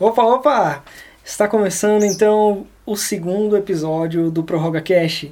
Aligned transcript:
Opa, 0.00 0.22
opa! 0.22 0.84
Está 1.24 1.48
começando 1.48 2.04
então 2.04 2.68
o 2.86 2.94
segundo 2.94 3.56
episódio 3.56 4.30
do 4.30 4.44
Prorroga 4.44 4.80
Cash. 4.80 5.26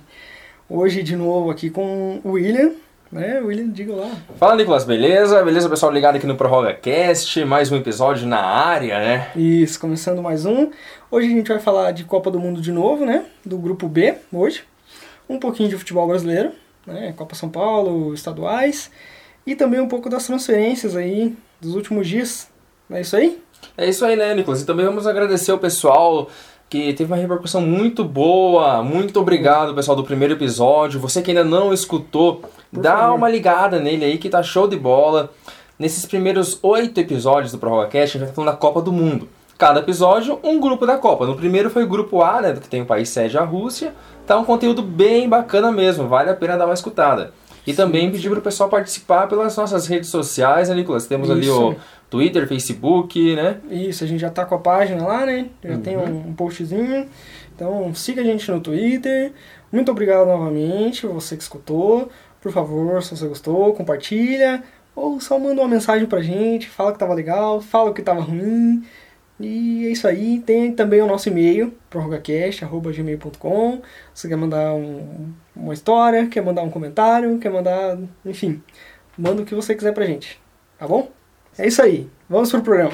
Hoje 0.69 1.04
de 1.04 1.15
novo 1.15 1.53
aqui 1.53 1.71
com 1.71 2.21
o 2.25 2.33
William, 2.33 2.73
né? 3.13 3.39
William, 3.39 3.68
diga 3.68 3.94
lá. 3.94 4.10
Fala 4.37 4.57
Nicolas, 4.57 4.83
beleza? 4.83 5.41
Beleza, 5.44 5.71
pessoal 5.71 5.92
ligado 5.92 6.17
aqui 6.17 6.26
no 6.26 6.34
Prorroga 6.34 6.75
Cast, 6.75 7.44
mais 7.44 7.71
um 7.71 7.76
episódio 7.76 8.27
na 8.27 8.41
área, 8.41 8.98
né? 8.98 9.30
Isso, 9.37 9.79
começando 9.79 10.21
mais 10.21 10.45
um. 10.45 10.73
Hoje 11.12 11.29
a 11.29 11.30
gente 11.30 11.46
vai 11.46 11.61
falar 11.61 11.93
de 11.93 12.03
Copa 12.03 12.29
do 12.29 12.41
Mundo 12.41 12.61
de 12.61 12.73
novo, 12.73 13.07
né? 13.07 13.25
Do 13.45 13.59
grupo 13.59 13.87
B, 13.87 14.17
hoje. 14.33 14.64
Um 15.29 15.39
pouquinho 15.39 15.69
de 15.69 15.77
futebol 15.77 16.09
brasileiro, 16.09 16.51
né? 16.85 17.14
Copa 17.17 17.37
São 17.37 17.48
Paulo, 17.48 18.12
estaduais. 18.12 18.91
E 19.46 19.55
também 19.55 19.79
um 19.79 19.87
pouco 19.87 20.11
das 20.11 20.27
transferências 20.27 20.96
aí 20.96 21.37
dos 21.61 21.77
últimos 21.77 22.09
dias. 22.09 22.48
Não 22.91 22.96
é 22.96 23.03
isso 23.03 23.14
aí? 23.14 23.46
É 23.77 23.89
isso 23.89 24.05
aí, 24.05 24.17
né, 24.17 24.35
Nicolas? 24.35 24.62
E 24.62 24.67
também 24.67 24.85
vamos 24.85 25.07
agradecer 25.07 25.53
o 25.53 25.59
pessoal 25.59 26.29
que 26.69 26.93
teve 26.95 27.12
uma 27.12 27.16
repercussão 27.16 27.61
muito 27.61 28.05
boa. 28.05 28.83
Muito 28.83 29.20
obrigado, 29.20 29.75
pessoal, 29.75 29.97
do 29.97 30.05
primeiro 30.05 30.34
episódio. 30.34 30.98
Você 31.01 31.23
que 31.23 31.30
ainda 31.30 31.45
não 31.45 31.73
escutou, 31.73 32.42
Por 32.73 32.80
dá 32.83 32.97
favor. 32.97 33.16
uma 33.16 33.29
ligada 33.29 33.79
nele 33.79 34.05
aí 34.05 34.19
que 34.19 34.29
tá 34.29 34.42
show 34.42 34.66
de 34.66 34.77
bola. 34.77 35.30
Nesses 35.79 36.06
primeiros 36.06 36.59
oito 36.62 36.98
episódios 36.98 37.52
do 37.52 37.59
Prorroga 37.59 37.89
Cast, 37.89 38.16
a 38.16 38.19
gente 38.19 38.27
vai 38.29 38.34
falando 38.34 38.51
da 38.51 38.56
Copa 38.56 38.80
do 38.80 38.92
Mundo. 38.92 39.29
Cada 39.59 39.80
episódio, 39.80 40.39
um 40.42 40.61
grupo 40.61 40.87
da 40.87 40.98
Copa. 40.98 41.27
No 41.27 41.34
primeiro 41.34 41.70
foi 41.70 41.84
o 41.84 41.89
grupo 41.89 42.23
A, 42.23 42.41
né, 42.41 42.53
que 42.55 42.69
tem 42.69 42.83
o 42.83 42.87
país 42.87 43.09
sede 43.09 43.39
a 43.39 43.42
Rússia. 43.42 43.95
Tá 44.27 44.37
um 44.39 44.45
conteúdo 44.45 44.83
bem 44.83 45.28
bacana 45.28 45.70
mesmo, 45.70 46.09
vale 46.09 46.30
a 46.30 46.34
pena 46.34 46.56
dar 46.56 46.64
uma 46.64 46.75
escutada. 46.75 47.33
E 47.67 47.73
também 47.73 48.11
pedir 48.11 48.30
pro 48.30 48.41
pessoal 48.41 48.69
participar 48.69 49.28
pelas 49.28 49.56
nossas 49.56 49.87
redes 49.87 50.09
sociais, 50.09 50.69
né, 50.69 50.75
Nicolas? 50.75 51.06
Temos 51.06 51.30
ali 51.30 51.47
Isso. 51.47 51.70
o 51.70 51.77
Twitter, 52.10 52.46
Facebook, 52.46 53.34
né? 53.34 53.59
Isso, 53.70 54.05
a 54.05 54.06
gente 54.06 54.20
já 54.20 54.30
tá 54.30 54.45
com 54.45 54.55
a 54.55 54.59
página 54.59 55.05
lá, 55.06 55.27
né? 55.27 55.47
Já 55.62 55.70
Uhum. 55.74 55.80
tem 55.83 55.97
um, 55.97 56.28
um 56.28 56.34
postzinho. 56.34 57.06
Então 57.55 57.95
siga 57.95 58.20
a 58.23 58.24
gente 58.24 58.51
no 58.51 58.60
Twitter. 58.60 59.33
Muito 59.72 59.91
obrigado 59.91 60.27
novamente, 60.27 61.06
você 61.06 61.36
que 61.36 61.42
escutou. 61.42 62.08
Por 62.41 62.53
favor, 62.53 63.03
se 63.03 63.16
você 63.16 63.27
gostou, 63.27 63.72
compartilha. 63.75 64.62
Ou 64.94 65.20
só 65.20 65.39
manda 65.39 65.61
uma 65.61 65.69
mensagem 65.69 66.06
pra 66.06 66.22
gente, 66.22 66.69
fala 66.69 66.92
que 66.92 66.98
tava 66.98 67.12
legal, 67.12 67.61
fala 67.61 67.92
que 67.92 68.00
tava 68.03 68.20
ruim. 68.20 68.83
E 69.38 69.86
é 69.86 69.91
isso 69.91 70.06
aí. 70.09 70.38
Tem 70.41 70.72
também 70.72 71.03
o 71.03 71.06
nosso 71.06 71.28
e-mail, 71.28 71.75
prorrogacast.gmail.com. 71.91 73.81
Você 74.14 74.28
quer 74.28 74.36
mandar 74.36 74.72
um- 74.75 75.33
uma 75.55 75.75
história, 75.75 76.27
quer 76.27 76.42
mandar 76.42 76.62
um 76.62 76.70
comentário, 76.70 77.38
quer 77.38 77.50
mandar. 77.50 77.98
Enfim, 78.25 78.62
manda 79.19 79.42
o 79.42 79.44
que 79.44 79.55
você 79.55 79.75
quiser 79.75 79.92
pra 79.92 80.06
gente. 80.06 80.41
Tá 80.78 80.86
bom? 80.86 81.09
É 81.59 81.67
isso 81.67 81.81
aí. 81.81 82.07
Vamos 82.29 82.51
pro 82.51 82.61
programa. 82.61 82.93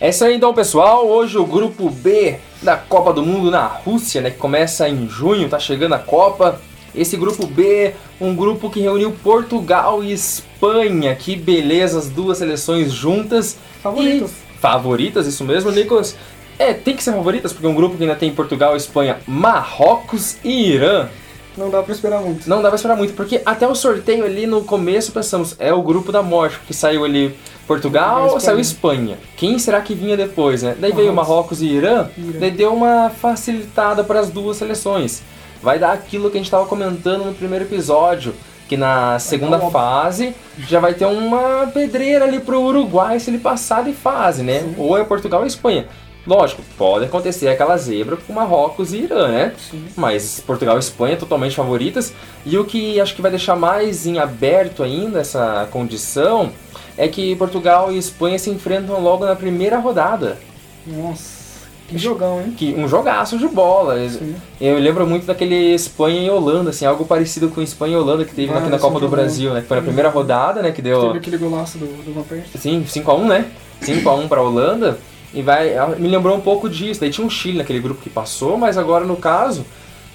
É 0.00 0.08
isso 0.08 0.24
aí 0.24 0.34
então, 0.34 0.54
pessoal. 0.54 1.06
Hoje 1.06 1.36
o 1.36 1.44
grupo 1.44 1.90
B 1.90 2.38
da 2.62 2.76
Copa 2.76 3.12
do 3.12 3.22
Mundo 3.22 3.50
na 3.50 3.66
Rússia, 3.66 4.22
né, 4.22 4.30
que 4.30 4.38
começa 4.38 4.88
em 4.88 5.06
junho, 5.08 5.48
tá 5.48 5.58
chegando 5.58 5.94
a 5.94 5.98
Copa. 5.98 6.58
Esse 6.94 7.16
grupo 7.16 7.46
B, 7.46 7.92
um 8.20 8.34
grupo 8.34 8.70
que 8.70 8.80
reuniu 8.80 9.12
Portugal 9.22 10.02
e 10.02 10.12
Espanha. 10.12 11.14
Que 11.14 11.36
beleza, 11.36 11.98
as 11.98 12.08
duas 12.08 12.38
seleções 12.38 12.92
juntas. 12.92 13.58
Favoritos. 13.82 14.30
E 14.30 14.58
favoritas, 14.58 15.26
isso 15.26 15.44
mesmo, 15.44 15.70
Nicolas. 15.70 16.16
É, 16.58 16.72
tem 16.72 16.96
que 16.96 17.02
ser 17.02 17.12
favoritas, 17.12 17.52
porque 17.52 17.66
é 17.66 17.68
um 17.68 17.74
grupo 17.74 17.96
que 17.96 18.04
ainda 18.04 18.14
tem 18.14 18.32
Portugal, 18.32 18.76
Espanha, 18.76 19.18
Marrocos 19.26 20.36
e 20.42 20.70
Irã. 20.70 21.08
Não 21.56 21.70
dá 21.70 21.82
pra 21.82 21.92
esperar 21.94 22.20
muito. 22.20 22.48
Não 22.48 22.60
dá 22.62 22.68
pra 22.68 22.76
esperar 22.76 22.96
muito, 22.96 23.14
porque 23.14 23.40
até 23.44 23.66
o 23.66 23.74
sorteio 23.74 24.24
ali 24.24 24.46
no 24.46 24.62
começo 24.64 25.12
pensamos, 25.12 25.54
é 25.58 25.72
o 25.72 25.82
grupo 25.82 26.10
da 26.12 26.22
morte, 26.22 26.58
porque 26.58 26.74
saiu 26.74 27.04
ali 27.04 27.36
Portugal, 27.66 28.20
Portugal 28.22 28.38
e 28.38 28.40
saiu 28.40 28.58
Espanha. 28.60 29.18
Quem 29.36 29.58
será 29.58 29.80
que 29.80 29.94
vinha 29.94 30.16
depois, 30.16 30.62
né? 30.62 30.76
Daí 30.78 30.92
veio 30.92 31.12
Marrocos. 31.14 31.62
E 31.62 31.66
Irã, 31.66 32.08
Irã. 32.16 32.38
daí 32.40 32.50
deu 32.50 32.72
uma 32.74 33.10
facilitada 33.10 34.02
para 34.04 34.20
as 34.20 34.30
duas 34.30 34.56
seleções. 34.56 35.22
Vai 35.62 35.78
dar 35.78 35.92
aquilo 35.92 36.30
que 36.30 36.36
a 36.36 36.40
gente 36.40 36.46
estava 36.46 36.66
comentando 36.66 37.24
no 37.24 37.32
primeiro 37.34 37.64
episódio, 37.64 38.34
que 38.68 38.76
na 38.76 39.18
segunda 39.18 39.56
uma- 39.58 39.70
fase 39.70 40.34
já 40.68 40.80
vai 40.80 40.92
ter 40.94 41.06
uma 41.06 41.66
pedreira 41.72 42.24
ali 42.24 42.40
pro 42.40 42.60
Uruguai 42.62 43.18
se 43.20 43.30
ele 43.30 43.38
passar 43.38 43.84
de 43.84 43.92
fase, 43.92 44.42
né? 44.42 44.60
Sim. 44.60 44.74
Ou 44.78 44.96
é 44.98 45.04
Portugal 45.04 45.40
ou 45.40 45.46
Espanha. 45.46 45.86
Lógico, 46.26 46.62
pode 46.78 47.04
acontecer 47.04 47.48
aquela 47.48 47.76
zebra 47.76 48.16
com 48.16 48.32
Marrocos 48.32 48.94
e 48.94 48.98
Irã, 49.02 49.28
né? 49.28 49.52
Sim. 49.70 49.84
Mas 49.94 50.40
Portugal 50.46 50.76
e 50.76 50.80
Espanha 50.80 51.16
totalmente 51.16 51.54
favoritas. 51.54 52.14
E 52.46 52.56
o 52.56 52.64
que 52.64 52.98
acho 53.00 53.14
que 53.14 53.20
vai 53.22 53.30
deixar 53.30 53.56
mais 53.56 54.06
em 54.06 54.18
aberto 54.18 54.82
ainda 54.82 55.20
essa 55.20 55.68
condição 55.70 56.50
é 56.96 57.08
que 57.08 57.36
Portugal 57.36 57.92
e 57.92 57.98
Espanha 57.98 58.38
se 58.38 58.48
enfrentam 58.48 58.98
logo 59.02 59.26
na 59.26 59.36
primeira 59.36 59.78
rodada. 59.78 60.38
Nossa, 60.86 61.44
que 61.88 61.98
jogão, 61.98 62.40
hein? 62.40 62.54
Que 62.56 62.72
um 62.72 62.88
jogaço 62.88 63.36
de 63.36 63.46
bola. 63.46 63.96
Sim. 64.08 64.34
Eu 64.58 64.78
lembro 64.78 65.06
muito 65.06 65.26
daquele 65.26 65.74
Espanha 65.74 66.22
e 66.22 66.30
Holanda, 66.30 66.70
assim, 66.70 66.86
algo 66.86 67.04
parecido 67.04 67.50
com 67.50 67.60
Espanha 67.60 67.94
e 67.94 67.96
Holanda 67.96 68.24
que 68.24 68.34
teve 68.34 68.50
Ah, 68.52 68.58
aqui 68.58 68.70
na 68.70 68.78
Copa 68.78 68.94
do 68.94 69.00
jogão. 69.00 69.10
Brasil, 69.18 69.52
né? 69.52 69.60
Que 69.60 69.66
foi 69.68 69.76
na 69.76 69.82
primeira 69.82 70.08
rodada, 70.08 70.62
né? 70.62 70.72
Que 70.72 70.80
deu. 70.80 71.02
Teve 71.08 71.18
aquele 71.18 71.36
golaço 71.36 71.76
do, 71.76 71.84
do. 71.86 72.24
Sim, 72.58 72.82
5x1, 72.88 73.24
né? 73.26 73.44
5x1 73.82 74.28
pra 74.28 74.40
Holanda. 74.40 74.98
E 75.34 75.42
vai. 75.42 75.74
Me 75.98 76.08
lembrou 76.08 76.36
um 76.36 76.40
pouco 76.40 76.68
disso. 76.68 77.00
Daí 77.00 77.10
tinha 77.10 77.26
um 77.26 77.30
Chile 77.30 77.58
naquele 77.58 77.80
grupo 77.80 78.00
que 78.00 78.10
passou, 78.10 78.56
mas 78.56 78.78
agora 78.78 79.04
no 79.04 79.16
caso, 79.16 79.66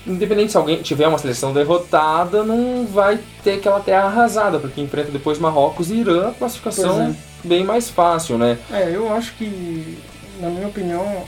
independente 0.08 0.52
se 0.52 0.58
alguém 0.58 0.82
tiver 0.82 1.08
uma 1.08 1.18
seleção 1.18 1.54
derrotada, 1.54 2.44
não 2.44 2.88
vai 2.88 3.20
ter 3.44 3.54
aquela 3.54 3.80
terra 3.80 4.06
arrasada, 4.06 4.60
porque 4.60 4.82
enfrenta 4.82 5.12
depois 5.12 5.38
Marrocos 5.38 5.92
e 5.92 5.96
Irã, 5.96 6.30
a 6.30 6.34
classificação 6.34 7.16
Pois 7.16 7.30
bem 7.44 7.64
mais 7.64 7.90
fácil, 7.90 8.38
né? 8.38 8.58
É, 8.72 8.90
eu 8.94 9.12
acho 9.14 9.34
que, 9.34 9.98
na 10.40 10.50
minha 10.50 10.68
opinião, 10.68 11.24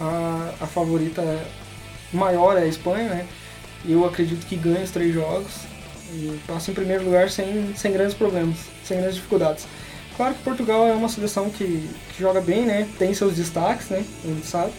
a, 0.00 0.50
a 0.60 0.66
favorita 0.66 1.22
maior 2.12 2.56
é 2.56 2.62
a 2.62 2.66
Espanha, 2.66 3.08
né? 3.08 3.26
Eu 3.84 4.04
acredito 4.04 4.46
que 4.46 4.56
ganha 4.56 4.84
os 4.84 4.90
três 4.90 5.12
jogos 5.12 5.52
e 6.12 6.38
passa 6.46 6.70
em 6.70 6.74
primeiro 6.74 7.04
lugar 7.04 7.30
sem, 7.30 7.72
sem 7.74 7.92
grandes 7.92 8.14
problemas, 8.14 8.58
sem 8.84 8.98
grandes 8.98 9.16
dificuldades. 9.16 9.66
Claro 10.22 10.34
que 10.36 10.42
Portugal 10.44 10.86
é 10.86 10.92
uma 10.92 11.08
seleção 11.08 11.50
que, 11.50 11.64
que 12.14 12.20
joga 12.22 12.40
bem, 12.40 12.62
né? 12.64 12.86
Tem 12.96 13.12
seus 13.12 13.34
destaques, 13.34 13.88
né? 13.88 14.04
A 14.24 14.28
gente 14.28 14.46
sabe. 14.46 14.70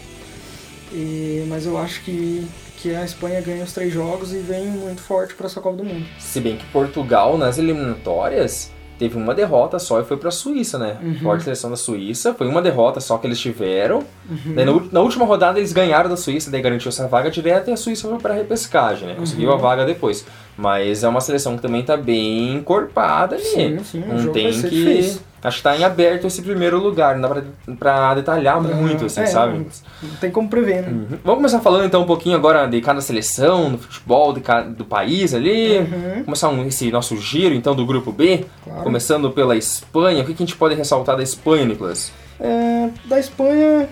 E- 0.90 1.44
mas 1.50 1.66
eu 1.66 1.76
acho 1.76 2.00
que, 2.02 2.46
que 2.78 2.94
a 2.94 3.04
Espanha 3.04 3.42
ganha 3.42 3.62
os 3.62 3.72
três 3.74 3.92
jogos 3.92 4.32
e 4.32 4.38
vem 4.38 4.64
muito 4.68 5.02
forte 5.02 5.34
para 5.34 5.44
essa 5.44 5.60
Copa 5.60 5.76
do 5.76 5.84
Mundo. 5.84 6.06
Se 6.18 6.40
bem 6.40 6.56
que 6.56 6.64
Portugal, 6.66 7.36
nas 7.36 7.58
eliminatórias, 7.58 8.70
teve 8.98 9.18
uma 9.18 9.34
derrota 9.34 9.78
só 9.78 10.00
e 10.00 10.04
foi 10.04 10.16
pra 10.16 10.30
Suíça, 10.30 10.78
né? 10.78 10.96
Uhum. 11.02 11.18
Forte 11.18 11.44
seleção 11.44 11.68
da 11.68 11.76
Suíça, 11.76 12.32
foi 12.32 12.46
uma 12.46 12.62
derrota 12.62 12.98
só 13.00 13.18
que 13.18 13.26
eles 13.26 13.38
tiveram. 13.38 13.98
Uhum. 14.30 14.54
Daí, 14.54 14.64
na, 14.92 15.00
última 15.00 15.26
rodada 15.26 15.58
eles 15.58 15.74
ganharam 15.74 16.08
da 16.08 16.16
Suíça, 16.16 16.50
daí 16.50 16.62
garantiu 16.62 16.88
essa 16.88 17.06
vaga 17.06 17.30
direta 17.30 17.68
e 17.70 17.74
a 17.74 17.76
Suíça 17.76 18.08
foi 18.08 18.16
pra 18.18 18.32
repescagem, 18.32 19.08
né? 19.08 19.14
Conseguiu 19.14 19.50
Uhum. 19.50 19.56
a 19.56 19.58
vaga 19.58 19.84
depois. 19.84 20.24
Mas 20.56 21.02
é 21.04 21.08
uma 21.08 21.20
seleção 21.20 21.56
que 21.56 21.62
também 21.62 21.82
tá 21.82 21.96
bem 21.98 22.54
encorpada 22.54 23.34
ali. 23.34 23.44
Sim, 23.44 23.78
sim, 23.84 24.04
Não 24.06 24.32
tem 24.32 24.50
que. 24.62 25.18
Acho 25.44 25.58
que 25.58 25.62
tá 25.62 25.76
em 25.76 25.84
aberto 25.84 26.26
esse 26.26 26.40
primeiro 26.40 26.78
lugar, 26.82 27.14
não 27.16 27.20
dá 27.20 27.28
pra, 27.28 27.42
pra 27.78 28.14
detalhar 28.14 28.60
muito, 28.62 29.04
assim, 29.04 29.20
É, 29.20 29.26
sabe? 29.26 29.58
Não, 29.58 29.66
não 30.08 30.16
tem 30.16 30.30
como 30.30 30.48
prever, 30.48 30.82
né? 30.82 30.88
Uhum. 30.88 31.06
Vamos 31.22 31.36
começar 31.36 31.60
falando 31.60 31.84
então 31.84 32.00
um 32.02 32.06
pouquinho 32.06 32.34
agora 32.34 32.66
de 32.66 32.80
cada 32.80 33.00
seleção, 33.02 33.72
do 33.72 33.78
futebol, 33.78 34.32
de 34.32 34.40
ca- 34.40 34.62
do 34.62 34.84
país 34.86 35.34
ali. 35.34 35.78
Uhum. 35.80 36.24
Começar 36.24 36.48
um- 36.48 36.66
esse 36.66 36.90
nosso 36.90 37.14
giro 37.18 37.54
então 37.54 37.74
do 37.76 37.84
grupo 37.84 38.10
B, 38.10 38.46
Claro. 38.64 38.82
começando 38.82 39.30
pela 39.30 39.54
Espanha. 39.54 40.22
O 40.22 40.26
que, 40.26 40.32
que 40.32 40.42
a 40.42 40.46
gente 40.46 40.56
pode 40.56 40.74
ressaltar 40.74 41.14
da 41.16 41.22
Espanha, 41.22 41.66
Nicolas? 41.66 42.10
É, 42.40 42.88
da 43.04 43.20
Espanha, 43.20 43.86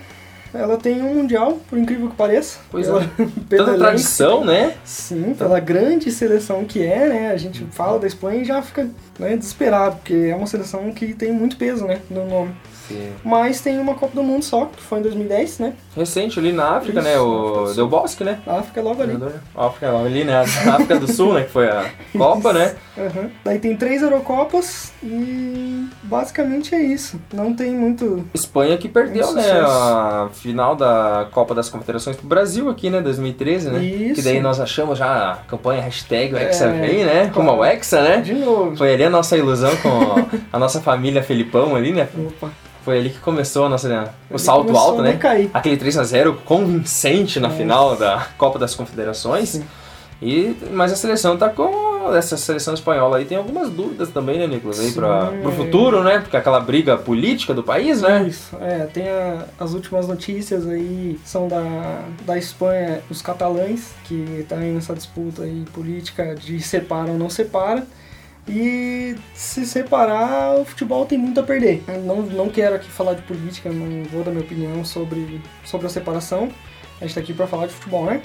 ela 0.55 0.77
tem 0.77 1.03
um 1.03 1.15
mundial, 1.15 1.59
por 1.69 1.79
incrível 1.79 2.09
que 2.09 2.17
pareça. 2.17 2.59
Pois 2.71 2.87
pela, 2.87 3.03
é. 3.03 3.07
pela 3.49 3.65
Tanta 3.67 3.79
tradição, 3.79 4.45
né? 4.45 4.75
Sim, 4.85 5.35
pela 5.35 5.61
grande 5.61 6.11
seleção 6.11 6.65
que 6.65 6.83
é, 6.83 7.09
né? 7.09 7.31
A 7.31 7.37
gente 7.37 7.65
fala 7.71 7.99
da 7.99 8.07
Espanha 8.07 8.43
e 8.43 8.45
já 8.45 8.61
fica 8.63 8.89
né, 9.19 9.37
desesperado, 9.37 9.97
porque 9.97 10.15
é 10.15 10.35
uma 10.35 10.47
seleção 10.47 10.93
que 10.93 11.15
tem 11.15 11.33
muito 11.33 11.57
peso, 11.57 11.87
né? 11.87 12.01
No 12.11 12.27
nome. 12.27 12.55
Mas 13.25 13.61
tem 13.61 13.79
uma 13.79 13.95
Copa 13.95 14.15
do 14.15 14.23
Mundo 14.23 14.45
só, 14.45 14.67
que 14.67 14.83
foi 14.83 14.99
em 14.99 15.03
2010, 15.03 15.59
né? 15.59 15.73
Recente 15.97 16.39
ali 16.39 16.53
na 16.53 16.77
África, 16.77 17.01
Isso, 17.01 17.09
né? 17.09 17.15
na 17.15 17.21
África 17.21 17.71
O 17.71 17.75
Del 17.75 17.89
Bosque, 17.89 18.25
né? 18.25 18.39
A 18.47 18.59
África 18.59 18.81
é 18.81 18.83
logo 18.83 19.03
ali. 19.03 19.19
A 19.55 19.67
África 19.67 19.97
ali, 19.97 20.25
né? 20.25 20.37
A 20.37 20.43
África 20.43 20.99
do 20.99 21.13
Sul, 21.13 21.35
né? 21.35 21.43
Que 21.43 21.51
foi 21.51 21.69
a 21.69 21.91
Copa, 22.17 22.53
né? 22.53 22.75
Uhum. 22.97 23.31
Daí 23.45 23.59
tem 23.59 23.77
três 23.77 24.03
Eurocopas 24.03 24.93
e 25.03 25.87
basicamente 26.03 26.75
é 26.75 26.81
isso. 26.81 27.21
Não 27.33 27.55
tem 27.55 27.73
muito. 27.73 28.25
Espanha 28.35 28.77
que 28.79 28.89
perdeu, 28.89 29.29
Um 29.29 29.35
né? 29.35 29.61
A 29.61 30.29
final 30.33 30.75
da 30.75 31.27
Copa 31.31 31.55
das 31.55 31.69
Confederações 31.69 32.17
pro 32.17 32.27
Brasil 32.27 32.69
aqui, 32.69 32.91
né? 32.91 33.01
2013, 33.01 33.71
né? 33.71 33.83
Isso. 33.83 34.15
Que 34.17 34.23
daí 34.23 34.41
nós 34.41 34.61
achamos 34.61 34.99
já 34.99 35.33
a 35.33 35.37
campanha 35.49 35.83
hashtag 35.83 36.35
o 36.35 36.39
Hexa 36.39 36.67
É, 36.67 36.73
vem, 36.81 37.05
né? 37.05 37.31
Como 37.35 37.53
o 37.53 37.65
Hexa, 37.65 38.03
né? 38.03 38.17
De 38.21 38.35
novo. 38.35 38.77
Foi 38.77 38.93
ali 38.95 39.05
a 39.05 39.11
nossa 39.11 39.37
ilusão 39.37 39.71
com 39.77 40.39
a 40.53 40.59
nossa 40.59 40.81
família 40.81 41.23
Felipão 41.23 41.75
ali, 41.75 41.93
né? 41.93 42.09
Opa. 42.17 42.51
Foi 42.85 42.99
ali 42.99 43.11
que 43.11 43.19
começou 43.19 43.67
a 43.67 43.69
nossa, 43.69 43.89
né? 43.89 44.09
o 44.31 44.39
salto 44.39 44.77
alto, 44.77 45.03
né? 45.03 45.13
decair. 45.13 45.51
Aquele 45.55 45.77
3 45.77 45.99
a 45.99 46.05
0 46.05 46.35
convincente 46.45 47.39
na 47.39 47.49
Nossa. 47.49 47.61
final 47.61 47.97
da 47.97 48.27
Copa 48.37 48.59
das 48.59 48.75
Confederações. 48.75 49.51
Sim. 49.51 49.65
E, 50.21 50.57
mas 50.71 50.93
a 50.93 50.97
seleção 50.97 51.37
tá 51.37 51.49
com 51.49 51.93
dessa 52.11 52.37
seleção 52.37 52.75
espanhola 52.75 53.19
aí 53.19 53.25
tem 53.25 53.37
algumas 53.37 53.71
dúvidas 53.71 54.11
também, 54.11 54.39
né, 54.39 54.47
Nicolas? 54.47 54.81
Aí 54.81 54.91
para 54.93 55.33
o 55.45 55.53
futuro, 55.53 56.03
né? 56.03 56.19
Porque 56.19 56.37
aquela 56.37 56.59
briga 56.59 56.97
política 56.97 57.55
do 57.55 57.63
país, 57.63 58.03
né? 58.03 58.27
Isso, 58.27 58.57
é. 58.61 58.87
Tem 58.87 59.09
a, 59.09 59.45
as 59.59 59.73
últimas 59.73 60.09
notícias 60.09 60.67
aí, 60.67 61.19
são 61.25 61.47
da, 61.47 62.03
da 62.25 62.37
Espanha, 62.37 63.01
os 63.11 63.23
catalães, 63.23 63.93
que 64.05 64.45
tá 64.49 64.57
aí 64.57 64.73
nessa 64.73 64.95
disputa 64.95 65.43
aí 65.43 65.65
política 65.73 66.35
de 66.35 66.61
separa 66.61 67.11
ou 67.11 67.19
não 67.19 67.31
separa. 67.31 67.87
E 68.49 69.17
se 69.35 69.65
separar, 69.65 70.57
o 70.57 70.65
futebol 70.65 71.07
tem 71.07 71.17
muito 71.17 71.39
a 71.39 71.43
perder. 71.43 71.83
Eu 71.87 72.01
não, 72.03 72.23
não 72.23 72.49
quero 72.49 72.75
aqui 72.75 72.91
falar 72.91 73.15
de 73.15 73.23
política, 73.23 73.71
não 73.71 74.03
vou 74.05 74.25
dar 74.25 74.33
minha 74.33 74.43
opinião 74.43 74.85
sobre, 74.85 75.41
sobre 75.65 75.87
a 75.87 75.91
separação. 75.91 76.49
A 77.01 77.07
gente 77.07 77.15
tá 77.15 77.21
aqui 77.21 77.33
para 77.33 77.47
falar 77.47 77.67
de 77.67 77.73
futebol, 77.73 78.07
né? 78.07 78.21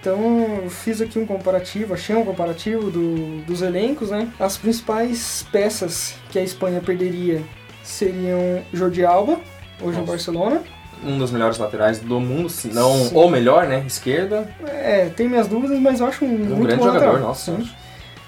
Então 0.00 0.60
eu 0.64 0.70
fiz 0.70 1.00
aqui 1.00 1.18
um 1.18 1.26
comparativo, 1.26 1.94
achei 1.94 2.16
um 2.16 2.24
comparativo 2.24 2.90
do, 2.90 3.42
dos 3.42 3.62
elencos, 3.62 4.10
né? 4.10 4.28
As 4.40 4.56
principais 4.56 5.46
peças 5.52 6.16
que 6.30 6.38
a 6.38 6.42
Espanha 6.42 6.80
perderia 6.80 7.42
seriam 7.84 8.62
Jordi 8.72 9.04
Alba, 9.04 9.34
hoje 9.80 9.84
Nossa. 9.84 10.00
no 10.00 10.06
Barcelona. 10.06 10.62
Um 11.04 11.18
dos 11.18 11.30
melhores 11.30 11.58
laterais 11.58 11.98
do 12.00 12.18
mundo, 12.18 12.48
se 12.48 12.68
não 12.68 12.92
Sim. 13.04 13.16
o 13.16 13.28
melhor, 13.28 13.66
né? 13.66 13.84
Esquerda. 13.86 14.48
É, 14.66 15.08
tem 15.16 15.28
minhas 15.28 15.46
dúvidas, 15.46 15.78
mas 15.78 16.00
eu 16.00 16.06
acho 16.06 16.24
um, 16.24 16.28
um 16.28 16.38
muito 16.38 16.62
grande 16.62 16.82
jogador, 16.82 17.06
lateral. 17.06 17.20
nossa. 17.20 17.60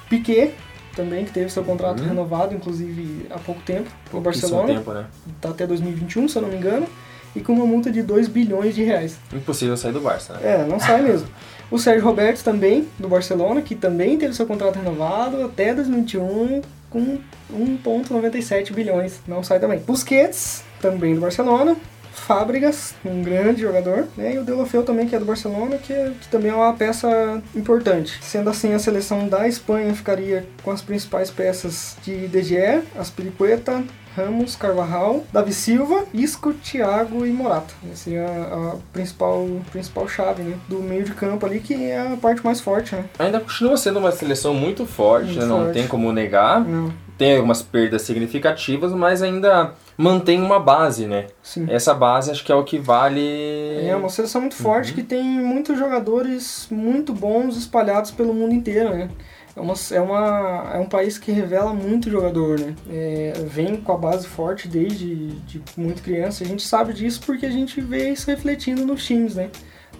Piquet, 0.08 0.54
também, 0.94 1.24
que 1.24 1.32
teve 1.32 1.50
seu 1.50 1.64
contrato 1.64 2.00
uhum. 2.00 2.08
renovado, 2.08 2.54
inclusive 2.54 3.26
há 3.30 3.38
pouco 3.38 3.60
tempo, 3.62 3.90
no 4.12 4.20
Barcelona. 4.20 4.74
tempo, 4.74 4.92
né? 4.92 5.06
Tá 5.40 5.50
até 5.50 5.66
2021, 5.66 6.28
se 6.28 6.36
eu 6.36 6.42
não 6.42 6.48
me 6.48 6.56
engano. 6.56 6.86
E 7.34 7.40
com 7.40 7.52
uma 7.52 7.66
multa 7.66 7.90
de 7.90 8.00
2 8.00 8.28
bilhões 8.28 8.76
de 8.76 8.84
reais. 8.84 9.18
Impossível 9.32 9.76
sair 9.76 9.92
do 9.92 10.00
Barça, 10.00 10.34
né? 10.34 10.40
É, 10.42 10.64
não 10.64 10.78
sai 10.78 11.02
mesmo. 11.02 11.28
O 11.70 11.78
Sérgio 11.78 12.04
Roberto 12.04 12.44
também, 12.44 12.86
do 12.98 13.08
Barcelona, 13.08 13.62
que 13.62 13.74
também 13.74 14.18
teve 14.18 14.34
seu 14.34 14.46
contrato 14.46 14.76
renovado 14.76 15.42
até 15.42 15.74
2021 15.74 16.60
com 16.90 17.18
1,97 17.52 18.72
bilhões. 18.72 19.20
Não 19.26 19.42
sai 19.42 19.58
também. 19.58 19.80
Busquets, 19.80 20.62
também 20.80 21.14
do 21.14 21.20
Barcelona. 21.20 21.76
Fábricas, 22.14 22.94
um 23.04 23.22
grande 23.22 23.62
jogador, 23.62 24.06
né? 24.16 24.34
E 24.34 24.38
o 24.38 24.44
Deulofeu 24.44 24.82
também, 24.82 25.06
que 25.06 25.14
é 25.14 25.18
do 25.18 25.24
Barcelona, 25.24 25.76
que, 25.76 25.92
que, 25.92 26.28
também 26.28 26.50
é 26.50 26.54
uma 26.54 26.72
peça 26.72 27.42
importante. 27.54 28.18
Sendo 28.22 28.50
assim, 28.50 28.72
a 28.72 28.78
seleção 28.78 29.28
da 29.28 29.46
Espanha 29.46 29.94
ficaria 29.94 30.46
com 30.62 30.70
as 30.70 30.80
principais 30.80 31.30
peças 31.30 31.96
de 32.02 32.28
De 32.28 32.42
Gea, 32.42 32.82
Aspiricueta, 32.98 33.84
Ramos, 34.16 34.54
Carvajal, 34.54 35.24
Davi 35.32 35.52
Silva, 35.52 36.04
Isco, 36.14 36.54
Thiago 36.54 37.26
e 37.26 37.30
Morata. 37.30 37.74
Essa 37.92 38.10
é 38.10 38.24
a, 38.24 38.28
a, 38.28 38.76
principal, 38.92 39.46
principal 39.72 40.08
chave 40.08 40.42
né, 40.42 40.56
do 40.68 40.78
meio 40.78 41.04
de 41.04 41.12
campo 41.12 41.44
ali, 41.44 41.58
que 41.58 41.74
é 41.74 42.00
a 42.00 42.16
parte 42.16 42.44
mais 42.44 42.60
forte. 42.60 42.94
Né? 42.94 43.04
Ainda 43.18 43.40
continua 43.40 43.76
sendo 43.76 43.98
uma 43.98 44.12
seleção 44.12 44.54
muito 44.54 44.86
forte, 44.86 45.26
muito 45.26 45.40
né? 45.40 45.46
não 45.46 45.72
tem 45.72 45.88
como 45.88 46.12
negar. 46.12 46.60
Não. 46.60 46.92
Tem 47.18 47.36
algumas 47.36 47.62
perdas 47.62 48.02
significativas, 48.02 48.92
mas 48.92 49.22
ainda 49.22 49.72
mantém 49.96 50.40
uma 50.40 50.58
base, 50.58 51.06
né? 51.06 51.26
Sim. 51.42 51.66
Essa 51.68 51.94
base 51.94 52.30
acho 52.30 52.44
que 52.44 52.52
é 52.52 52.54
o 52.54 52.64
que 52.64 52.78
vale. 52.78 53.86
É 53.86 53.94
uma 53.94 54.08
seleção 54.08 54.40
muito 54.40 54.56
forte 54.56 54.90
uhum. 54.90 54.96
que 54.96 55.02
tem 55.02 55.22
muitos 55.24 55.78
jogadores 55.78 56.66
muito 56.70 57.12
bons 57.12 57.56
espalhados 57.56 58.10
pelo 58.10 58.34
mundo 58.34 58.54
inteiro, 58.54 58.90
né? 58.90 59.08
é, 59.56 59.60
uma, 59.60 59.74
é, 59.92 60.00
uma, 60.00 60.70
é 60.74 60.78
um 60.78 60.86
país 60.86 61.16
que 61.16 61.30
revela 61.30 61.72
muito 61.72 62.10
jogador, 62.10 62.58
né? 62.58 62.74
É, 62.90 63.32
vem 63.46 63.76
com 63.76 63.92
a 63.92 63.96
base 63.96 64.26
forte 64.26 64.66
desde 64.66 65.26
de 65.42 65.62
muito 65.76 66.02
criança. 66.02 66.42
A 66.42 66.46
gente 66.46 66.62
sabe 66.62 66.92
disso 66.92 67.20
porque 67.24 67.46
a 67.46 67.50
gente 67.50 67.80
vê 67.80 68.10
isso 68.10 68.28
refletindo 68.28 68.84
nos 68.84 69.04
times, 69.04 69.36
né? 69.36 69.50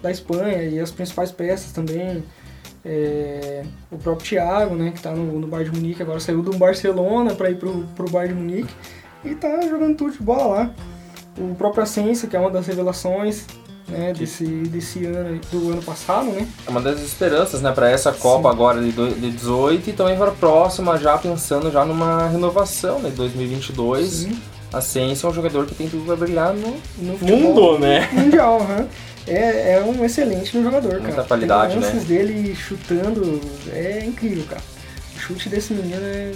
Da 0.01 0.11
Espanha 0.11 0.61
e 0.63 0.79
as 0.79 0.91
principais 0.91 1.31
peças 1.31 1.71
também. 1.71 2.23
É, 2.87 3.63
o 3.89 3.97
próprio 3.97 4.27
Thiago, 4.27 4.75
né? 4.75 4.91
Que 4.91 4.97
está 4.97 5.11
no, 5.11 5.39
no 5.39 5.47
Bayern 5.47 5.71
de 5.71 5.79
Munique, 5.79 6.01
agora 6.03 6.19
saiu 6.19 6.41
do 6.41 6.55
Barcelona 6.57 7.33
para 7.33 7.49
ir 7.49 7.57
pro, 7.57 7.85
pro 7.95 8.09
Bayern 8.09 8.35
de 8.35 8.41
Munique 8.41 8.73
e 9.25 9.35
tá 9.35 9.61
jogando 9.61 9.95
tudo 9.95 10.11
de 10.11 10.21
bola 10.21 10.45
lá. 10.45 10.71
O 11.37 11.53
próprio 11.55 11.83
Ascenso, 11.83 12.27
que 12.27 12.35
é 12.35 12.39
uma 12.39 12.49
das 12.49 12.65
revelações, 12.67 13.45
né, 13.87 14.13
desse, 14.13 14.45
desse 14.45 15.05
ano, 15.05 15.39
do 15.51 15.71
ano 15.71 15.81
passado, 15.81 16.27
né? 16.27 16.47
É 16.65 16.69
uma 16.69 16.81
das 16.81 17.01
esperanças, 17.01 17.61
né, 17.61 17.71
para 17.71 17.89
essa 17.89 18.11
Copa 18.11 18.49
Sim. 18.49 18.55
agora 18.55 18.81
de, 18.81 18.91
de 18.91 19.31
18 19.31 19.89
e 19.89 19.93
também 19.93 20.17
para 20.17 20.29
a 20.29 20.33
próxima, 20.33 20.97
já 20.97 21.17
pensando 21.17 21.71
já 21.71 21.85
numa 21.85 22.27
renovação, 22.27 22.99
né, 22.99 23.09
de 23.09 23.15
2022. 23.15 24.07
Sim. 24.07 24.41
A 24.73 24.81
Ciência 24.81 25.27
é 25.27 25.29
um 25.29 25.33
jogador 25.33 25.65
que 25.65 25.75
tem 25.75 25.87
tudo 25.87 26.05
para 26.05 26.15
brilhar 26.15 26.53
no, 26.53 26.75
no 26.97 27.17
mundo, 27.19 27.79
né? 27.79 28.09
Mundial, 28.11 28.59
uhum. 28.59 28.87
é, 29.27 29.73
é 29.73 29.83
um 29.83 30.03
excelente 30.03 30.51
jogador, 30.61 30.93
Muita 30.93 31.11
cara. 31.11 31.23
qualidade, 31.23 31.77
né? 31.77 31.91
dele 32.05 32.55
chutando 32.55 33.39
é 33.71 34.03
incrível, 34.05 34.43
cara. 34.49 34.61
O 35.15 35.19
chute 35.19 35.47
desse 35.47 35.73
menino 35.73 36.01
é 36.01 36.31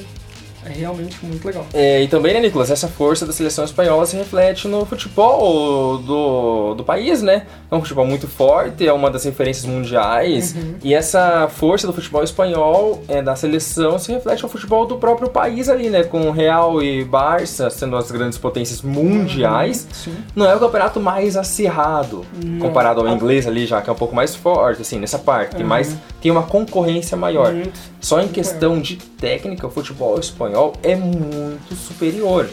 é 0.65 0.69
realmente 0.69 1.17
muito 1.23 1.45
legal. 1.45 1.65
É, 1.73 2.01
e 2.01 2.07
também, 2.07 2.33
né, 2.33 2.41
Nicolas, 2.41 2.69
essa 2.69 2.87
força 2.87 3.25
da 3.25 3.31
seleção 3.31 3.63
espanhola 3.63 4.05
se 4.05 4.15
reflete 4.15 4.67
no 4.67 4.85
futebol 4.85 5.97
do, 5.99 6.75
do 6.75 6.83
país, 6.83 7.21
né? 7.21 7.45
É 7.71 7.75
um 7.75 7.81
futebol 7.81 8.05
muito 8.05 8.27
forte, 8.27 8.85
é 8.85 8.91
uma 8.91 9.09
das 9.09 9.23
referências 9.23 9.65
mundiais. 9.65 10.55
Uhum. 10.55 10.75
E 10.83 10.93
essa 10.93 11.47
força 11.47 11.87
do 11.87 11.93
futebol 11.93 12.23
espanhol, 12.23 13.03
é, 13.07 13.21
da 13.21 13.35
seleção, 13.35 13.97
se 13.97 14.11
reflete 14.11 14.43
no 14.43 14.49
futebol 14.49 14.85
do 14.85 14.97
próprio 14.97 15.29
país 15.29 15.69
ali, 15.69 15.89
né? 15.89 16.03
Com 16.03 16.29
Real 16.31 16.81
e 16.81 17.03
Barça 17.03 17.69
sendo 17.69 17.95
as 17.95 18.11
grandes 18.11 18.37
potências 18.37 18.81
mundiais. 18.81 19.87
Uhum. 20.05 20.13
Não 20.35 20.45
é 20.49 20.55
o 20.55 20.59
campeonato 20.59 20.99
mais 20.99 21.37
acirrado, 21.37 22.25
Não. 22.43 22.59
comparado 22.59 23.01
ao 23.01 23.07
inglês 23.07 23.47
ali, 23.47 23.65
já 23.65 23.81
que 23.81 23.89
é 23.89 23.93
um 23.93 23.95
pouco 23.95 24.15
mais 24.15 24.35
forte, 24.35 24.81
assim, 24.81 24.99
nessa 24.99 25.17
parte. 25.19 25.55
Tem, 25.55 25.65
mais, 25.65 25.95
tem 26.21 26.31
uma 26.31 26.43
concorrência 26.43 27.15
maior. 27.17 27.53
Só 28.01 28.21
em 28.21 28.27
questão 28.27 28.79
de 28.79 28.95
técnica, 28.95 29.67
o 29.67 29.69
futebol 29.69 30.19
espanhol 30.19 30.73
é 30.83 30.95
muito 30.95 31.75
superior. 31.75 32.49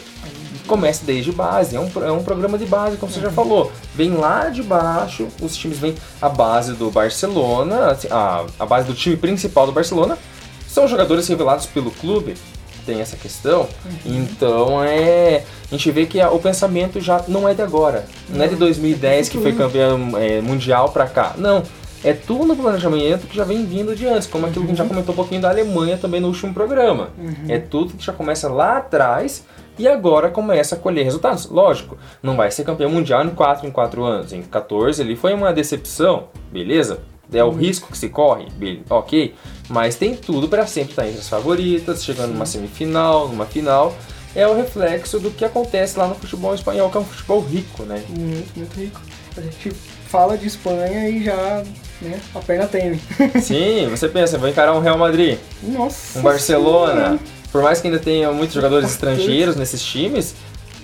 Começa 0.65 1.05
desde 1.05 1.31
base, 1.31 1.75
é 1.75 1.79
um, 1.79 1.89
é 2.03 2.11
um 2.11 2.21
programa 2.23 2.57
de 2.57 2.65
base, 2.65 2.97
como 2.97 3.11
você 3.11 3.21
já 3.21 3.31
falou. 3.31 3.71
Vem 3.95 4.11
lá 4.11 4.49
de 4.49 4.61
baixo, 4.61 5.27
os 5.41 5.55
times 5.55 5.79
vêm 5.79 5.95
a 6.21 6.27
base 6.27 6.73
do 6.73 6.91
Barcelona, 6.91 7.91
assim, 7.91 8.09
a, 8.11 8.45
a 8.59 8.65
base 8.65 8.85
do 8.85 8.93
time 8.93 9.15
principal 9.15 9.65
do 9.65 9.71
Barcelona, 9.71 10.17
são 10.67 10.85
jogadores 10.87 11.25
revelados 11.27 11.65
pelo 11.67 11.89
clube, 11.89 12.35
tem 12.85 12.99
essa 12.99 13.15
questão. 13.15 13.61
Uhum. 13.85 14.17
Então 14.17 14.83
é. 14.83 15.43
A 15.71 15.75
gente 15.75 15.89
vê 15.91 16.05
que 16.05 16.19
a, 16.19 16.31
o 16.31 16.39
pensamento 16.39 16.99
já 16.99 17.23
não 17.27 17.47
é 17.47 17.53
de 17.53 17.61
agora. 17.61 18.05
Não, 18.29 18.37
não 18.37 18.45
é 18.45 18.47
de 18.47 18.55
2010 18.55 19.29
que 19.29 19.37
foi 19.37 19.53
campeão 19.53 20.17
é, 20.17 20.41
mundial 20.41 20.89
pra 20.89 21.07
cá. 21.07 21.33
Não 21.37 21.63
é 22.03 22.13
tudo 22.13 22.45
no 22.45 22.55
planejamento 22.55 23.27
que 23.27 23.35
já 23.35 23.43
vem 23.43 23.65
vindo 23.65 23.95
de 23.95 24.07
antes, 24.07 24.27
como 24.27 24.45
aquilo 24.45 24.65
que 24.65 24.71
a 24.71 24.75
gente 24.75 24.77
já 24.77 24.83
uhum. 24.83 24.89
comentou 24.89 25.13
um 25.13 25.15
pouquinho 25.15 25.41
da 25.41 25.49
Alemanha 25.49 25.97
também 25.97 26.21
no 26.21 26.27
último 26.27 26.53
programa. 26.53 27.09
Uhum. 27.17 27.45
É 27.49 27.57
tudo 27.59 27.93
que 27.93 28.05
já 28.05 28.13
começa 28.13 28.47
lá 28.47 28.77
atrás 28.77 29.45
e 29.79 29.87
agora 29.87 30.29
começa 30.29 30.75
a 30.75 30.77
colher 30.77 31.03
resultados. 31.03 31.47
Lógico, 31.49 31.97
não 32.21 32.35
vai 32.35 32.51
ser 32.51 32.63
campeão 32.63 32.89
mundial 32.89 33.25
em 33.25 33.29
4 33.29 33.67
em 33.67 33.71
4 33.71 34.03
anos. 34.03 34.33
Em 34.33 34.41
14 34.41 35.01
ali 35.01 35.15
foi 35.15 35.33
uma 35.33 35.51
decepção, 35.51 36.27
beleza? 36.51 36.99
É 37.31 37.43
o 37.43 37.47
uhum. 37.47 37.55
risco 37.55 37.91
que 37.91 37.97
se 37.97 38.07
corre, 38.07 38.47
ok, 38.89 39.35
mas 39.67 39.95
tem 39.95 40.15
tudo 40.15 40.47
para 40.47 40.65
sempre 40.65 40.91
estar 40.91 41.05
entre 41.05 41.19
as 41.19 41.27
favoritas, 41.27 42.03
chegando 42.03 42.31
numa 42.31 42.45
semifinal, 42.45 43.27
numa 43.27 43.45
final. 43.45 43.93
É 44.33 44.47
o 44.47 44.55
reflexo 44.55 45.19
do 45.19 45.31
que 45.31 45.43
acontece 45.43 45.97
lá 45.97 46.07
no 46.07 46.15
futebol 46.15 46.53
espanhol, 46.53 46.89
que 46.89 46.97
é 46.97 47.01
um 47.01 47.05
futebol 47.05 47.41
rico, 47.41 47.83
né? 47.83 48.01
Muito, 48.07 48.57
muito 48.57 48.79
rico. 48.79 49.01
A 49.35 49.41
gente 49.41 49.73
fala 50.07 50.37
de 50.37 50.47
Espanha 50.47 51.09
e 51.09 51.23
já 51.23 51.63
né, 52.01 52.19
a 52.33 52.39
perna 52.39 52.67
teme. 52.67 52.99
Sim, 53.41 53.87
você 53.89 54.07
pensa, 54.07 54.37
vou 54.37 54.49
encarar 54.49 54.73
um 54.73 54.79
Real 54.79 54.97
Madrid, 54.97 55.37
Nossa 55.63 56.19
um 56.19 56.21
Barcelona. 56.21 57.11
Sim. 57.11 57.19
Por 57.51 57.61
mais 57.61 57.79
que 57.81 57.87
ainda 57.87 57.99
tenha 57.99 58.31
muitos 58.31 58.55
jogadores 58.55 58.91
estrangeiros 58.91 59.55
nesses 59.55 59.81
times, 59.81 60.35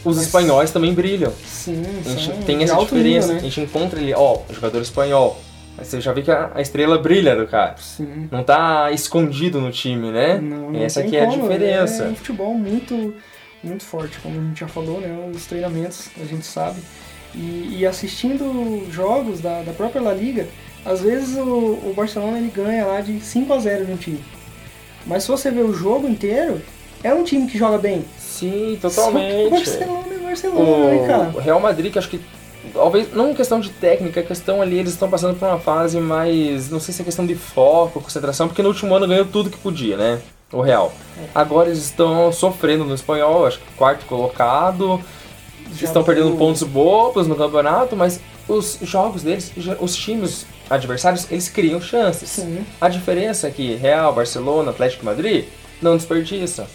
os 0.04 0.18
Mas... 0.18 0.26
espanhóis 0.26 0.72
também 0.72 0.94
brilham. 0.94 1.32
Sim, 1.46 1.84
a 2.06 2.10
gente 2.10 2.46
tem 2.46 2.64
essa 2.64 2.76
diferença. 2.76 3.28
Nível, 3.28 3.34
né? 3.34 3.40
A 3.40 3.44
gente 3.44 3.62
encontra 3.62 4.00
ele, 4.00 4.14
ó, 4.14 4.40
jogador 4.50 4.82
espanhol. 4.82 5.40
Mas 5.78 5.88
você 5.88 6.00
já 6.00 6.14
vê 6.14 6.22
que 6.22 6.32
a, 6.32 6.52
estrela 6.60 6.98
brilha 6.98 7.36
do 7.36 7.48
cara. 7.48 7.76
Sim. 7.78 8.28
Não 8.32 8.44
tá 8.44 8.92
escondido 8.92 9.60
no 9.60 9.72
time, 9.72 10.12
né? 10.12 10.40
Não, 10.40 10.72
não 10.72 10.80
Essa 10.80 11.02
aqui 11.02 11.18
é 11.18 11.24
a 11.24 11.26
diferença. 11.26 12.04
É 12.04 12.08
um 12.10 12.16
futebol 12.16 12.54
muito, 12.54 13.16
muito 13.64 13.84
forte, 13.84 14.20
como 14.20 14.40
a 14.40 14.44
gente 14.44 14.60
já 14.60 14.68
falou, 14.68 15.02
né? 15.02 15.32
Os 15.34 15.46
treinamentos, 15.46 16.10
a 16.22 16.26
gente 16.26 16.46
sabe. 16.46 16.80
E, 17.36 17.78
e 17.80 17.86
assistindo 17.86 18.86
jogos 18.92 19.42
da, 19.42 19.62
da 19.62 19.74
própria 19.74 20.02
La 20.02 20.14
Liga, 20.14 20.48
às 20.86 21.02
vezes 21.02 21.38
o, 21.38 21.44
o 21.44 21.94
Barcelona 21.96 22.38
ele 22.38 22.52
ganha 22.54 22.86
lá 22.86 23.02
de 23.02 23.20
5 23.20 23.54
a 23.54 23.60
0 23.60 23.86
de 23.86 23.92
um 23.92 23.98
time. 23.98 24.24
Mas 25.06 25.24
se 25.24 25.30
você 25.30 25.50
ver 25.50 25.64
o 25.64 25.74
jogo 25.74 26.08
inteiro, 26.08 26.62
é 27.04 27.14
um 27.14 27.24
time 27.24 27.48
que 27.48 27.58
joga 27.58 27.78
bem. 27.78 28.06
Sim, 28.18 28.78
totalmente. 28.82 29.50
Barcelona 29.50 30.14
é 30.14 30.18
Barcelona, 30.20 30.70
o, 30.70 30.90
né, 30.90 31.08
cara? 31.08 31.32
O 31.34 31.40
Real 31.40 31.60
Madrid, 31.60 31.92
que 31.92 32.00
acho 32.00 32.10
que 32.10 32.22
talvez 32.74 33.14
não 33.14 33.34
questão 33.34 33.60
de 33.60 33.70
técnica, 33.70 34.20
é 34.20 34.24
questão 34.24 34.62
ali, 34.62 34.78
eles 34.78 34.94
estão 34.94 35.10
passando 35.10 35.38
por 35.38 35.48
uma 35.48 35.60
fase 35.60 36.00
mais, 36.00 36.70
não 36.70 36.80
sei 36.80 36.94
se 36.94 37.02
é 37.02 37.06
questão 37.06 37.26
de 37.26 37.36
foco, 37.36 38.02
concentração, 38.02 38.48
porque 38.48 38.62
no 38.62 38.70
último 38.70 38.96
ano 38.96 39.08
ganhou 39.08 39.26
tudo 39.26 39.50
que 39.50 39.58
podia, 39.58 39.98
né? 39.98 40.20
O 40.52 40.62
Real. 40.62 40.94
É. 41.18 41.26
Agora 41.34 41.70
eles 41.70 41.84
estão 41.84 42.32
sofrendo 42.32 42.86
no 42.86 42.94
espanhol, 42.94 43.46
acho 43.46 43.60
que 43.60 43.66
quarto 43.76 44.06
colocado, 44.06 45.02
Já 45.78 45.88
estão 45.88 46.04
perdendo 46.04 46.36
pontos 46.38 46.64
bobos 46.64 47.28
no 47.28 47.36
campeonato, 47.36 47.96
mas 47.96 48.20
os 48.48 48.80
jogos 48.82 49.24
deles, 49.24 49.52
os 49.80 49.96
times 49.96 50.46
adversários, 50.70 51.28
eles 51.32 51.50
criam 51.50 51.82
chances. 51.82 52.30
Sim. 52.30 52.66
A 52.80 52.90
diferença 52.90 53.48
é 53.48 53.52
que 53.52 53.76
Real, 53.76 54.14
Barcelona, 54.14 54.72
Atlético 54.72 55.06
Madrid 55.06 55.46
não 55.82 55.98
desperdiça. 55.98 56.68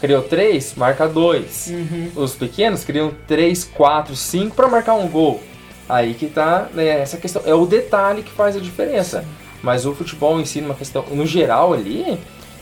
Criou 0.00 0.22
três, 0.22 0.74
marca 0.76 1.08
dois. 1.08 1.68
Uhum. 1.68 2.10
Os 2.16 2.34
pequenos 2.34 2.84
criam 2.84 3.12
três, 3.26 3.64
quatro, 3.64 4.14
cinco 4.14 4.54
para 4.54 4.68
marcar 4.68 4.94
um 4.94 5.08
gol. 5.08 5.42
Aí 5.88 6.14
que 6.14 6.26
tá 6.26 6.68
né, 6.74 7.00
essa 7.00 7.16
questão. 7.16 7.42
É 7.46 7.54
o 7.54 7.64
detalhe 7.64 8.22
que 8.22 8.30
faz 8.30 8.56
a 8.56 8.60
diferença. 8.60 9.24
Mas 9.62 9.86
o 9.86 9.94
futebol 9.94 10.38
em 10.38 10.44
si, 10.44 10.60
numa 10.60 10.74
questão, 10.74 11.04
no 11.10 11.24
geral 11.24 11.72
ali, 11.72 12.18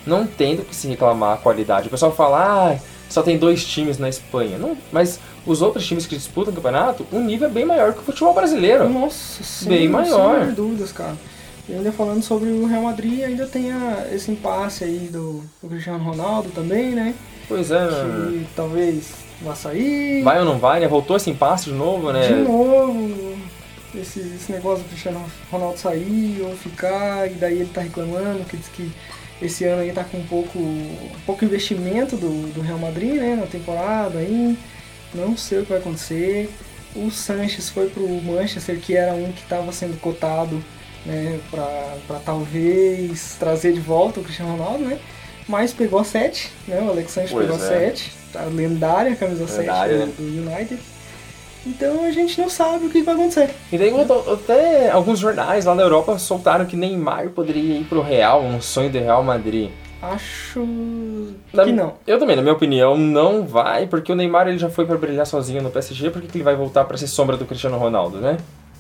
não 0.07 0.27
tem 0.27 0.57
do 0.57 0.63
que 0.63 0.75
se 0.75 0.87
reclamar 0.87 1.35
a 1.35 1.37
qualidade. 1.37 1.89
O 1.89 1.91
pessoal 1.91 2.13
fala, 2.13 2.71
ah, 2.73 2.79
só 3.15 3.23
tem 3.23 3.39
dois 3.39 3.65
times 3.65 3.97
na 3.99 4.09
Espanha. 4.09 4.59
Não, 4.59 4.77
mas 4.93 5.21
os 5.47 5.63
outros 5.63 5.87
times 5.87 6.05
que 6.07 6.17
disputam 6.17 6.53
o 6.53 6.57
campeonato, 6.57 7.07
o 7.13 7.19
nível 7.21 7.49
é 7.49 7.51
bem 7.51 7.65
maior 7.65 7.93
que 7.93 8.01
o 8.01 8.03
futebol 8.03 8.35
brasileiro. 8.35 8.89
Nossa, 8.89 9.43
sim, 9.43 9.69
Bem 9.69 9.89
maior. 9.89 10.45
Sem 10.47 10.55
dúvidas, 10.55 10.91
cara. 10.93 11.17
E 11.69 11.73
ainda 11.73 11.93
falando 11.93 12.23
sobre 12.23 12.51
o 12.51 12.67
Real 12.67 12.83
Madrid, 12.83 13.23
ainda 13.23 13.47
tem 13.47 13.71
a- 13.73 14.07
esse 14.13 14.31
impasse 14.31 14.85
aí 14.85 15.09
do, 15.11 15.43
do 15.63 15.69
Cristiano 15.69 16.03
Ronaldo 16.03 16.51
também, 16.51 16.91
né? 16.91 17.15
Pois 17.49 17.71
é. 17.71 17.87
Que 17.87 18.47
talvez 18.57 19.11
vá 19.41 19.55
sair. 19.55 20.23
Vai 20.23 20.39
ou 20.41 20.45
não 20.45 20.59
vai, 20.59 20.81
né? 20.81 20.89
Voltou 20.89 21.17
esse 21.17 21.31
impasse 21.31 21.67
de 21.67 21.73
novo, 21.73 22.13
né? 22.13 22.27
De 22.27 22.35
novo, 22.35 23.37
esse, 23.95 24.19
esse 24.21 24.51
negócio 24.53 24.83
do 24.85 24.89
Cristiano 24.89 25.25
Ronaldo 25.51 25.79
sair 25.79 26.43
ou 26.43 26.55
ficar, 26.57 27.31
e 27.31 27.35
daí 27.35 27.61
ele 27.61 27.71
tá 27.73 27.81
reclamando, 27.81 28.45
que 28.45 28.57
diz 28.57 28.69
que 28.69 28.91
esse 29.47 29.65
ano 29.65 29.83
aí 29.83 29.93
tá 29.93 30.05
com 30.05 30.19
um 30.19 30.27
pouco, 30.27 30.59
pouco 31.27 31.45
investimento 31.45 32.17
do, 32.17 32.53
do 32.53 32.61
Real 32.61 32.79
Madrid, 32.79 33.15
né, 33.15 33.37
na 33.37 33.47
temporada 33.47 34.19
aí, 34.19 34.57
não 35.15 35.37
sei 35.37 35.61
o 35.61 35.63
que 35.63 35.71
vai 35.71 35.79
acontecer. 35.79 36.51
O 36.95 37.11
Sanches 37.11 37.69
foi 37.69 37.89
pro 37.89 38.09
Manchester, 38.23 38.79
que 38.79 38.97
era 38.97 39.15
um 39.15 39.33
que 39.33 39.43
estava 39.43 39.73
sendo 39.73 39.99
cotado, 40.01 40.63
né, 41.05 41.39
pra, 41.51 41.97
pra 42.07 42.19
talvez 42.19 43.37
trazer 43.39 43.73
de 43.73 43.81
volta 43.81 44.21
o 44.21 44.25
Cristiano 44.25 44.57
Ronaldo, 44.57 44.85
né, 44.85 44.99
mas 45.49 45.73
pegou 45.73 45.99
a 45.99 46.05
7, 46.05 46.51
né, 46.67 46.81
o 46.81 46.91
Alex 46.91 47.13
Sanches 47.13 47.33
Pois 47.33 47.47
pegou 47.47 47.63
a 47.63 47.67
é. 47.73 47.91
7, 47.91 48.13
a 48.37 48.45
lendária 48.45 49.17
camisa 49.17 49.47
7 49.47 49.61
Lendária, 49.61 49.99
do, 49.99 50.07
né? 50.07 50.13
do 50.17 50.51
United. 50.51 50.94
Então 51.67 52.05
a 52.05 52.11
gente 52.11 52.41
não 52.41 52.49
sabe 52.49 52.87
o 52.87 52.91
que 52.91 53.03
vai 53.03 53.15
acontecer. 53.15 53.51
E 53.73 53.79
daí 53.79 53.91
até 54.33 54.91
alguns 54.91 55.19
jornais 55.19 55.65
lá 55.65 55.75
na 55.75 55.83
Europa 55.83 56.19
soltaram 56.19 56.65
que 56.67 56.77
Neymar 56.77 57.31
poderia 57.31 57.79
ir 57.79 57.85
pro 57.85 58.03
Real, 58.03 58.43
um 58.43 58.61
sonho 58.61 58.91
do 58.91 58.99
Real 58.99 59.23
Madrid. 59.25 59.71
Acho 60.03 60.61
Na- 61.53 61.65
que 61.65 61.73
não. 61.73 61.95
Eu 62.07 62.19
também, 62.19 62.37
na 62.37 62.43
minha 62.43 62.53
opinião, 62.55 62.97
não 62.99 63.47
vai, 63.47 63.87
porque 63.87 64.13
o 64.13 64.15
Neymar 64.15 64.47
ele 64.47 64.59
já 64.59 64.69
foi 64.69 64.85
pra 64.85 64.99
brilhar 64.99 65.27
sozinho 65.27 65.63
no 65.63 65.71
PSG, 65.71 66.11
por 66.11 66.21
que 66.21 66.29
que 66.29 66.37
ele 66.37 66.45
vai 66.45 66.55
voltar 66.55 66.85
pra 66.85 66.99
ser 66.99 67.07
sombra 67.07 67.37
do 67.39 67.47
Cristiano 67.47 67.79
Ronaldo, 67.79 68.19
né? 68.19 68.37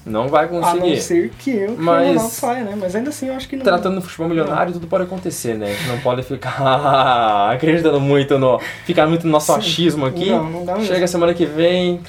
Não 0.06 0.28
vai 0.28 0.44
A 0.46 0.50
não 0.52 0.60
conseguir. 0.60 1.00
ser 1.00 1.30
que 1.38 1.50
eu 1.50 1.76
que 1.76 1.80
Mas- 1.80 2.04
o 2.04 2.12
Ronaldo 2.12 2.30
saia, 2.34 2.64
né? 2.64 2.76
Mas 2.78 2.94
ainda 2.94 3.08
assim 3.10 3.28
eu 3.28 3.34
acho 3.34 3.48
que 3.48 3.56
não. 3.56 3.64
Tratando 3.64 3.94
do 3.96 4.02
futebol 4.02 4.28
milionário, 4.28 4.72
tudo 4.74 4.86
pode 4.86 5.04
acontecer, 5.04 5.54
né? 5.54 5.74
A 5.84 5.88
não 5.92 5.98
pode 6.00 6.22
ficar 6.22 7.50
acreditando 7.52 7.98
muito 8.00 8.38
no. 8.38 8.58
ficar 8.84 9.06
muito 9.06 9.24
no 9.26 9.32
nosso 9.32 9.52
Sim. 9.52 9.58
achismo 9.58 10.04
aqui. 10.06 10.30
Não, 10.30 10.50
não 10.50 10.64
dá 10.64 10.74
mesmo. 10.74 10.88
Chega 10.88 11.06
semana 11.06 11.32
que 11.32 11.46
vem, 11.46 12.00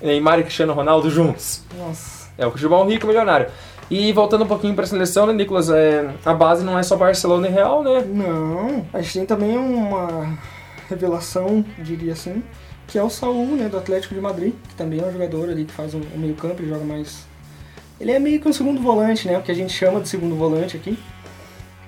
Neymar 0.00 0.38
e 0.38 0.42
Cristiano 0.44 0.72
Ronaldo 0.72 1.10
juntos. 1.10 1.62
Nossa. 1.78 2.30
É 2.38 2.46
o 2.46 2.50
futebol 2.50 2.86
rico 2.88 3.06
milionário. 3.06 3.46
E 3.90 4.10
voltando 4.14 4.44
um 4.44 4.48
pouquinho 4.48 4.74
pra 4.74 4.86
seleção, 4.86 5.26
né, 5.26 5.34
Nicolas? 5.34 5.68
É, 5.68 6.08
a 6.24 6.32
base 6.32 6.64
não 6.64 6.78
é 6.78 6.82
só 6.82 6.96
Barcelona 6.96 7.46
e 7.46 7.50
Real, 7.50 7.82
né? 7.82 8.02
Não. 8.08 8.86
A 8.94 9.02
gente 9.02 9.12
tem 9.12 9.26
também 9.26 9.58
uma 9.58 10.38
revelação, 10.88 11.62
diria 11.78 12.14
assim, 12.14 12.42
que 12.86 12.98
é 12.98 13.02
o 13.02 13.10
Saul, 13.10 13.46
né, 13.48 13.68
do 13.68 13.76
Atlético 13.76 14.14
de 14.14 14.20
Madrid, 14.20 14.54
que 14.68 14.74
também 14.74 15.00
é 15.00 15.04
um 15.04 15.12
jogador 15.12 15.50
ali 15.50 15.64
que 15.66 15.72
faz 15.72 15.92
o 15.94 15.98
um, 15.98 16.18
meio 16.18 16.34
campo, 16.34 16.62
ele 16.62 16.70
joga 16.70 16.84
mais. 16.84 17.26
Ele 18.02 18.10
é 18.10 18.18
meio 18.18 18.40
que 18.40 18.48
um 18.48 18.52
segundo 18.52 18.80
volante, 18.82 19.28
né? 19.28 19.38
O 19.38 19.42
que 19.42 19.52
a 19.52 19.54
gente 19.54 19.72
chama 19.72 20.00
de 20.00 20.08
segundo 20.08 20.34
volante 20.34 20.76
aqui. 20.76 20.98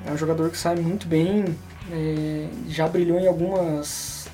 É 0.06 0.12
um 0.12 0.16
jogador 0.16 0.49
que 0.49 0.56
sai 0.56 0.76
muito 0.76 1.09
bem, 1.09 1.44
é, 1.90 2.47
já 2.68 2.87
brilhou 2.87 3.18
em 3.18 3.26
algumas, 3.26 4.28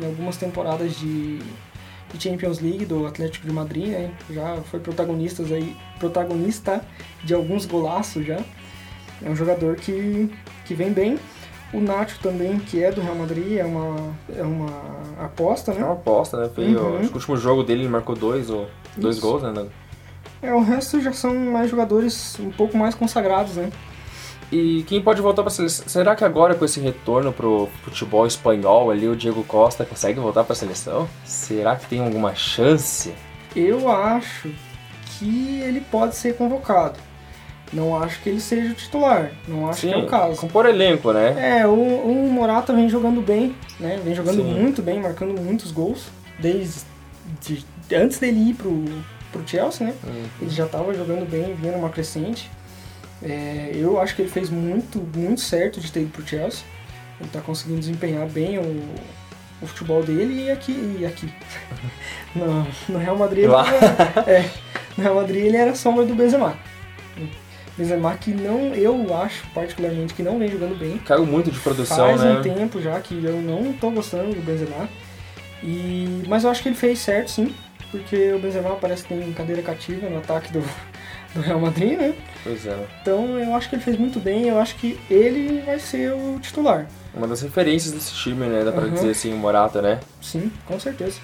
em 0.00 0.06
algumas 0.06 0.38
temporadas 0.38 0.96
de, 0.98 1.38
de 1.38 2.18
Champions 2.22 2.58
League 2.60 2.86
do 2.86 3.06
Atlético 3.06 3.46
de 3.46 3.52
Madrid, 3.52 3.88
né? 3.88 4.12
Já 4.30 4.56
foi 4.70 4.80
protagonistas 4.80 5.52
aí, 5.52 5.76
protagonista 5.98 6.82
de 7.22 7.34
alguns 7.34 7.66
golaços 7.66 8.24
já. 8.24 8.38
É 9.22 9.28
um 9.28 9.36
jogador 9.36 9.76
que, 9.76 10.30
que 10.64 10.72
vem 10.72 10.90
bem. 10.90 11.18
O 11.70 11.80
Nacho 11.80 12.18
também, 12.20 12.58
que 12.58 12.82
é 12.82 12.90
do 12.90 13.02
Real 13.02 13.14
Madrid, 13.14 13.58
é 13.58 13.64
uma, 13.64 14.14
é 14.34 14.42
uma 14.42 14.70
aposta, 15.22 15.72
É 15.72 15.74
né? 15.74 15.84
uma 15.84 15.92
aposta, 15.92 16.38
né? 16.38 16.50
Foi, 16.54 16.64
Uhum. 16.74 16.94
o- 16.94 16.98
acho 16.98 17.08
que 17.08 17.12
o 17.14 17.16
último 17.18 17.36
jogo 17.36 17.62
dele 17.62 17.82
ele 17.82 17.90
marcou 17.90 18.16
dois, 18.16 18.48
ou, 18.48 18.66
dois 18.96 19.16
Isso. 19.18 19.26
gols, 19.26 19.42
né? 19.42 19.66
É, 20.42 20.52
o 20.54 20.60
resto 20.60 21.00
já 21.00 21.12
são 21.12 21.34
mais 21.34 21.70
jogadores 21.70 22.38
um 22.40 22.50
pouco 22.50 22.76
mais 22.76 22.94
consagrados, 22.94 23.56
né? 23.56 23.70
E 24.50 24.82
quem 24.88 25.00
pode 25.00 25.20
voltar 25.20 25.42
pra 25.42 25.50
seleção? 25.50 25.86
Será 25.86 26.16
que 26.16 26.24
agora 26.24 26.54
com 26.54 26.64
esse 26.64 26.80
retorno 26.80 27.32
pro 27.32 27.68
futebol 27.84 28.26
espanhol 28.26 28.90
ali, 28.90 29.06
o 29.06 29.14
Diego 29.14 29.44
Costa 29.44 29.84
consegue 29.84 30.18
voltar 30.18 30.42
pra 30.42 30.56
seleção? 30.56 31.08
Será 31.24 31.76
que 31.76 31.86
tem 31.86 32.00
alguma 32.00 32.34
chance? 32.34 33.14
Eu 33.54 33.88
acho 33.88 34.50
que 35.18 35.60
ele 35.60 35.80
pode 35.80 36.16
ser 36.16 36.34
convocado. 36.36 36.98
Não 37.72 38.02
acho 38.02 38.20
que 38.20 38.28
ele 38.30 38.40
seja 38.40 38.72
o 38.72 38.74
titular. 38.74 39.30
Não 39.46 39.68
acho 39.68 39.82
que 39.82 39.92
é 39.92 39.96
o 39.96 40.06
caso. 40.08 40.40
compor 40.40 40.66
elenco, 40.66 41.12
né? 41.12 41.60
É, 41.60 41.66
o, 41.68 41.72
o 41.72 42.28
Morata 42.32 42.72
vem 42.72 42.88
jogando 42.88 43.20
bem, 43.20 43.54
né? 43.78 44.00
Vem 44.02 44.14
jogando 44.16 44.42
Sim. 44.42 44.54
muito 44.60 44.82
bem, 44.82 45.00
marcando 45.00 45.40
muitos 45.40 45.70
gols. 45.70 46.06
Desde 46.40 46.80
de- 47.40 47.64
antes 47.94 48.18
dele 48.18 48.50
ir 48.50 48.54
pro, 48.54 48.84
pro 49.32 49.46
Chelsea, 49.46 49.86
né? 49.86 49.94
Hum. 50.04 50.24
Ele 50.40 50.50
já 50.50 50.66
estava 50.66 50.92
jogando 50.94 51.28
bem, 51.28 51.54
vinha 51.54 51.72
numa 51.72 51.88
crescente. 51.90 52.50
É, 53.22 53.72
eu 53.74 54.00
acho 54.00 54.16
que 54.16 54.22
ele 54.22 54.30
fez 54.30 54.48
muito, 54.50 54.98
muito 55.14 55.40
certo 55.40 55.80
de 55.80 55.90
ter 55.92 56.00
ido 56.02 56.10
pro 56.10 56.26
Chelsea. 56.26 56.64
Ele 57.18 57.28
está 57.28 57.40
conseguindo 57.40 57.80
desempenhar 57.80 58.26
bem 58.26 58.58
o, 58.58 58.82
o 59.60 59.66
futebol 59.66 60.02
dele 60.02 60.44
e 60.46 60.50
aqui. 60.50 60.96
E 61.00 61.04
aqui. 61.06 61.28
No, 62.32 62.64
no 62.88 62.96
Real 63.00 63.16
Madrid. 63.18 63.42
ele 63.44 63.52
era- 63.54 64.24
é, 64.30 64.48
no 64.96 65.02
Real 65.02 65.16
Madrid 65.16 65.44
ele 65.46 65.56
era 65.56 65.74
sombra 65.74 66.04
do 66.04 66.14
Benzema. 66.14 66.56
Benzema 67.76 68.14
que 68.14 68.30
não, 68.32 68.72
eu 68.74 69.12
acho 69.20 69.44
particularmente 69.54 70.14
que 70.14 70.22
não 70.22 70.38
vem 70.38 70.48
jogando 70.48 70.78
bem. 70.78 70.98
Caiu 70.98 71.26
muito 71.26 71.50
de 71.50 71.58
produção, 71.58 71.96
Faz 72.16 72.20
né? 72.22 72.38
um 72.38 72.42
tempo 72.42 72.80
já 72.80 73.00
que 73.00 73.14
eu 73.24 73.42
não 73.42 73.72
tô 73.72 73.90
gostando 73.90 74.32
do 74.32 74.40
Benzema. 74.42 74.88
E, 75.62 76.22
mas 76.28 76.44
eu 76.44 76.50
acho 76.50 76.62
que 76.62 76.68
ele 76.68 76.76
fez 76.76 77.00
certo 77.00 77.30
sim, 77.32 77.52
porque 77.90 78.32
o 78.32 78.38
Benzema 78.38 78.70
parece 78.76 79.02
que 79.04 79.14
tem 79.14 79.32
cadeira 79.32 79.62
cativa 79.62 80.08
no 80.08 80.18
ataque 80.18 80.52
do, 80.52 80.60
do 81.34 81.40
Real 81.40 81.60
Madrid, 81.60 81.98
né? 81.98 82.14
Pois 82.44 82.64
é. 82.66 82.86
Então 83.02 83.38
eu 83.38 83.54
acho 83.54 83.68
que 83.68 83.74
ele 83.76 83.82
fez 83.82 83.98
muito 83.98 84.18
bem, 84.20 84.48
eu 84.48 84.58
acho 84.58 84.76
que 84.76 84.98
ele 85.10 85.60
vai 85.62 85.78
ser 85.78 86.12
o 86.12 86.38
titular. 86.40 86.86
Uma 87.12 87.26
das 87.26 87.42
referências 87.42 87.92
desse 87.92 88.14
time, 88.14 88.46
né? 88.46 88.62
Dá 88.64 88.70
pra 88.70 88.84
Uhum. 88.84 88.92
dizer 88.94 89.10
assim, 89.10 89.32
o 89.32 89.36
Morata, 89.36 89.82
né? 89.82 89.98
Sim, 90.22 90.50
com 90.64 90.78
certeza. 90.78 91.18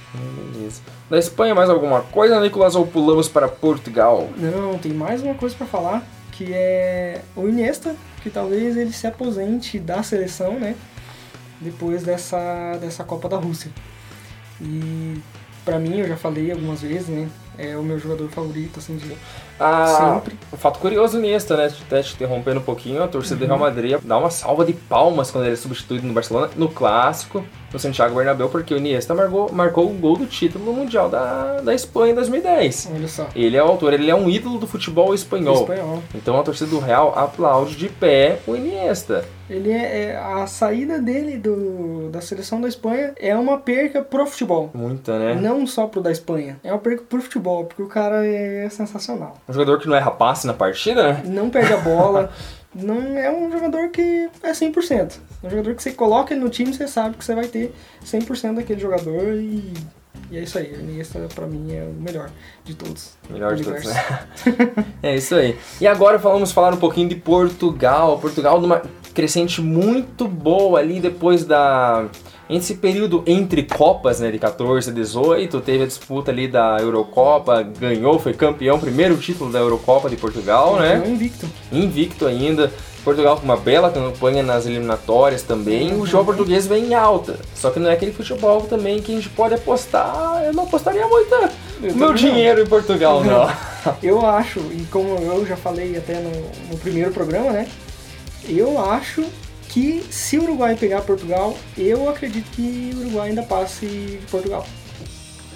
Beleza. 0.52 0.82
Da 1.08 1.16
Espanha, 1.18 1.54
mais 1.54 1.70
alguma 1.70 2.02
coisa, 2.02 2.40
Nicolas? 2.40 2.74
Ou 2.74 2.86
pulamos 2.86 3.28
para 3.28 3.46
Portugal? 3.48 4.28
Não, 4.36 4.76
tem 4.78 4.92
mais 4.92 5.22
uma 5.22 5.34
coisa 5.34 5.54
pra 5.54 5.66
falar, 5.66 6.02
que 6.32 6.52
é 6.52 7.20
o 7.36 7.48
Iniesta, 7.48 7.94
que 8.22 8.28
talvez 8.30 8.76
ele 8.76 8.92
se 8.92 9.06
aposente 9.06 9.78
da 9.78 10.02
seleção, 10.02 10.58
né? 10.58 10.74
Depois 11.60 12.02
dessa, 12.02 12.76
dessa 12.80 13.04
Copa 13.04 13.28
da 13.28 13.36
Rússia. 13.36 13.70
E 14.60 15.16
pra 15.66 15.80
mim, 15.80 15.98
eu 15.98 16.08
já 16.08 16.16
falei 16.16 16.52
algumas 16.52 16.80
vezes, 16.80 17.08
né? 17.08 17.28
É 17.58 17.76
o 17.76 17.82
meu 17.82 17.98
jogador 17.98 18.30
favorito, 18.30 18.78
assim, 18.78 18.96
de 18.96 19.16
Ah, 19.58 20.20
sempre. 20.20 20.38
um 20.52 20.56
fato 20.56 20.78
curioso 20.78 21.18
Iniesta, 21.18 21.56
né? 21.56 21.70
Até 21.86 22.02
te 22.02 22.14
interrompendo 22.14 22.60
um 22.60 22.62
pouquinho, 22.62 23.02
a 23.02 23.08
torcida 23.08 23.36
do 23.36 23.46
Real 23.46 23.58
Madrid 23.58 23.96
dá 24.02 24.18
uma 24.18 24.30
salva 24.30 24.64
de 24.64 24.72
palmas 24.72 25.30
quando 25.30 25.44
ele 25.44 25.54
é 25.54 25.56
substituído 25.56 26.06
no 26.06 26.12
Barcelona, 26.12 26.50
no 26.56 26.68
clássico, 26.68 27.44
no 27.72 27.78
Santiago 27.78 28.14
Bernabéu, 28.14 28.48
porque 28.48 28.72
o 28.74 28.76
Iniesta 28.78 29.14
marcou, 29.14 29.52
marcou 29.52 29.86
o 29.86 29.94
gol 29.94 30.16
do 30.16 30.26
título 30.26 30.72
mundial 30.72 31.08
da, 31.08 31.60
da 31.60 31.74
Espanha 31.74 32.12
em 32.12 32.14
2010. 32.14 32.90
Olha 32.94 33.08
só. 33.08 33.26
Ele 33.34 33.56
é 33.56 33.62
o 33.62 33.66
autor, 33.66 33.92
ele 33.92 34.10
é 34.10 34.14
um 34.14 34.28
ídolo 34.28 34.58
do 34.58 34.66
futebol 34.66 35.14
espanhol. 35.14 35.56
Espanhol. 35.62 36.02
Então 36.14 36.38
a 36.38 36.42
torcida 36.42 36.70
do 36.70 36.78
Real 36.78 37.12
aplaude 37.18 37.76
de 37.76 37.88
pé 37.88 38.38
o 38.46 38.54
Iniesta. 38.56 39.24
Ele 39.48 39.70
é, 39.70 40.06
é- 40.10 40.16
a 40.16 40.44
saída 40.48 41.00
dele 41.00 41.36
do, 41.36 42.08
da 42.10 42.20
seleção 42.20 42.60
da 42.60 42.66
Espanha 42.66 43.12
é 43.16 43.36
uma 43.36 43.58
perca 43.58 44.02
pro 44.02 44.26
futebol. 44.26 44.70
Muita, 44.74 45.16
né? 45.18 45.34
Não 45.40 45.64
só 45.68 45.86
pro 45.86 46.00
da 46.00 46.10
Espanha. 46.10 46.58
É 46.64 46.72
uma 46.72 46.80
perca 46.80 47.04
pro 47.08 47.22
futebol, 47.22 47.64
porque 47.64 47.80
o 47.82 47.86
cara 47.86 48.26
é 48.26 48.68
sensacional. 48.68 49.36
Um 49.48 49.52
jogador 49.52 49.78
que 49.78 49.88
não 49.88 49.96
erra 49.96 50.10
passe 50.10 50.46
na 50.46 50.52
partida, 50.52 51.12
né? 51.12 51.22
Não 51.24 51.50
perde 51.50 51.72
a 51.72 51.78
bola. 51.78 52.30
não 52.74 53.16
é 53.16 53.30
um 53.30 53.50
jogador 53.50 53.88
que 53.88 54.28
é 54.42 54.52
100%. 54.52 55.18
É 55.42 55.46
um 55.46 55.50
jogador 55.50 55.74
que 55.74 55.82
você 55.82 55.92
coloca 55.92 56.34
ele 56.34 56.42
no 56.42 56.50
time, 56.50 56.74
você 56.74 56.86
sabe 56.86 57.16
que 57.16 57.24
você 57.24 57.34
vai 57.34 57.46
ter 57.46 57.74
100% 58.04 58.56
daquele 58.56 58.80
jogador 58.80 59.34
e, 59.34 59.72
e 60.30 60.36
é 60.36 60.42
isso 60.42 60.58
aí. 60.58 60.72
O 60.74 60.80
Iniesta 60.80 61.26
pra 61.34 61.46
mim 61.46 61.74
é 61.74 61.82
o 61.82 61.92
melhor 61.92 62.30
de 62.64 62.74
todos. 62.74 63.16
Melhor 63.30 63.54
de 63.54 63.64
todos, 63.64 63.84
né? 63.84 64.26
é 65.02 65.16
isso 65.16 65.34
aí. 65.34 65.58
E 65.80 65.86
agora 65.86 66.18
vamos 66.18 66.52
falar 66.52 66.74
um 66.74 66.78
pouquinho 66.78 67.08
de 67.08 67.16
Portugal. 67.16 68.18
Portugal 68.18 68.60
numa 68.60 68.82
crescente 69.14 69.62
muito 69.62 70.28
boa 70.28 70.78
ali 70.78 71.00
depois 71.00 71.44
da, 71.44 72.06
Nesse 72.48 72.74
período 72.74 73.24
entre 73.26 73.62
Copas, 73.62 74.20
né, 74.20 74.30
de 74.30 74.38
14 74.38 74.90
e 74.90 74.92
18, 74.92 75.60
teve 75.60 75.82
a 75.82 75.86
disputa 75.86 76.30
ali 76.30 76.46
da 76.46 76.76
Eurocopa, 76.80 77.62
ganhou, 77.62 78.18
foi 78.18 78.32
campeão, 78.32 78.78
primeiro 78.78 79.16
título 79.16 79.50
da 79.50 79.58
Eurocopa 79.58 80.08
de 80.08 80.16
Portugal, 80.16 80.76
né? 80.76 81.02
invicto. 81.06 81.46
Invicto 81.72 82.26
ainda. 82.26 82.72
Portugal 83.04 83.36
com 83.36 83.44
uma 83.44 83.56
bela 83.56 83.88
campanha 83.88 84.42
nas 84.42 84.66
eliminatórias 84.66 85.42
também. 85.42 85.92
Uhum. 85.92 86.00
O 86.00 86.06
jogo 86.06 86.24
português 86.24 86.66
vem 86.66 86.86
em 86.86 86.94
alta. 86.94 87.38
Só 87.54 87.70
que 87.70 87.78
não 87.78 87.88
é 87.88 87.92
aquele 87.92 88.10
futebol 88.10 88.62
também 88.62 89.00
que 89.00 89.12
a 89.12 89.14
gente 89.14 89.28
pode 89.28 89.54
apostar. 89.54 90.42
Eu 90.44 90.52
não 90.52 90.64
apostaria 90.64 91.06
muito 91.06 91.30
meu 91.80 92.14
dinheiro 92.14 92.58
não. 92.58 92.66
em 92.66 92.68
Portugal, 92.68 93.22
não. 93.22 93.48
eu 94.02 94.24
acho, 94.26 94.60
e 94.72 94.86
como 94.90 95.08
eu 95.08 95.46
já 95.46 95.56
falei 95.56 95.96
até 95.96 96.14
no, 96.20 96.30
no 96.70 96.78
primeiro 96.78 97.10
programa, 97.10 97.50
né? 97.50 97.68
Eu 98.48 98.82
acho 98.84 99.24
que 99.76 100.02
se 100.10 100.38
o 100.38 100.44
Uruguai 100.44 100.74
pegar 100.74 101.02
Portugal, 101.02 101.54
eu 101.76 102.08
acredito 102.08 102.50
que 102.52 102.92
o 102.94 103.00
Uruguai 103.00 103.28
ainda 103.28 103.42
passe 103.42 103.84
de 103.84 104.26
Portugal. 104.30 104.66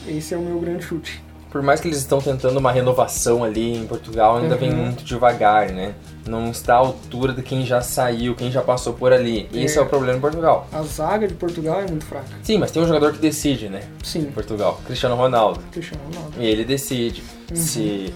Esse 0.07 0.35
é 0.35 0.37
o 0.37 0.43
meu 0.43 0.61
grande 0.61 0.85
chute 0.85 1.23
por 1.51 1.63
mais 1.63 1.81
que 1.81 1.89
eles 1.89 1.99
estão 1.99 2.21
tentando 2.21 2.59
uma 2.59 2.71
renovação 2.71 3.43
ali 3.43 3.77
em 3.77 3.85
Portugal, 3.85 4.37
ainda 4.37 4.55
uhum. 4.55 4.61
vem 4.61 4.71
muito 4.73 5.03
devagar, 5.03 5.73
né? 5.73 5.95
Não 6.25 6.53
está 6.53 6.75
à 6.75 6.79
altura 6.79 7.33
de 7.33 7.43
quem 7.43 7.67
já 7.67 7.81
saiu, 7.81 8.37
quem 8.37 8.53
já 8.53 8.63
passou 8.63 8.93
por 8.93 9.13
ali. 9.13 9.49
É. 9.53 9.65
Esse 9.65 9.77
é 9.77 9.83
o 9.83 9.87
problema 9.87 10.17
em 10.17 10.21
Portugal. 10.21 10.69
A 10.73 10.81
zaga 10.83 11.27
de 11.27 11.35
Portugal 11.35 11.81
é 11.81 11.89
muito 11.89 12.05
fraca. 12.05 12.29
Sim, 12.45 12.59
mas 12.59 12.71
tem 12.71 12.81
um 12.81 12.87
jogador 12.87 13.13
que 13.15 13.19
decide, 13.19 13.69
né? 13.69 13.83
Sim. 14.01 14.21
Em 14.21 14.31
Portugal, 14.31 14.81
Cristiano 14.87 15.17
Ronaldo. 15.17 15.61
Cristiano 15.73 16.05
Ronaldo. 16.05 16.35
E 16.39 16.47
ele 16.47 16.65
decide 16.65 17.21
uhum. 17.51 17.57
se 17.57 18.15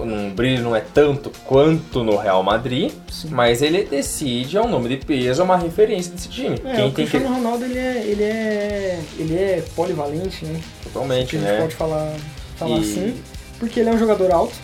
um 0.00 0.30
brilho 0.30 0.62
não 0.62 0.76
é 0.76 0.80
tanto 0.80 1.30
quanto 1.44 2.04
no 2.04 2.16
Real 2.16 2.42
Madrid, 2.42 2.92
Sim. 3.10 3.28
mas 3.30 3.62
ele 3.62 3.84
decide, 3.84 4.56
é 4.56 4.62
um 4.62 4.68
nome 4.68 4.88
de 4.88 5.04
peso, 5.04 5.40
é 5.40 5.44
uma 5.44 5.56
referência 5.56 6.12
desse 6.12 6.28
time. 6.28 6.60
É, 6.64 6.76
Quem 6.76 6.88
o 6.88 6.92
Cristiano 6.92 7.26
que... 7.26 7.32
Ronaldo 7.32 7.64
ele 7.64 7.78
é, 7.78 8.04
ele 8.06 8.22
é 8.22 9.00
ele 9.18 9.34
é 9.34 9.64
polivalente, 9.74 10.44
né? 10.44 10.60
Totalmente, 10.84 11.36
né? 11.36 11.48
A 11.48 11.52
gente 11.52 11.60
pode 11.62 11.74
falar 11.74 12.14
falar 12.56 12.78
e... 12.78 12.80
assim, 12.80 13.16
porque 13.58 13.80
ele 13.80 13.88
é 13.88 13.92
um 13.92 13.98
jogador 13.98 14.30
alto, 14.30 14.54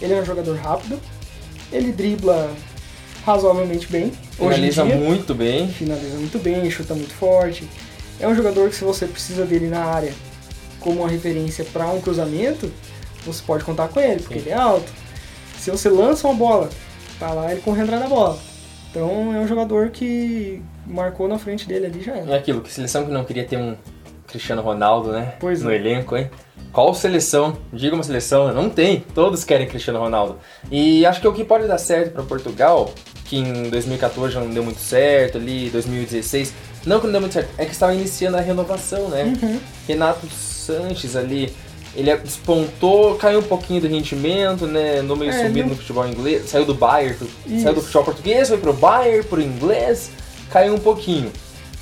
ele 0.00 0.12
é 0.12 0.20
um 0.20 0.24
jogador 0.24 0.56
rápido, 0.56 1.00
ele 1.72 1.92
dribla 1.92 2.52
razoavelmente 3.24 3.86
bem. 3.86 4.12
Finaliza 4.32 4.84
dia, 4.84 4.96
muito 4.96 5.34
bem. 5.34 5.68
Finaliza 5.68 6.16
muito 6.16 6.38
bem, 6.38 6.70
chuta 6.70 6.94
muito 6.94 7.14
forte. 7.14 7.68
É 8.20 8.28
um 8.28 8.34
jogador 8.34 8.68
que 8.68 8.76
se 8.76 8.84
você 8.84 9.06
precisa 9.06 9.44
dele 9.44 9.68
na 9.68 9.84
área 9.84 10.12
como 10.80 11.00
uma 11.00 11.08
referência 11.08 11.64
para 11.64 11.86
um 11.86 12.00
cruzamento, 12.00 12.70
você 13.24 13.42
pode 13.44 13.64
contar 13.64 13.88
com 13.88 14.00
ele, 14.00 14.20
porque 14.20 14.34
Sim. 14.34 14.40
ele 14.40 14.50
é 14.50 14.54
alto. 14.54 14.90
Se 15.58 15.70
você 15.70 15.88
lança 15.88 16.26
uma 16.26 16.34
bola, 16.34 16.68
tá 17.18 17.32
lá 17.32 17.52
ele 17.52 17.60
correndo 17.60 17.84
atrás 17.84 18.02
da 18.02 18.08
bola. 18.08 18.38
Então 18.90 19.34
é 19.34 19.38
um 19.38 19.46
jogador 19.46 19.90
que 19.90 20.62
marcou 20.86 21.28
na 21.28 21.38
frente 21.38 21.66
dele 21.66 21.86
ali 21.86 22.02
já 22.02 22.16
era. 22.16 22.32
É 22.32 22.36
aquilo, 22.36 22.60
que 22.60 22.70
seleção 22.70 23.04
que 23.04 23.10
não 23.10 23.24
queria 23.24 23.44
ter 23.44 23.56
um 23.56 23.76
Cristiano 24.26 24.62
Ronaldo, 24.62 25.12
né? 25.12 25.34
Pois 25.38 25.62
no 25.62 25.70
é. 25.70 25.76
elenco, 25.76 26.16
hein? 26.16 26.30
Qual 26.72 26.94
seleção? 26.94 27.56
Diga 27.72 27.94
uma 27.94 28.02
seleção, 28.02 28.52
não 28.52 28.70
tem. 28.70 29.04
Todos 29.14 29.44
querem 29.44 29.66
Cristiano 29.66 29.98
Ronaldo. 29.98 30.38
E 30.70 31.04
acho 31.04 31.20
que 31.20 31.28
o 31.28 31.32
que 31.32 31.44
pode 31.44 31.66
dar 31.66 31.76
certo 31.76 32.12
para 32.12 32.22
Portugal, 32.22 32.92
que 33.26 33.36
em 33.36 33.68
2014 33.68 34.32
já 34.34 34.40
não 34.40 34.50
deu 34.50 34.64
muito 34.64 34.80
certo, 34.80 35.36
ali 35.36 35.68
2016, 35.68 36.54
não 36.86 36.98
que 36.98 37.06
não 37.06 37.12
deu 37.12 37.20
muito 37.20 37.34
certo, 37.34 37.50
é 37.58 37.66
que 37.66 37.72
estava 37.72 37.94
iniciando 37.94 38.38
a 38.38 38.40
renovação, 38.40 39.08
né? 39.08 39.24
Uhum. 39.24 39.60
Renato 39.86 40.26
Sanches 40.28 41.14
ali, 41.14 41.54
ele 41.94 42.16
despontou, 42.16 43.16
caiu 43.16 43.40
um 43.40 43.42
pouquinho 43.42 43.82
do 43.82 43.86
rendimento, 43.86 44.66
né? 44.66 45.02
No 45.02 45.14
meio 45.14 45.30
é, 45.30 45.46
sumido 45.46 45.68
não... 45.68 45.74
no 45.74 45.76
futebol 45.76 46.06
inglês, 46.06 46.48
saiu 46.48 46.64
do 46.64 46.74
Bayern, 46.74 47.16
Isso. 47.46 47.62
saiu 47.62 47.74
do 47.74 47.82
futebol 47.82 48.04
português, 48.04 48.48
foi 48.48 48.58
pro 48.58 48.72
Bayern, 48.72 49.22
pro 49.24 49.40
inglês, 49.40 50.10
caiu 50.50 50.74
um 50.74 50.78
pouquinho. 50.78 51.30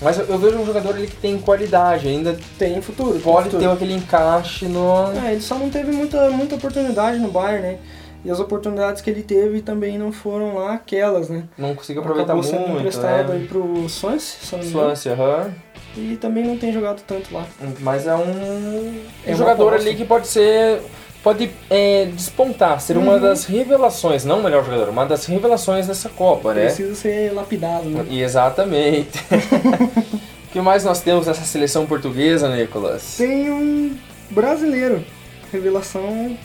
Mas 0.02 0.18
eu, 0.18 0.24
eu, 0.24 0.38
vejo 0.38 0.58
um 0.58 0.64
jogador 0.64 0.94
ali 0.94 1.06
que 1.06 1.16
tem 1.16 1.38
qualidade, 1.38 2.08
ainda 2.08 2.36
tem 2.58 2.80
futuro. 2.80 3.20
Pode 3.20 3.50
tem 3.50 3.60
ter 3.60 3.68
aquele 3.68 3.94
encaixe 3.94 4.66
no. 4.66 5.12
É, 5.24 5.32
ele 5.32 5.42
só 5.42 5.56
não 5.56 5.68
teve 5.68 5.92
muita, 5.92 6.30
muita 6.30 6.54
oportunidade 6.54 7.18
no 7.18 7.30
Bayern, 7.30 7.62
né? 7.62 7.78
E 8.24 8.30
as 8.30 8.40
oportunidades 8.40 9.00
que 9.00 9.08
ele 9.08 9.22
teve 9.22 9.62
também 9.62 9.98
não 9.98 10.12
foram 10.12 10.56
lá 10.56 10.74
aquelas, 10.74 11.28
né? 11.28 11.44
Não 11.56 11.74
conseguiu 11.74 12.02
aproveitar 12.02 12.34
Acabou 12.34 12.50
muito. 12.50 12.66
sendo 12.66 12.78
emprestado 12.78 13.28
né? 13.28 13.36
aí 13.36 13.46
pro 13.46 13.88
Swansea, 13.88 14.62
Swansea, 14.62 15.12
aham. 15.12 15.54
E 15.96 16.16
também 16.16 16.44
não 16.44 16.56
tem 16.56 16.72
jogado 16.72 17.02
tanto 17.06 17.34
lá. 17.34 17.46
Mas 17.80 18.06
é 18.06 18.14
um, 18.14 18.94
é 19.26 19.32
um 19.32 19.36
jogador 19.36 19.74
ali 19.74 19.94
que 19.94 20.04
pode 20.04 20.28
ser 20.28 20.80
pode 21.22 21.50
é, 21.68 22.06
despontar, 22.06 22.80
ser 22.80 22.96
uhum. 22.96 23.02
uma 23.02 23.18
das 23.18 23.44
revelações, 23.44 24.24
não 24.24 24.40
o 24.40 24.42
melhor 24.42 24.64
jogador, 24.64 24.88
uma 24.88 25.04
das 25.04 25.26
revelações 25.26 25.86
dessa 25.86 26.08
Copa, 26.08 26.54
né? 26.54 26.64
Precisa 26.64 26.94
ser 26.94 27.32
lapidado, 27.34 27.88
né? 27.88 28.06
Exatamente. 28.10 29.18
O 30.50 30.52
que 30.52 30.60
mais 30.60 30.82
nós 30.82 31.00
temos 31.00 31.28
nessa 31.28 31.44
seleção 31.44 31.86
portuguesa, 31.86 32.52
Nicolas? 32.52 33.14
Tem 33.16 33.48
um 33.52 33.96
brasileiro, 34.30 35.04
revelação 35.52 36.36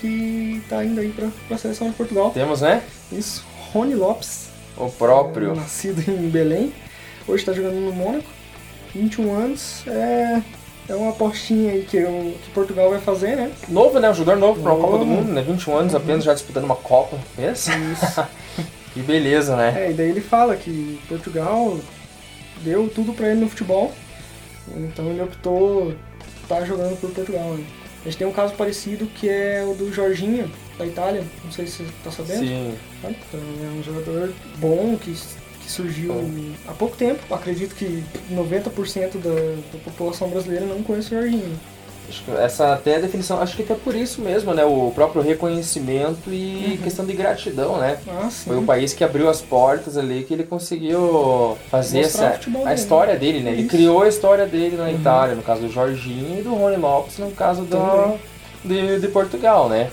que 0.00 0.60
tá 0.68 0.84
indo 0.84 1.00
aí 1.00 1.10
pra, 1.10 1.28
pra 1.46 1.56
seleção 1.56 1.88
de 1.88 1.94
Portugal. 1.94 2.32
Temos, 2.32 2.60
né? 2.60 2.82
Isso, 3.12 3.44
Rony 3.72 3.94
Lopes. 3.94 4.48
O 4.76 4.90
próprio. 4.90 5.52
É, 5.52 5.54
nascido 5.54 6.02
em 6.10 6.28
Belém, 6.28 6.72
hoje 7.28 7.44
tá 7.44 7.52
jogando 7.52 7.76
no 7.76 7.92
Mônaco, 7.92 8.28
21 8.94 9.34
anos, 9.34 9.86
é 9.86 10.42
é 10.88 10.94
uma 10.94 11.10
apostinha 11.10 11.72
aí 11.72 11.84
que, 11.84 11.96
eu, 11.96 12.34
que 12.42 12.50
Portugal 12.50 12.90
vai 12.90 13.00
fazer, 13.00 13.36
né? 13.36 13.52
Novo, 13.68 13.98
né? 14.00 14.10
Um 14.10 14.14
jogador 14.14 14.38
novo 14.38 14.62
para 14.62 14.72
uma 14.72 14.80
Copa 14.80 14.98
do 14.98 15.06
Mundo, 15.06 15.32
né? 15.32 15.42
21 15.42 15.76
anos 15.76 15.94
apenas 15.94 16.24
já 16.24 16.34
disputando 16.34 16.64
uma 16.64 16.76
Copa. 16.76 17.18
Isso. 17.38 17.70
Isso. 17.70 18.26
que 18.92 19.00
beleza, 19.00 19.56
né? 19.56 19.86
É, 19.86 19.90
e 19.90 19.94
daí 19.94 20.10
ele 20.10 20.20
fala 20.20 20.56
que 20.56 21.00
Portugal 21.08 21.78
deu 22.62 22.88
tudo 22.88 23.12
para 23.12 23.28
ele 23.28 23.40
no 23.40 23.48
futebol. 23.48 23.92
Então 24.76 25.08
ele 25.08 25.22
optou 25.22 25.94
estar 26.42 26.56
tá 26.56 26.64
jogando 26.64 26.98
por 27.00 27.10
Portugal. 27.10 27.54
Né? 27.54 27.64
A 28.02 28.04
gente 28.06 28.18
tem 28.18 28.26
um 28.26 28.32
caso 28.32 28.54
parecido 28.54 29.06
que 29.06 29.28
é 29.28 29.64
o 29.64 29.74
do 29.74 29.92
Jorginho, 29.92 30.50
da 30.76 30.84
Itália. 30.84 31.24
Não 31.44 31.52
sei 31.52 31.66
se 31.66 31.78
você 31.78 31.82
está 31.84 32.10
sabendo. 32.10 32.40
Sim. 32.40 32.74
Então 32.98 33.40
é 33.40 33.78
um 33.78 33.82
jogador 33.82 34.32
bom 34.58 34.96
que, 34.96 35.16
surgiu 35.72 36.14
há 36.68 36.72
pouco 36.72 36.96
tempo. 36.96 37.34
Acredito 37.34 37.74
que 37.74 38.04
90% 38.32 39.18
da, 39.18 39.30
da 39.72 39.84
população 39.84 40.28
brasileira 40.28 40.66
não 40.66 40.82
conhece 40.82 41.14
o 41.14 41.20
Jorginho. 41.20 41.58
Essa 42.38 42.74
até 42.74 42.96
a 42.96 43.00
definição, 43.00 43.40
acho 43.40 43.56
que 43.56 43.62
até 43.62 43.74
por 43.74 43.94
isso 43.94 44.20
mesmo, 44.20 44.52
né? 44.52 44.64
O 44.64 44.92
próprio 44.94 45.22
reconhecimento 45.22 46.30
e 46.30 46.72
uhum. 46.72 46.76
questão 46.82 47.06
de 47.06 47.14
gratidão, 47.14 47.78
né? 47.78 47.98
Ah, 48.06 48.28
Foi 48.28 48.58
o 48.58 48.62
país 48.64 48.92
que 48.92 49.02
abriu 49.02 49.30
as 49.30 49.40
portas 49.40 49.96
ali 49.96 50.22
que 50.24 50.34
ele 50.34 50.44
conseguiu 50.44 51.56
fazer 51.70 52.00
essa, 52.00 52.38
a 52.44 52.64
né? 52.64 52.74
história 52.74 53.16
dele, 53.16 53.40
né? 53.40 53.52
Ele 53.52 53.66
criou 53.66 54.02
a 54.02 54.08
história 54.08 54.46
dele 54.46 54.76
na 54.76 54.84
uhum. 54.84 54.94
Itália, 54.94 55.34
no 55.34 55.42
caso 55.42 55.62
do 55.62 55.72
Jorginho 55.72 56.40
e 56.40 56.42
do 56.42 56.54
Rony 56.54 56.76
Lopes, 56.76 57.18
no 57.18 57.30
caso 57.30 57.62
do, 57.62 58.18
de, 58.64 59.00
de 59.00 59.08
Portugal, 59.08 59.68
né? 59.68 59.88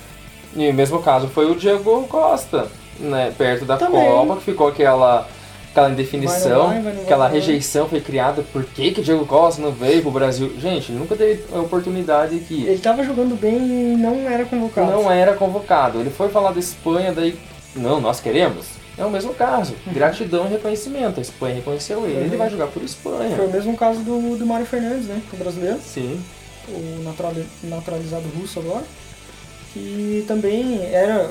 E 0.56 0.68
o 0.68 0.74
mesmo 0.74 1.02
caso 1.02 1.28
foi 1.28 1.50
o 1.50 1.56
Diego 1.56 2.06
Costa, 2.08 2.68
né? 3.00 3.32
Perto 3.38 3.66
da 3.66 3.78
Também. 3.78 4.06
Copa, 4.10 4.36
que 4.38 4.44
ficou 4.44 4.68
aquela 4.68 5.28
aquela 5.72 5.90
indefinição, 5.92 6.68
vai, 6.68 6.82
vai, 6.82 6.94
vai, 6.94 7.04
aquela 7.04 7.28
rejeição 7.28 7.88
foi 7.88 8.02
criada, 8.02 8.44
por 8.52 8.66
que 8.66 8.92
que 8.92 9.02
Diego 9.02 9.26
Costa 9.26 9.62
não 9.62 9.72
veio 9.72 10.02
pro 10.02 10.12
Brasil? 10.12 10.54
Gente, 10.60 10.92
nunca 10.92 11.16
teve 11.16 11.44
a 11.54 11.60
oportunidade 11.60 12.36
aqui. 12.36 12.66
Ele 12.66 12.80
tava 12.80 13.04
jogando 13.04 13.40
bem 13.40 13.58
e 13.58 13.96
não 13.98 14.28
era 14.28 14.46
convocado. 14.46 14.92
Não 14.92 15.12
era 15.12 15.34
convocado. 15.34 16.00
Ele 16.00 16.10
foi 16.10 16.30
falar 16.30 16.52
da 16.52 16.60
Espanha, 16.60 17.14
daí, 17.14 17.38
não, 17.76 18.02
nós 18.02 18.20
queremos. 18.20 18.80
É 18.98 19.06
o 19.06 19.10
mesmo 19.10 19.34
caso. 19.34 19.76
Uhum. 19.88 19.94
Gratidão 19.94 20.46
e 20.46 20.50
reconhecimento. 20.50 21.20
A 21.20 21.22
Espanha 21.22 21.56
reconheceu 21.56 22.06
ele, 22.06 22.16
uhum. 22.16 22.26
ele 22.26 22.38
vai 22.38 22.50
jogar 22.50 22.68
por 22.68 22.84
Espanha. 22.84 23.36
Foi 23.36 23.48
o 23.48 23.52
mesmo 23.52 23.78
caso 23.78 24.00
do, 24.02 24.38
do 24.38 24.46
Mário 24.46 24.66
Fernandes, 24.66 25.06
né? 25.06 25.22
O 25.32 25.38
brasileiro. 25.38 25.80
Sim. 25.82 26.20
O 26.68 27.04
naturalizado 27.64 28.26
russo 28.38 28.60
agora. 28.60 28.84
Que 29.74 30.26
também 30.28 30.84
era 30.92 31.30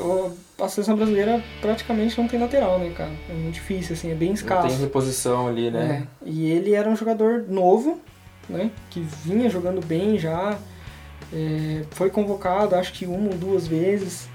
a 0.61 0.69
seleção 0.69 0.97
brasileira 0.97 1.43
praticamente 1.61 2.21
não 2.21 2.27
tem 2.27 2.41
lateral, 2.41 2.79
né, 2.79 2.91
cara? 2.91 3.13
É 3.29 3.33
muito 3.33 3.55
difícil, 3.55 3.95
assim, 3.95 4.11
é 4.11 4.15
bem 4.15 4.33
escasso. 4.33 4.63
Não 4.63 4.69
tem 4.71 4.79
reposição 4.81 5.47
ali, 5.47 5.71
né? 5.71 6.09
É. 6.21 6.29
E 6.29 6.51
ele 6.51 6.75
era 6.75 6.89
um 6.91 6.97
jogador 6.97 7.45
novo, 7.49 8.01
né? 8.49 8.71
Que 8.91 9.01
vinha 9.01 9.49
jogando 9.49 9.85
bem 9.85 10.19
já. 10.19 10.59
É, 11.33 11.85
foi 11.91 12.11
convocado, 12.11 12.75
acho 12.75 12.93
que 12.93 13.07
uma 13.07 13.31
ou 13.31 13.37
duas 13.37 13.69
vezes. 13.69 14.29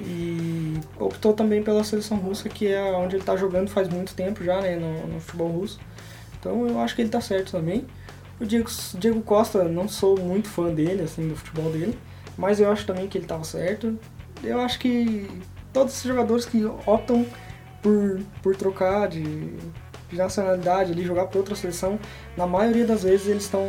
E 0.00 0.74
optou 0.96 1.32
também 1.32 1.60
pela 1.60 1.82
seleção 1.82 2.18
russa, 2.18 2.48
que 2.48 2.68
é 2.68 2.80
onde 2.92 3.16
ele 3.16 3.22
está 3.22 3.36
jogando 3.36 3.68
faz 3.68 3.88
muito 3.88 4.14
tempo 4.14 4.44
já, 4.44 4.60
né? 4.60 4.76
No, 4.76 5.08
no, 5.08 5.20
futebol 5.20 5.48
russo. 5.48 5.80
Então 6.38 6.68
eu 6.68 6.78
acho 6.78 6.94
que 6.94 7.02
ele 7.02 7.08
está 7.08 7.20
certo 7.20 7.50
também. 7.50 7.84
O 8.40 8.46
Diego, 8.46 8.70
Diego 8.94 9.20
Costa, 9.22 9.64
não 9.64 9.88
sou 9.88 10.16
muito 10.16 10.48
fã 10.48 10.72
dele, 10.72 11.02
assim, 11.02 11.26
do 11.26 11.34
futebol 11.34 11.72
dele. 11.72 11.98
Mas 12.36 12.60
eu 12.60 12.70
acho 12.70 12.86
também 12.86 13.08
que 13.08 13.18
ele 13.18 13.24
estava 13.24 13.42
certo 13.42 13.98
eu 14.42 14.60
acho 14.60 14.78
que 14.78 15.28
todos 15.72 15.92
esses 15.94 16.04
jogadores 16.04 16.44
que 16.44 16.64
optam 16.86 17.24
por, 17.82 18.20
por 18.42 18.56
trocar 18.56 19.08
de, 19.08 19.22
de 20.10 20.16
nacionalidade, 20.16 20.92
ali, 20.92 21.04
jogar 21.04 21.26
para 21.26 21.38
outra 21.38 21.54
seleção, 21.54 21.98
na 22.36 22.46
maioria 22.46 22.84
das 22.86 23.02
vezes 23.02 23.28
eles 23.28 23.44
estão 23.44 23.64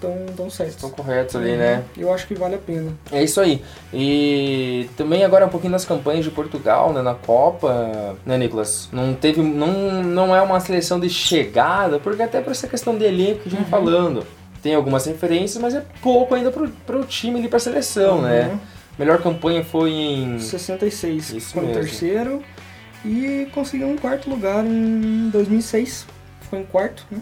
tão, 0.00 0.26
tão 0.36 0.50
certos. 0.50 0.74
Estão 0.76 0.90
corretos 0.90 1.36
ali, 1.36 1.52
Uhum. 1.52 1.58
né? 1.58 1.84
Eu 1.96 2.12
acho 2.12 2.26
que 2.26 2.34
vale 2.34 2.56
a 2.56 2.58
pena. 2.58 2.92
É 3.12 3.22
isso 3.22 3.40
aí. 3.40 3.62
E 3.92 4.88
também 4.96 5.24
agora 5.24 5.46
um 5.46 5.48
pouquinho 5.48 5.72
das 5.72 5.84
campanhas 5.84 6.24
de 6.24 6.30
Portugal, 6.32 6.92
né, 6.92 7.02
na 7.02 7.14
Copa, 7.14 8.16
né, 8.26 8.36
Nicolas? 8.36 8.88
Não 8.92 9.14
teve, 9.14 9.40
não, 9.42 10.02
não 10.02 10.34
é 10.34 10.42
uma 10.42 10.58
seleção 10.58 10.98
de 10.98 11.08
chegada, 11.08 12.00
porque 12.00 12.22
até 12.22 12.40
por 12.40 12.50
essa 12.50 12.66
questão 12.66 12.98
de 12.98 13.04
elenco 13.04 13.40
que 13.42 13.48
a 13.48 13.50
gente 13.52 13.60
vem 13.62 13.68
falando. 13.70 14.26
Tem 14.60 14.74
algumas 14.74 15.06
referências, 15.06 15.60
mas 15.62 15.74
é 15.74 15.84
pouco 16.00 16.34
ainda 16.34 16.50
pro, 16.50 16.68
pro 16.86 17.04
time 17.04 17.38
ali, 17.38 17.48
pra 17.48 17.58
seleção, 17.58 18.22
né? 18.22 18.58
Uhum. 18.92 18.98
Melhor 18.98 19.22
campanha 19.22 19.64
foi 19.64 19.90
em... 19.90 20.38
66 20.38 21.30
Isso 21.32 21.58
em 21.58 21.62
mesmo. 21.62 21.74
terceiro 21.74 22.42
e 23.04 23.48
conseguiu 23.54 23.88
um 23.88 23.96
quarto 23.96 24.28
lugar 24.30 24.64
em 24.64 25.28
2006. 25.30 26.06
Ficou 26.42 26.58
em 26.58 26.64
quarto, 26.64 27.04
né? 27.10 27.18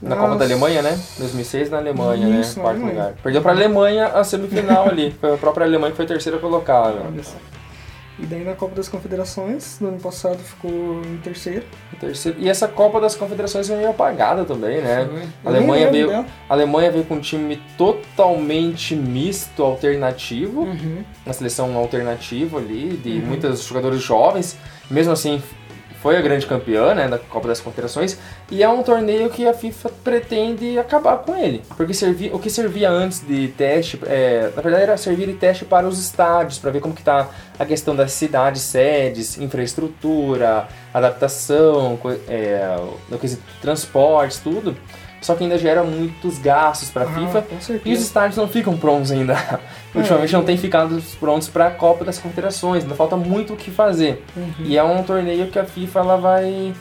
Na 0.00 0.10
Nas- 0.10 0.18
Copa 0.18 0.36
da 0.36 0.44
Alemanha, 0.44 0.82
né? 0.82 0.98
2006 1.18 1.70
na 1.70 1.78
Alemanha, 1.78 2.40
Isso, 2.40 2.56
né? 2.56 2.62
Quarto 2.62 2.76
Alemanha. 2.78 2.98
lugar. 3.02 3.14
Perdeu 3.22 3.42
pra 3.42 3.52
Alemanha 3.52 4.06
a 4.08 4.24
semifinal 4.24 4.86
ali. 4.90 5.14
Foi 5.20 5.34
a 5.34 5.36
própria 5.36 5.64
Alemanha 5.66 5.90
que 5.90 5.96
foi 5.96 6.06
terceira 6.06 6.38
colocada. 6.38 7.02
Olha 7.06 7.22
só. 7.22 7.36
E 8.18 8.26
daí 8.26 8.44
na 8.44 8.54
Copa 8.54 8.74
das 8.74 8.88
Confederações, 8.88 9.78
no 9.80 9.88
ano 9.88 9.98
passado 9.98 10.38
ficou 10.38 11.00
em 11.02 11.16
terceiro. 11.18 11.64
Terceiro. 11.98 12.38
E 12.40 12.48
essa 12.48 12.68
Copa 12.68 13.00
das 13.00 13.14
Confederações 13.14 13.66
foi 13.66 13.76
meio 13.76 13.88
apagada 13.90 14.44
também, 14.44 14.80
né? 14.82 15.08
A 15.44 15.48
Alemanha 15.48 15.90
veio, 15.90 16.12
a 16.12 16.24
Alemanha 16.48 16.90
veio 16.92 17.04
com 17.04 17.14
um 17.14 17.20
time 17.20 17.60
totalmente 17.78 18.94
misto, 18.94 19.62
alternativo. 19.62 20.62
Uhum. 20.62 21.02
uma 21.24 21.32
seleção 21.32 21.74
alternativa 21.76 22.58
ali, 22.58 22.96
de 23.02 23.10
Uhum. 23.18 23.26
muitos 23.26 23.64
jogadores 23.64 24.02
jovens. 24.02 24.56
Mesmo 24.90 25.12
assim, 25.12 25.42
foi 26.02 26.16
a 26.16 26.20
grande 26.20 26.46
campeã 26.46 26.94
né, 26.94 27.06
da 27.06 27.16
Copa 27.16 27.46
das 27.46 27.60
Confederações. 27.60 28.18
E 28.50 28.60
é 28.60 28.68
um 28.68 28.82
torneio 28.82 29.30
que 29.30 29.46
a 29.46 29.54
FIFA 29.54 29.90
pretende 30.02 30.76
acabar 30.76 31.18
com 31.18 31.36
ele. 31.36 31.62
Porque 31.76 31.94
servia, 31.94 32.34
o 32.34 32.40
que 32.40 32.50
servia 32.50 32.90
antes 32.90 33.20
de 33.20 33.48
teste, 33.48 34.00
é, 34.06 34.50
na 34.54 34.60
verdade 34.60 34.82
era 34.82 34.96
servir 34.96 35.28
de 35.28 35.34
teste 35.34 35.64
para 35.64 35.86
os 35.86 36.00
estádios, 36.00 36.58
para 36.58 36.72
ver 36.72 36.80
como 36.80 36.92
que 36.92 37.04
tá 37.04 37.28
a 37.56 37.64
questão 37.64 37.94
das 37.94 38.10
cidades, 38.12 38.62
sedes, 38.62 39.38
infraestrutura, 39.38 40.66
adaptação, 40.92 41.96
é, 42.28 42.76
no 43.08 43.16
quesito 43.16 43.42
transportes, 43.60 44.38
tudo. 44.40 44.76
Só 45.22 45.34
que 45.34 45.44
ainda 45.44 45.56
gera 45.56 45.82
muitos 45.82 46.38
gastos 46.38 46.90
para 46.90 47.04
a 47.04 47.08
Ah, 47.08 47.14
FIFA. 47.14 47.42
com 47.42 47.56
E 47.88 47.92
os 47.94 48.00
estádios 48.02 48.36
não 48.36 48.46
ficam 48.48 48.76
prontos 48.76 49.10
ainda. 49.12 49.34
Ultimamente 49.94 50.34
É. 50.34 50.36
não 50.36 50.44
tem 50.44 50.56
ficado 50.58 51.00
prontos 51.18 51.48
para 51.48 51.68
a 51.68 51.70
Copa 51.70 52.04
das 52.04 52.18
Confederações. 52.18 52.82
Ainda 52.82 52.94
falta 52.96 53.16
muito 53.16 53.54
o 53.54 53.56
que 53.56 53.70
fazer. 53.70 54.22
Uhum. 54.36 54.52
E 54.64 54.76
é 54.76 54.82
um 54.82 55.02
torneio 55.02 55.46
que 55.46 55.58
a 55.58 55.64
FIFA 55.64 56.00
ela 56.00 56.16
vai 56.16 56.74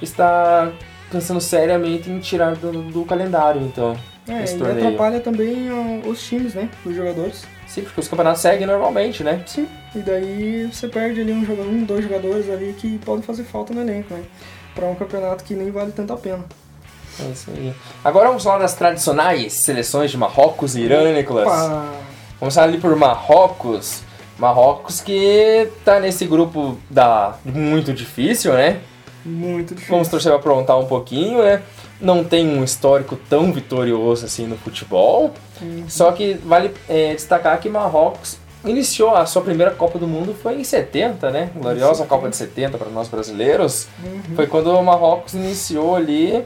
estar 0.00 0.70
pensando 1.10 1.40
seriamente 1.40 2.08
em 2.10 2.20
tirar 2.20 2.54
do, 2.54 2.70
do 2.84 3.04
calendário, 3.04 3.60
então. 3.60 3.96
É, 4.28 4.44
esse 4.44 4.54
e 4.54 4.58
torneio. 4.58 4.86
atrapalha 4.86 5.18
também 5.18 5.68
os 6.06 6.22
times, 6.22 6.54
né? 6.54 6.68
Os 6.86 6.94
jogadores. 6.94 7.44
Sim, 7.66 7.82
porque 7.82 8.00
os 8.00 8.06
campeonatos 8.08 8.40
seguem 8.40 8.66
normalmente, 8.66 9.24
né? 9.24 9.42
Sim. 9.46 9.66
E 9.94 9.98
daí 9.98 10.70
você 10.72 10.86
perde 10.86 11.20
ali 11.20 11.32
um 11.32 11.44
jogador, 11.44 11.68
um, 11.68 11.82
dois 11.84 12.04
jogadores 12.04 12.48
ali 12.48 12.72
que 12.78 12.98
podem 12.98 13.22
fazer 13.22 13.42
falta 13.44 13.74
no 13.74 13.80
elenco, 13.80 14.14
né? 14.14 14.22
Pra 14.74 14.86
um 14.86 14.94
campeonato 14.94 15.42
que 15.42 15.54
nem 15.54 15.70
vale 15.72 15.90
tanto 15.90 16.12
a 16.12 16.16
pena. 16.16 16.44
É 17.26 17.30
isso 17.30 17.50
aí. 17.50 17.74
Agora 18.04 18.28
vamos 18.28 18.42
falar 18.42 18.58
das 18.58 18.74
tradicionais 18.74 19.52
seleções 19.52 20.10
de 20.10 20.16
Marrocos 20.16 20.76
e 20.76 20.80
Irã, 20.80 21.04
né, 21.04 21.14
Nicolas? 21.14 21.46
Opa! 21.46 21.84
Vamos 22.38 22.54
falar 22.54 22.68
ali 22.68 22.78
por 22.78 22.94
Marrocos. 22.96 24.02
Marrocos 24.38 25.00
que 25.00 25.68
tá 25.84 26.00
nesse 26.00 26.24
grupo 26.24 26.78
da 26.88 27.34
muito 27.44 27.92
difícil, 27.92 28.54
né? 28.54 28.80
Muito 29.24 29.74
difícil. 29.74 29.94
Vamos 29.94 30.08
torcer 30.08 30.32
para 30.32 30.40
aprontar 30.40 30.78
um 30.78 30.86
pouquinho, 30.86 31.42
né? 31.42 31.62
Não 32.00 32.24
tem 32.24 32.48
um 32.48 32.64
histórico 32.64 33.16
tão 33.28 33.52
vitorioso 33.52 34.24
assim 34.24 34.46
no 34.46 34.56
futebol. 34.56 35.34
Uhum. 35.60 35.84
Só 35.86 36.10
que 36.12 36.34
vale 36.42 36.72
é, 36.88 37.12
destacar 37.12 37.60
que 37.60 37.68
Marrocos 37.68 38.38
iniciou 38.64 39.14
a 39.14 39.24
sua 39.26 39.42
primeira 39.42 39.70
Copa 39.72 39.98
do 39.98 40.06
Mundo 40.06 40.34
foi 40.34 40.54
em 40.54 40.64
70, 40.64 41.30
né? 41.30 41.50
Gloriosa 41.54 42.04
Copa 42.06 42.28
de 42.28 42.36
70 42.36 42.78
para 42.78 42.88
nós 42.88 43.08
brasileiros. 43.08 43.88
Uhum. 44.02 44.36
Foi 44.36 44.46
quando 44.46 44.70
o 44.70 44.82
Marrocos 44.82 45.34
iniciou 45.34 45.96
ali. 45.96 46.42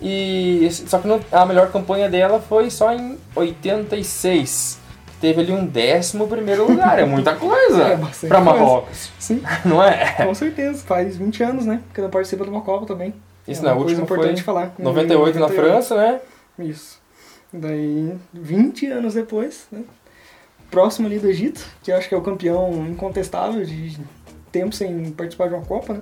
E 0.00 0.68
só 0.70 0.98
que 0.98 1.08
a 1.32 1.44
melhor 1.44 1.72
campanha 1.72 2.08
dela 2.08 2.40
foi 2.40 2.70
só 2.70 2.92
em 2.92 3.18
86. 3.34 4.78
Teve 5.20 5.40
ali 5.40 5.52
um 5.52 5.66
décimo 5.66 6.28
primeiro 6.28 6.68
lugar, 6.68 6.98
é 7.00 7.04
muita 7.04 7.34
coisa 7.34 7.98
É 8.22 8.26
para. 8.28 8.40
Marrocos, 8.40 9.10
Sim, 9.18 9.42
não 9.64 9.82
é? 9.82 10.12
com 10.24 10.32
certeza. 10.34 10.84
Faz 10.84 11.16
20 11.16 11.42
anos, 11.42 11.66
né? 11.66 11.82
Que 11.92 12.00
ela 12.00 12.08
participa 12.08 12.44
de 12.44 12.50
uma 12.50 12.60
Copa 12.60 12.86
também. 12.86 13.12
Isso 13.46 13.62
é 13.62 13.64
na 13.64 13.74
última 13.74 14.02
importante 14.02 14.42
foi 14.42 14.54
falar. 14.54 14.72
98 14.78 15.38
na 15.38 15.48
França, 15.48 15.96
né? 15.96 16.20
Isso. 16.60 17.00
Daí, 17.52 18.14
20 18.32 18.86
anos 18.86 19.14
depois, 19.14 19.66
né? 19.72 19.82
Próximo 20.70 21.08
ali 21.08 21.18
do 21.18 21.28
Egito, 21.28 21.64
que 21.82 21.90
acho 21.90 22.08
que 22.08 22.14
é 22.14 22.18
o 22.18 22.22
campeão 22.22 22.86
incontestável 22.88 23.64
de 23.64 23.98
tempo 24.52 24.74
sem 24.74 25.10
participar 25.12 25.48
de 25.48 25.54
uma 25.54 25.64
Copa, 25.64 25.94
né? 25.94 26.00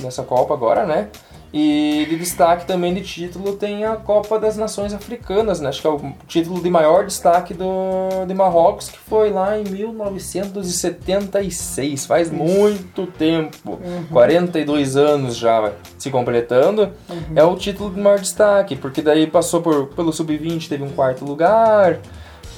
nessa 0.00 0.22
Copa 0.22 0.54
agora, 0.54 0.86
né? 0.86 1.08
E 1.52 2.06
de 2.10 2.16
destaque 2.16 2.66
também 2.66 2.92
de 2.92 3.00
título 3.00 3.52
tem 3.54 3.84
a 3.86 3.94
Copa 3.96 4.38
das 4.38 4.58
Nações 4.58 4.92
Africanas, 4.92 5.60
né? 5.60 5.70
Acho 5.70 5.80
que 5.80 5.86
é 5.86 5.90
o 5.90 6.12
título 6.26 6.62
de 6.62 6.68
maior 6.68 7.06
destaque 7.06 7.54
do, 7.54 8.26
de 8.26 8.34
Marrocos, 8.34 8.90
que 8.90 8.98
foi 8.98 9.30
lá 9.30 9.58
em 9.58 9.64
1976, 9.64 12.04
faz 12.04 12.30
muito 12.30 13.06
tempo, 13.06 13.78
42 14.12 14.94
anos 14.96 15.38
já 15.38 15.58
vai 15.60 15.72
se 15.96 16.10
completando. 16.10 16.90
É 17.34 17.42
o 17.42 17.56
título 17.56 17.94
de 17.94 17.98
maior 17.98 18.18
destaque, 18.18 18.76
porque 18.76 19.00
daí 19.00 19.26
passou 19.26 19.62
por, 19.62 19.86
pelo 19.88 20.12
Sub-20, 20.12 20.68
teve 20.68 20.84
um 20.84 20.90
quarto 20.90 21.24
lugar, 21.24 21.98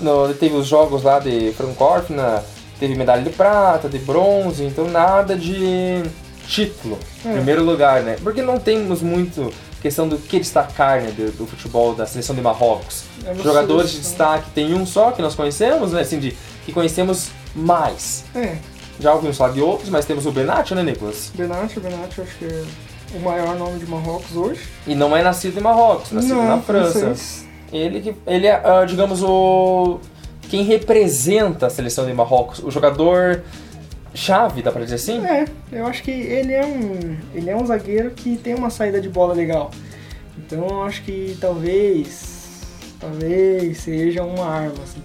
no, 0.00 0.34
teve 0.34 0.56
os 0.56 0.66
jogos 0.66 1.04
lá 1.04 1.20
de 1.20 1.52
Francorfina, 1.52 2.42
teve 2.80 2.96
medalha 2.96 3.22
de 3.22 3.30
prata, 3.30 3.88
de 3.88 4.00
bronze, 4.00 4.64
então 4.64 4.88
nada 4.88 5.36
de 5.36 6.02
título, 6.50 6.98
É. 7.24 7.32
primeiro 7.32 7.64
lugar, 7.64 8.02
né? 8.02 8.16
Porque 8.22 8.42
não 8.42 8.58
temos 8.58 9.00
muito 9.00 9.52
questão 9.80 10.08
do 10.08 10.18
que 10.18 10.38
destacar 10.38 11.00
né, 11.00 11.10
do, 11.12 11.30
do 11.32 11.46
futebol 11.46 11.94
da 11.94 12.04
seleção 12.04 12.34
de 12.34 12.42
Marrocos. 12.42 13.04
É 13.24 13.34
Jogadores 13.36 13.92
de 13.92 14.00
destaque 14.00 14.50
tem 14.54 14.74
um 14.74 14.84
só 14.84 15.12
que 15.12 15.22
nós 15.22 15.34
conhecemos, 15.34 15.92
né? 15.92 16.00
Assim, 16.02 16.18
de, 16.18 16.36
que 16.66 16.72
conhecemos 16.72 17.28
mais. 17.54 18.24
É, 18.34 18.56
Já 18.98 19.14
ouvimos 19.14 19.36
falar 19.38 19.52
de 19.52 19.60
outros, 19.62 19.88
mas 19.88 20.04
temos 20.04 20.26
o 20.26 20.32
Benatti, 20.32 20.74
né, 20.74 20.82
Nicolas? 20.82 21.30
Benatti 21.34 21.78
eu 21.78 22.24
acho 22.24 22.36
que 22.38 22.44
é 22.44 22.64
o 23.16 23.20
maior 23.20 23.56
nome 23.56 23.78
de 23.78 23.86
Marrocos 23.86 24.36
hoje. 24.36 24.60
E 24.86 24.94
não 24.94 25.16
é 25.16 25.22
nascido 25.22 25.56
em 25.58 25.62
Marrocos, 25.62 26.12
nascido 26.12 26.34
Não, 26.34 26.56
na 26.56 26.58
França. 26.60 26.98
francês. 26.98 27.46
Ele 27.72 28.00
que 28.00 28.14
ele 28.26 28.46
é, 28.46 28.60
ah, 28.64 28.84
digamos, 28.84 29.22
o 29.22 29.98
quem 30.50 30.64
representa 30.64 31.66
a 31.68 31.70
seleção 31.70 32.04
de 32.06 32.12
Marrocos, 32.12 32.58
o 32.58 32.70
jogador 32.72 33.42
chave, 34.14 34.62
dá 34.62 34.70
pra 34.72 34.82
dizer 34.82 34.96
assim? 34.96 35.24
É, 35.26 35.46
eu 35.72 35.86
acho 35.86 36.02
que 36.02 36.10
ele 36.10 36.52
é 36.52 36.64
um. 36.64 37.16
Ele 37.34 37.50
é 37.50 37.56
um 37.56 37.64
zagueiro 37.66 38.10
que 38.10 38.36
tem 38.36 38.54
uma 38.54 38.70
saída 38.70 39.00
de 39.00 39.08
bola 39.08 39.34
legal. 39.34 39.70
Então 40.38 40.66
eu 40.68 40.82
acho 40.82 41.02
que 41.02 41.36
talvez. 41.40 42.38
Talvez 42.98 43.78
seja 43.78 44.22
uma 44.24 44.46
arma, 44.46 44.74
assim. 44.82 45.00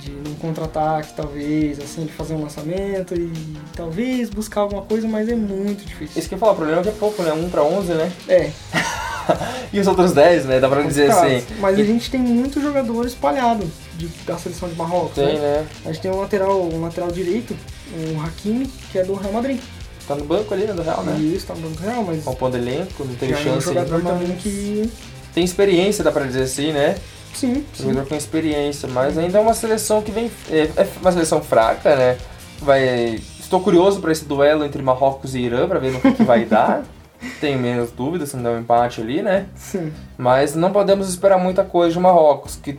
De 0.00 0.10
um 0.30 0.34
contra-ataque, 0.34 1.14
talvez, 1.16 1.80
assim, 1.80 2.04
de 2.04 2.12
fazer 2.12 2.34
um 2.34 2.42
lançamento 2.42 3.14
e 3.14 3.32
talvez 3.74 4.28
buscar 4.28 4.60
alguma 4.60 4.82
coisa, 4.82 5.08
mas 5.08 5.28
é 5.30 5.34
muito 5.34 5.82
difícil. 5.84 6.12
Esse 6.18 6.28
que 6.28 6.34
eu 6.34 6.38
falo, 6.38 6.52
o 6.52 6.56
problema 6.56 6.80
é 6.80 6.82
que 6.84 6.90
é 6.90 6.92
pouco, 6.92 7.22
né? 7.22 7.32
1 7.32 7.48
pra 7.48 7.62
11, 7.62 7.94
né? 7.94 8.12
É, 8.28 8.50
E 9.72 9.80
os 9.80 9.86
outros 9.86 10.12
10, 10.12 10.44
né? 10.44 10.60
Dá 10.60 10.68
pra 10.68 10.82
dizer 10.82 11.10
assim. 11.10 11.42
Mas 11.58 11.78
E 11.78 11.80
a 11.80 11.84
gente 11.84 12.10
tem 12.10 12.20
muito 12.20 12.60
jogador 12.60 13.06
espalhado 13.06 13.66
de- 13.96 14.08
da 14.26 14.36
seleção 14.36 14.68
de 14.68 14.74
Marrocos, 14.76 15.14
tem, 15.14 15.38
né? 15.38 15.40
né? 15.62 15.66
A 15.86 15.88
gente 15.92 16.02
tem 16.02 16.10
um 16.10 16.20
lateral, 16.20 16.62
um 16.62 16.82
lateral 16.82 17.10
direito, 17.10 17.56
o 17.92 18.20
Hakimi, 18.20 18.66
que 18.90 18.98
é 18.98 19.04
do 19.04 19.14
Real 19.14 19.32
Madrid. 19.32 19.60
Tá 20.06 20.14
no 20.14 20.24
banco 20.24 20.52
ali, 20.52 20.64
né, 20.64 20.72
do 20.72 20.82
Real, 20.82 21.02
né? 21.02 21.18
Isso 21.18 21.46
tá 21.46 21.54
no 21.54 21.68
Banco 21.68 21.82
Real, 21.82 22.04
mas 22.04 22.24
Compondo 22.24 22.56
elenco, 22.56 23.04
não 23.04 23.14
teve 23.14 23.32
já 23.32 23.38
é 23.38 23.40
um 23.40 23.44
chance 23.44 23.66
jogador 23.66 24.02
também 24.02 24.28
mas 24.28 24.42
que. 24.42 24.90
Tem 25.34 25.44
experiência, 25.44 26.04
dá 26.04 26.12
pra 26.12 26.24
dizer 26.24 26.42
assim, 26.42 26.72
né? 26.72 26.96
Sim, 27.34 27.64
sim. 27.72 27.84
Jogador 27.84 28.08
com 28.08 28.14
experiência, 28.14 28.88
mas 28.88 29.18
ainda 29.18 29.38
é 29.38 29.40
uma 29.40 29.54
seleção 29.54 30.02
que 30.02 30.12
vem. 30.12 30.30
É, 30.50 30.70
é 30.76 30.88
uma 31.00 31.10
seleção 31.10 31.40
fraca, 31.40 31.96
né? 31.96 32.18
Vai. 32.60 33.20
Estou 33.40 33.60
curioso 33.60 34.00
para 34.00 34.12
esse 34.12 34.24
duelo 34.24 34.64
entre 34.64 34.82
Marrocos 34.82 35.34
e 35.34 35.40
Irã 35.40 35.66
para 35.66 35.78
ver 35.78 35.92
no 35.92 36.00
que, 36.00 36.12
que 36.12 36.22
vai 36.22 36.44
dar. 36.44 36.84
Tenho 37.40 37.58
menos 37.58 37.90
dúvidas 37.90 38.28
se 38.28 38.36
não 38.36 38.42
der 38.42 38.50
um 38.50 38.60
empate 38.60 39.00
ali, 39.00 39.22
né? 39.22 39.46
Sim. 39.54 39.92
Mas 40.16 40.54
não 40.54 40.70
podemos 40.70 41.08
esperar 41.08 41.38
muita 41.38 41.64
coisa 41.64 41.94
de 41.94 42.00
Marrocos, 42.00 42.56
que 42.56 42.78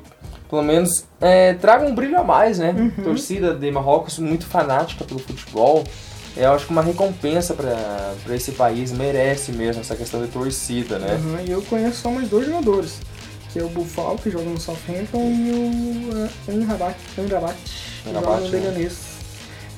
pelo 0.56 0.64
menos 0.64 1.04
é, 1.20 1.54
traga 1.56 1.86
um 1.86 1.94
brilho 1.94 2.18
a 2.18 2.24
mais, 2.24 2.60
né? 2.60 2.72
Uhum. 2.72 3.04
Torcida 3.04 3.54
de 3.54 3.70
Marrocos 3.70 4.18
muito 4.20 4.46
fanática 4.46 5.04
pelo 5.04 5.20
futebol. 5.20 5.84
Eu 6.38 6.54
acho 6.54 6.66
que 6.66 6.72
uma 6.72 6.82
recompensa 6.82 7.54
para 7.54 8.36
esse 8.36 8.54
país 8.54 8.92
merece 8.92 9.52
mesmo 9.52 9.82
essa 9.82 9.96
questão 9.96 10.22
de 10.22 10.30
torcida, 10.30 10.98
né? 10.98 11.14
Aham, 11.14 11.42
E 11.46 11.52
eu 11.52 11.62
conheço 11.64 12.02
só 12.02 12.10
mais 12.10 12.30
dois 12.30 12.46
jogadores. 12.46 13.00
Que 13.52 13.60
é 13.60 13.64
o 13.64 13.70
Bufal, 13.70 14.18
que 14.18 14.30
joga 14.30 14.46
no 14.46 14.60
Southampton, 14.60 15.32
e 15.32 15.52
o 15.52 16.52
uh, 16.52 16.62
Amrabat, 16.62 16.98
Amrabat, 17.18 17.56
que 18.04 18.14
joga 18.14 18.38
no 18.38 18.42
né? 18.42 18.50
Leganês. 18.50 18.98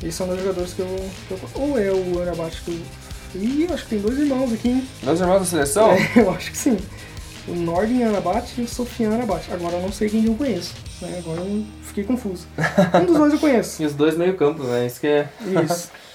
Esses 0.02 0.16
são 0.16 0.28
dois 0.28 0.40
jogadores 0.40 0.74
que 0.74 0.80
eu, 0.80 1.10
que 1.28 1.34
eu... 1.34 1.40
Ou 1.56 1.80
é 1.80 1.92
o 1.92 2.22
Amrabat 2.22 2.62
que 2.64 2.72
eu... 2.72 3.42
Ih, 3.42 3.66
eu 3.68 3.74
acho 3.74 3.84
que 3.84 3.90
tem 3.90 4.00
dois 4.00 4.18
irmãos 4.18 4.52
aqui, 4.54 4.70
hein? 4.70 4.88
Meus 5.04 5.20
irmãos 5.20 5.40
da 5.40 5.46
seleção, 5.46 5.92
É, 6.16 6.22
eu 6.22 6.32
acho 6.32 6.52
que 6.52 6.58
sim. 6.58 6.78
O 7.48 7.54
Nordin 7.54 8.04
Anabat 8.04 8.54
e 8.60 8.64
o 8.64 8.68
Sofian 8.68 9.12
Anabat. 9.14 9.52
Agora 9.54 9.76
eu 9.78 9.82
não 9.82 9.92
sei 9.92 10.10
quem 10.10 10.26
eu 10.26 10.36
conheço. 10.36 10.74
Né? 11.02 11.16
Agora 11.20 11.42
eu 11.42 11.64
fiquei 11.84 12.04
confuso. 12.04 12.48
Um 13.02 13.06
dos 13.06 13.18
dois 13.18 13.34
eu 13.34 13.40
conheço. 13.40 13.82
E 13.84 13.86
os 13.86 13.94
dois 13.94 14.18
meio 14.18 14.36
campos, 14.36 14.66
né? 14.68 14.86
Isso 14.86 15.00
que 15.00 15.08
é 15.08 15.30
Isso. 15.64 15.92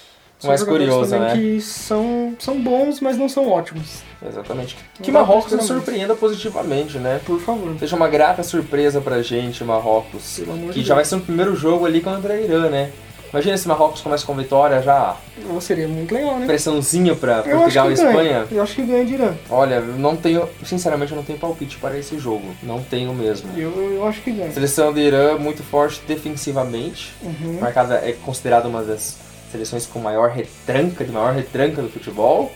São 0.43 0.49
mais 0.49 0.63
curioso, 0.65 1.17
né? 1.17 1.35
que 1.37 1.61
são, 1.61 2.35
são 2.37 2.61
bons, 2.61 2.99
mas 3.01 3.17
não 3.17 3.29
são 3.29 3.49
ótimos. 3.49 4.03
Exatamente. 4.27 4.77
Não 4.99 5.05
Que 5.05 5.13
dá 5.13 5.21
Marrocos 5.21 5.53
nos 5.53 5.67
surpreenda 5.67 6.17
positivamente, 6.17 6.99
né? 6.99 7.21
Por 7.25 7.39
favor. 7.41 7.77
Seja 7.79 7.95
uma 7.95 8.09
grata 8.09 8.43
surpresa 8.43 9.01
pra 9.01 9.23
gente, 9.23 9.63
Marrocos. 9.63 10.41
Pelo 10.41 10.55
amor 10.55 10.73
Que 10.73 10.81
de 10.81 10.85
já 10.87 10.95
vai 10.97 11.05
Deus. 11.05 11.09
ser 11.11 11.15
o 11.15 11.21
primeiro 11.21 11.55
jogo 11.55 11.87
ali 11.87 12.01
contra 12.01 12.35
a 12.35 12.41
Irã, 12.41 12.69
né? 12.69 12.91
Imagina 13.33 13.57
se 13.57 13.67
Marrocos 13.67 14.03
começa 14.03 14.27
com 14.27 14.35
vitória 14.35 14.83
já, 14.83 15.17
Ou 15.49 15.59
Seria 15.59 15.89
muito 15.89 16.15
legal, 16.15 16.39
né? 16.39 16.47
pressãozinha 16.47 17.15
pra 17.17 17.43
Eu 17.47 17.61
Portugal 17.61 17.91
e 17.91 17.95
que 17.95 18.01
ganha. 18.03 18.11
Espanha. 18.11 18.47
Eu 18.51 18.63
acho 18.63 18.75
que 18.75 18.83
ganha 18.83 19.05
de 19.07 19.15
Irã. 19.15 19.35
Olha, 19.49 19.75
eu 19.77 19.97
não 19.97 20.15
tenho, 20.17 20.47
sinceramente, 20.65 21.13
eu 21.13 21.17
não 21.17 21.25
tenho 21.25 21.39
palpite 21.39 21.79
para 21.79 21.99
esse 21.99 22.19
jogo. 22.19 22.55
Não 22.63 22.83
tenho 22.83 23.15
mesmo. 23.15 23.49
Eu, 23.57 23.71
eu 23.95 24.07
acho 24.07 24.21
que 24.21 24.31
ganha. 24.31 24.51
A 24.51 24.53
seleção 24.53 24.93
do 24.93 25.01
Irã 25.01 25.39
muito 25.39 25.63
forte 25.63 26.03
defensivamente. 26.07 27.15
Uhum. 27.23 27.59
Marcada 27.59 27.95
é 27.95 28.13
considerada 28.13 28.69
uma 28.69 28.83
das 28.83 29.17
seleções 29.51 29.87
com 29.87 29.99
maior 29.99 30.29
retranca, 30.31 31.03
de 31.03 31.11
maior 31.11 31.33
retranca 31.33 31.81
do 31.81 31.89
futebol. 31.89 32.53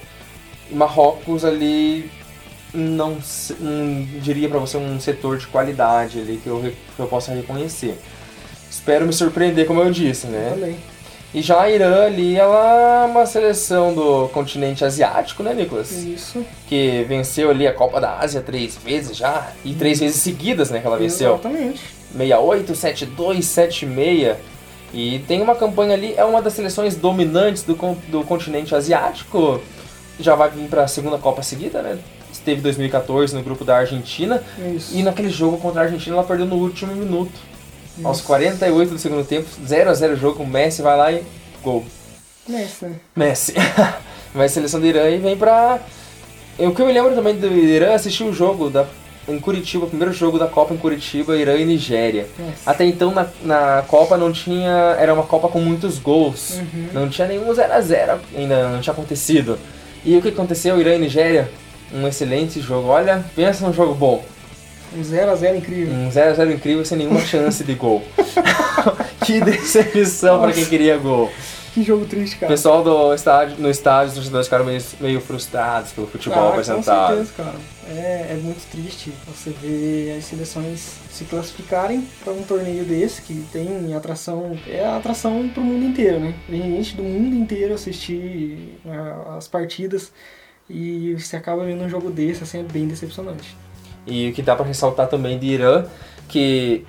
E 0.71 0.75
Marrocos 0.75 1.43
ali 1.43 2.11
não, 2.75 3.17
não 3.61 4.05
diria 4.21 4.49
pra 4.49 4.59
você 4.59 4.77
um 4.77 5.01
setor 5.01 5.39
de 5.39 5.47
qualidade 5.47 6.21
ali 6.21 6.37
que 6.43 6.49
eu, 6.49 6.61
que 6.95 7.01
eu 7.01 7.07
possa 7.07 7.33
reconhecer. 7.33 7.99
Espero 8.77 9.07
me 9.07 9.12
surpreender, 9.12 9.67
como 9.67 9.81
eu 9.81 9.91
disse, 9.91 10.27
né? 10.27 10.51
Também. 10.55 10.77
E 11.35 11.41
já 11.41 11.62
a 11.62 11.71
Irã 11.71 12.05
ali, 12.05 12.37
ela 12.37 13.05
é 13.05 13.07
uma 13.07 13.25
seleção 13.25 13.95
do 13.95 14.29
continente 14.29 14.85
asiático, 14.85 15.43
né, 15.43 15.55
Nicolas? 15.55 15.91
Isso. 15.93 16.45
Que 16.69 17.05
venceu 17.09 17.51
ali 17.51 17.67
a 17.67 17.73
Copa 17.73 18.01
da 18.01 18.19
Ásia 18.19 18.43
três 18.43 18.77
vezes 18.77 19.17
já, 19.17 19.51
e 19.65 19.75
três 19.75 19.99
vezes 19.99 20.21
seguidas, 20.21 20.71
né, 20.71 20.81
que 20.81 20.87
ela 20.87 20.99
venceu. 20.99 21.33
Exatamente. 21.35 21.81
68, 22.12 22.75
72, 22.75 23.45
76. 23.47 24.37
E 24.93 25.19
tem 25.27 25.41
uma 25.41 25.55
campanha 25.55 25.95
ali, 25.95 26.15
é 26.15 26.25
uma 26.25 26.43
das 26.43 26.53
seleções 26.53 26.97
dominantes 26.97 27.62
do, 27.62 27.75
do 28.09 28.25
continente 28.25 28.75
asiático. 28.75 29.61
Já 30.21 30.35
vai 30.35 30.51
vir 30.51 30.69
para 30.69 30.85
a 30.85 30.89
segunda 30.89 31.17
Copa 31.17 31.43
seguida, 31.43 31.81
né? 31.83 31.99
Esteve 32.31 32.61
em 32.61 32.62
2014 32.62 33.35
no 33.35 33.43
grupo 33.43 33.65
da 33.65 33.79
Argentina. 33.79 34.43
Isso. 34.75 34.95
E 34.97 35.03
naquele 35.03 35.31
jogo 35.31 35.57
contra 35.59 35.81
a 35.81 35.85
Argentina 35.85 36.15
ela 36.15 36.25
perdeu 36.25 36.47
no 36.47 36.57
último 36.57 36.95
minuto. 36.95 37.56
Aos 38.05 38.19
Isso. 38.19 38.27
48 38.27 38.93
do 38.93 38.99
segundo 38.99 39.25
tempo, 39.25 39.49
0 39.67 39.91
a 39.91 39.95
0 39.95 40.15
o 40.15 40.17
jogo, 40.17 40.43
o 40.43 40.47
Messi 40.47 40.83
vai 40.83 40.97
lá 40.97 41.13
e 41.13 41.23
gol. 41.63 41.85
Messi? 42.49 42.87
Messi. 43.15 43.55
Vai 44.35 44.51
seleção 44.51 44.79
do 44.79 44.87
Irã 44.87 45.09
e 45.09 45.17
vem 45.17 45.35
pra. 45.35 45.81
O 46.59 46.75
que 46.75 46.83
eu 46.83 46.87
me 46.87 46.93
lembro 46.93 47.15
também 47.15 47.35
do 47.37 47.47
Irã, 47.47 47.95
assisti 47.95 48.23
o 48.23 48.35
jogo 48.35 48.69
da... 48.69 48.85
em 49.27 49.39
Curitiba, 49.39 49.87
o 49.87 49.89
primeiro 49.89 50.13
jogo 50.13 50.39
da 50.39 50.47
Copa 50.47 50.75
em 50.75 50.77
Curitiba, 50.77 51.35
Irã 51.37 51.55
e 51.57 51.65
Nigéria. 51.65 52.27
Até 52.67 52.85
então 52.85 53.13
na, 53.13 53.27
na 53.43 53.85
Copa 53.89 54.19
não 54.19 54.31
tinha. 54.31 54.95
Era 54.99 55.15
uma 55.15 55.23
Copa 55.23 55.49
com 55.49 55.59
muitos 55.59 55.99
gols. 55.99 56.59
Uhum. 56.59 56.89
Não 56.93 57.09
tinha 57.09 57.27
nenhum 57.27 57.47
0x0 57.47 58.19
ainda, 58.37 58.69
não 58.69 58.81
tinha 58.81 58.93
acontecido. 58.93 59.59
E 60.05 60.15
o 60.19 60.21
que 60.21 60.29
aconteceu? 60.29 60.79
Irã 60.79 60.95
e 60.95 60.99
Nigéria? 60.99 61.51
Um 61.93 62.07
excelente 62.07 62.61
jogo. 62.61 62.89
Olha, 62.89 63.25
pensa 63.35 63.67
num 63.67 63.73
jogo 63.73 63.95
bom. 63.95 64.23
Um 64.97 65.03
0x0 65.03 65.57
incrível. 65.57 65.95
Um 65.95 66.09
0x0 66.11 66.55
incrível 66.55 66.85
sem 66.85 66.99
nenhuma 66.99 67.21
chance 67.21 67.63
de 67.63 67.75
gol. 67.75 68.03
que 69.25 69.41
decepção 69.41 70.41
pra 70.41 70.53
quem 70.53 70.65
queria 70.65 70.97
gol. 70.97 71.31
Que 71.75 71.83
jogo 71.83 72.07
triste, 72.07 72.37
O 72.37 72.41
cara. 72.41 72.53
pessoal 72.53 72.83
do 72.83 73.13
estádio, 73.13 73.57
no 73.59 73.69
estádio, 73.69 74.09
os 74.09 74.15
torcedores 74.15 74.47
ficaram 74.47 74.65
meio, 74.65 74.83
meio 74.99 75.21
frustrados 75.21 75.93
pelo 75.93 76.07
futebol 76.07 76.47
Ah, 76.47 76.49
apresentado. 76.49 77.09
Com 77.19 77.25
certeza, 77.27 77.33
cara. 77.37 77.59
É, 77.91 78.29
é 78.31 78.41
muito 78.43 78.67
triste 78.71 79.13
você 79.27 79.51
ver 79.51 80.17
as 80.17 80.25
seleções 80.25 80.95
se 81.11 81.25
classificarem 81.25 82.09
para 82.25 82.33
um 82.33 82.43
torneio 82.43 82.83
desse 82.83 83.21
que 83.21 83.45
tem 83.53 83.95
atração, 83.95 84.59
é 84.67 84.87
atração 84.87 85.51
pro 85.51 85.63
mundo 85.63 85.85
inteiro, 85.85 86.19
né? 86.19 86.35
Vem 86.49 86.63
gente 86.63 86.97
do 86.97 87.03
mundo 87.03 87.37
inteiro 87.37 87.75
assistir 87.75 88.79
ah, 88.89 89.35
as 89.37 89.47
partidas 89.47 90.11
e 90.71 91.15
você 91.19 91.37
acaba 91.37 91.63
vendo 91.63 91.85
um 91.85 91.91
jogo 91.91 92.11
desse, 92.11 92.43
assim, 92.43 92.61
é 92.61 92.63
bem 92.63 92.89
decepcionante. 92.89 93.55
E 94.07 94.31
o 94.31 94.33
que 94.33 94.42
dá 94.42 94.55
pra 94.55 94.64
ressaltar 94.64 95.09
também 95.09 95.38
de 95.38 95.47
Irã, 95.47 95.85
que 96.29 96.85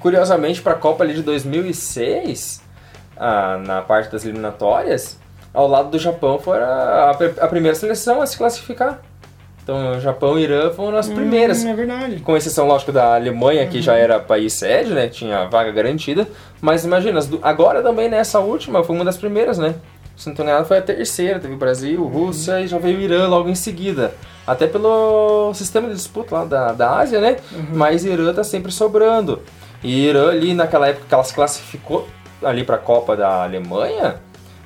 curiosamente 0.00 0.62
para 0.62 0.72
a 0.72 0.76
Copa 0.76 1.06
de 1.06 1.22
2006, 1.22 2.62
ah, 3.16 3.58
na 3.64 3.82
parte 3.82 4.10
das 4.10 4.24
eliminatórias, 4.24 5.18
ao 5.52 5.68
lado 5.68 5.90
do 5.90 5.98
Japão 5.98 6.38
foi 6.38 6.58
a, 6.58 7.16
a 7.40 7.48
primeira 7.48 7.76
seleção 7.76 8.20
a 8.20 8.26
se 8.26 8.36
classificar. 8.36 9.00
Então, 9.62 9.98
Japão 9.98 10.38
e 10.38 10.42
Irã 10.42 10.70
foram 10.70 10.98
as 10.98 11.08
primeiras. 11.08 11.64
Hum, 11.64 11.70
é 11.70 11.74
verdade. 11.74 12.16
Com 12.20 12.36
exceção, 12.36 12.66
lógico, 12.66 12.92
da 12.92 13.14
Alemanha, 13.14 13.66
que 13.66 13.80
já 13.80 13.94
era 13.94 14.20
país 14.20 14.52
sede, 14.52 14.92
né? 14.92 15.08
Tinha 15.08 15.46
vaga 15.46 15.72
garantida. 15.72 16.28
Mas 16.60 16.84
imagina, 16.84 17.18
agora 17.40 17.82
também 17.82 18.10
nessa 18.10 18.40
última 18.40 18.84
foi 18.84 18.94
uma 18.94 19.06
das 19.06 19.16
primeiras, 19.16 19.56
né? 19.56 19.74
Se 20.18 20.26
não 20.26 20.34
enganado, 20.34 20.66
foi 20.66 20.76
a 20.76 20.82
terceira. 20.82 21.40
Teve 21.40 21.54
o 21.54 21.56
Brasil, 21.56 22.04
Rússia 22.04 22.60
e 22.60 22.66
já 22.66 22.76
veio 22.76 22.98
o 22.98 23.00
Irã 23.00 23.26
logo 23.26 23.48
em 23.48 23.54
seguida. 23.54 24.12
Até 24.46 24.66
pelo 24.66 25.52
sistema 25.54 25.88
de 25.88 25.94
disputa 25.94 26.34
lá 26.34 26.44
da, 26.44 26.72
da 26.72 26.98
Ásia, 26.98 27.20
né? 27.20 27.36
Mas 27.72 28.04
Irã 28.04 28.32
tá 28.32 28.44
sempre 28.44 28.70
sobrando. 28.70 29.40
E 29.82 30.06
Irã 30.06 30.30
ali 30.30 30.54
naquela 30.54 30.88
época 30.88 31.06
que 31.08 31.14
ela 31.14 31.24
se 31.24 31.34
classificou 31.34 32.06
ali 32.42 32.62
pra 32.62 32.76
Copa 32.76 33.16
da 33.16 33.42
Alemanha, 33.42 34.16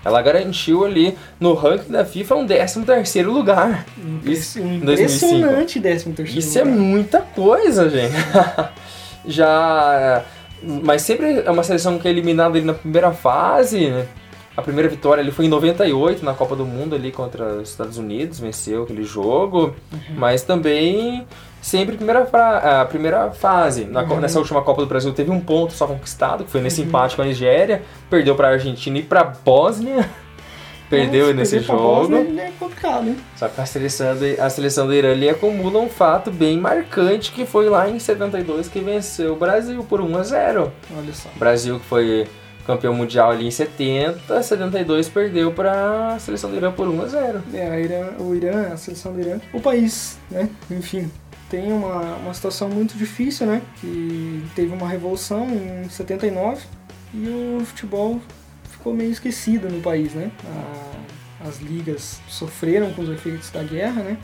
ela 0.04 0.22
garantiu 0.22 0.84
ali 0.84 1.16
no 1.38 1.54
ranking 1.54 1.92
da 1.92 2.04
FIFA 2.04 2.34
um 2.36 2.46
13 2.46 2.82
terceiro 2.84 3.32
lugar. 3.32 3.84
Isso 4.24 4.58
em 4.58 4.80
2005. 4.80 5.34
Impressionante 5.34 5.80
13 5.80 6.12
terceiro 6.12 6.38
Isso 6.38 6.58
é 6.58 6.64
muita 6.64 7.20
coisa, 7.20 7.88
gente. 7.88 8.14
Já. 9.26 10.22
Mas 10.62 11.02
sempre 11.02 11.42
é 11.44 11.50
uma 11.50 11.62
seleção 11.62 11.98
que 11.98 12.08
é 12.08 12.10
eliminada 12.10 12.56
ali 12.56 12.64
na 12.64 12.74
primeira 12.74 13.12
fase, 13.12 13.90
né? 13.90 14.06
A 14.58 14.62
primeira 14.62 14.88
vitória 14.88 15.20
ali 15.22 15.30
foi 15.30 15.44
em 15.44 15.48
98 15.48 16.24
na 16.24 16.34
Copa 16.34 16.56
do 16.56 16.66
Mundo 16.66 16.96
ali 16.96 17.12
contra 17.12 17.44
os 17.54 17.68
Estados 17.70 17.96
Unidos, 17.96 18.40
venceu 18.40 18.82
aquele 18.82 19.04
jogo. 19.04 19.72
Mas 20.16 20.42
também 20.42 21.24
sempre 21.62 21.96
primeira 21.96 22.22
a 22.80 22.84
primeira 22.84 23.30
fase. 23.30 23.84
Na 23.84 24.04
co- 24.04 24.16
Nessa 24.16 24.40
última 24.40 24.60
Copa 24.62 24.82
do 24.82 24.88
Brasil 24.88 25.12
teve 25.12 25.30
um 25.30 25.38
ponto 25.38 25.72
só 25.72 25.86
conquistado, 25.86 26.42
que 26.42 26.50
foi 26.50 26.60
nesse 26.60 26.82
empate 26.82 27.14
com 27.14 27.22
a 27.22 27.24
Nigéria. 27.24 27.82
Perdeu 28.10 28.34
para 28.34 28.48
a 28.48 28.50
Argentina 28.50 28.98
e 28.98 29.02
para 29.02 29.20
a 29.20 29.24
Bósnia. 29.24 30.08
Perdeu 30.90 31.26
Nossa, 31.26 31.34
nesse 31.34 31.60
jogo. 31.60 32.08
Bósnia 32.08 32.42
É 32.42 32.52
complicado, 32.58 33.06
hein? 33.08 33.16
Só 33.36 33.46
que 33.46 33.60
a 33.60 33.66
seleção, 33.66 34.08
a 34.40 34.50
seleção 34.50 34.86
do 34.86 34.94
Irã 34.94 35.12
ali 35.12 35.28
acumula 35.28 35.78
um 35.78 35.88
fato 35.88 36.30
bem 36.32 36.58
marcante 36.58 37.30
que 37.30 37.44
foi 37.46 37.68
lá 37.68 37.88
em 37.88 37.98
72 37.98 38.68
que 38.68 38.80
venceu 38.80 39.34
o 39.34 39.36
Brasil 39.36 39.84
por 39.84 40.00
1 40.00 40.16
a 40.16 40.22
0. 40.24 40.72
Olha 40.96 41.12
só. 41.12 41.28
O 41.36 41.38
Brasil 41.38 41.78
que 41.78 41.84
foi 41.84 42.26
campeão 42.68 42.92
mundial 42.94 43.30
ali 43.30 43.46
em 43.46 43.50
70, 43.50 44.42
72 44.42 45.08
perdeu 45.08 45.50
para 45.50 46.12
a 46.14 46.18
seleção 46.18 46.50
do 46.50 46.56
Irã 46.56 46.70
por 46.70 46.86
1 46.86 47.00
a 47.02 47.06
0. 47.06 47.42
É, 47.54 47.80
Irã, 47.80 48.10
o 48.18 48.34
Irã, 48.34 48.68
a 48.74 48.76
seleção 48.76 49.14
do 49.14 49.20
Irã, 49.20 49.40
o 49.54 49.60
país, 49.60 50.18
né? 50.30 50.50
Enfim, 50.70 51.10
tem 51.48 51.72
uma, 51.72 52.16
uma 52.16 52.34
situação 52.34 52.68
muito 52.68 52.94
difícil, 52.98 53.46
né? 53.46 53.62
Que 53.80 54.44
teve 54.54 54.70
uma 54.74 54.86
revolução 54.86 55.48
em 55.48 55.88
79 55.88 56.60
e 57.14 57.56
o 57.58 57.64
futebol 57.64 58.20
ficou 58.70 58.92
meio 58.92 59.10
esquecido 59.12 59.70
no 59.70 59.80
país, 59.80 60.12
né? 60.12 60.30
A- 60.44 61.48
as 61.48 61.60
ligas 61.60 62.20
sofreram 62.28 62.92
com 62.92 63.00
os 63.00 63.08
efeitos 63.08 63.48
da 63.50 63.62
guerra, 63.62 64.02
né? 64.02 64.18